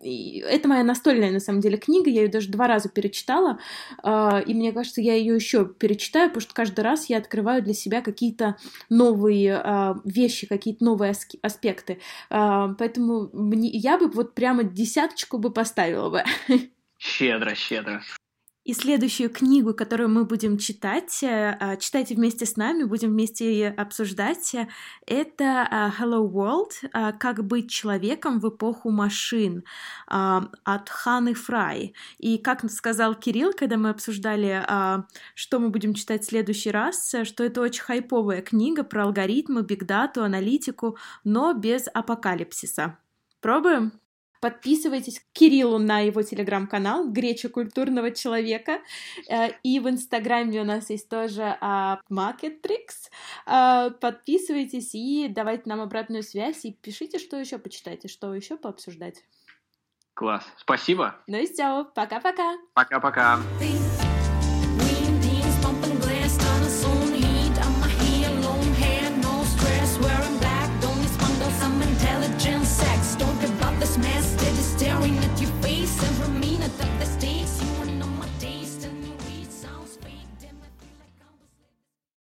Это 0.48 0.68
моя 0.68 0.84
настольная, 0.84 1.30
на 1.30 1.40
самом 1.40 1.60
деле, 1.60 1.76
книга, 1.76 2.10
я 2.10 2.22
ее 2.22 2.28
даже 2.28 2.50
два 2.50 2.66
раза 2.66 2.88
перечитала, 2.88 3.58
э, 4.02 4.42
и 4.46 4.54
мне 4.54 4.72
кажется, 4.72 5.00
я 5.00 5.14
ее 5.14 5.34
еще 5.34 5.66
перечитаю, 5.66 6.28
потому 6.28 6.42
что 6.42 6.54
каждый 6.54 6.80
раз 6.80 7.06
я 7.06 7.18
открываю 7.18 7.62
для 7.62 7.74
себя 7.74 8.02
какие-то 8.02 8.56
новые 8.88 9.60
э, 9.62 9.94
вещи, 10.04 10.46
какие-то 10.60 10.84
новые 10.84 11.14
аспекты. 11.42 12.00
А, 12.28 12.68
поэтому 12.74 13.30
мне, 13.32 13.68
я 13.70 13.98
бы 13.98 14.08
вот 14.08 14.34
прямо 14.34 14.62
десяточку 14.62 15.38
бы 15.38 15.52
поставила 15.52 16.10
бы. 16.10 16.24
Щедро, 16.98 17.54
щедро. 17.54 18.02
И 18.62 18.74
следующую 18.74 19.30
книгу, 19.30 19.72
которую 19.72 20.10
мы 20.10 20.26
будем 20.26 20.58
читать, 20.58 21.22
э, 21.22 21.56
а, 21.58 21.76
читайте 21.76 22.14
вместе 22.14 22.44
с 22.44 22.56
нами, 22.56 22.84
будем 22.84 23.08
вместе 23.08 23.68
обсуждать, 23.68 24.54
это 25.06 25.66
а, 25.70 25.90
Hello 25.98 26.30
World 26.30 27.16
«Как 27.18 27.42
быть 27.42 27.70
человеком 27.70 28.38
в 28.38 28.50
эпоху 28.50 28.90
машин» 28.90 29.64
от 30.06 30.88
Ханы 30.88 31.34
Фрай. 31.34 31.94
И 32.18 32.36
как 32.36 32.70
сказал 32.70 33.14
Кирилл, 33.14 33.52
когда 33.54 33.76
мы 33.78 33.90
обсуждали, 33.90 34.64
что 35.34 35.58
мы 35.58 35.70
будем 35.70 35.94
читать 35.94 36.22
в 36.22 36.26
следующий 36.28 36.70
раз, 36.70 37.14
что 37.24 37.44
это 37.44 37.62
очень 37.62 37.82
хайповая 37.82 38.42
книга 38.42 38.84
про 38.84 39.04
алгоритмы, 39.04 39.62
бигдату, 39.62 40.22
аналитику, 40.22 40.98
но 41.24 41.54
без 41.54 41.86
апокалипсиса. 41.92 42.98
Пробуем? 43.40 43.92
Подписывайтесь 44.40 45.20
к 45.20 45.24
Кириллу 45.32 45.78
на 45.78 46.00
его 46.00 46.22
телеграм-канал 46.22 47.08
«Греча 47.10 47.48
культурного 47.48 48.10
человека». 48.10 48.80
Э, 49.28 49.50
и 49.62 49.80
в 49.80 49.88
инстаграме 49.88 50.60
у 50.60 50.64
нас 50.64 50.90
есть 50.90 51.08
тоже 51.08 51.56
а, 51.60 52.00
Market 52.10 52.62
Tricks. 52.62 53.10
Э, 53.46 53.90
подписывайтесь 53.90 54.94
и 54.94 55.28
давайте 55.28 55.64
нам 55.66 55.80
обратную 55.80 56.22
связь 56.22 56.64
и 56.64 56.72
пишите, 56.72 57.18
что 57.18 57.36
еще 57.36 57.58
почитать 57.58 58.04
и 58.04 58.08
что 58.08 58.34
еще 58.34 58.56
пообсуждать. 58.56 59.22
Класс. 60.14 60.44
Спасибо. 60.56 61.16
Ну 61.26 61.38
и 61.38 61.46
все. 61.46 61.84
Пока-пока. 61.94 62.56
Пока-пока. 62.74 63.40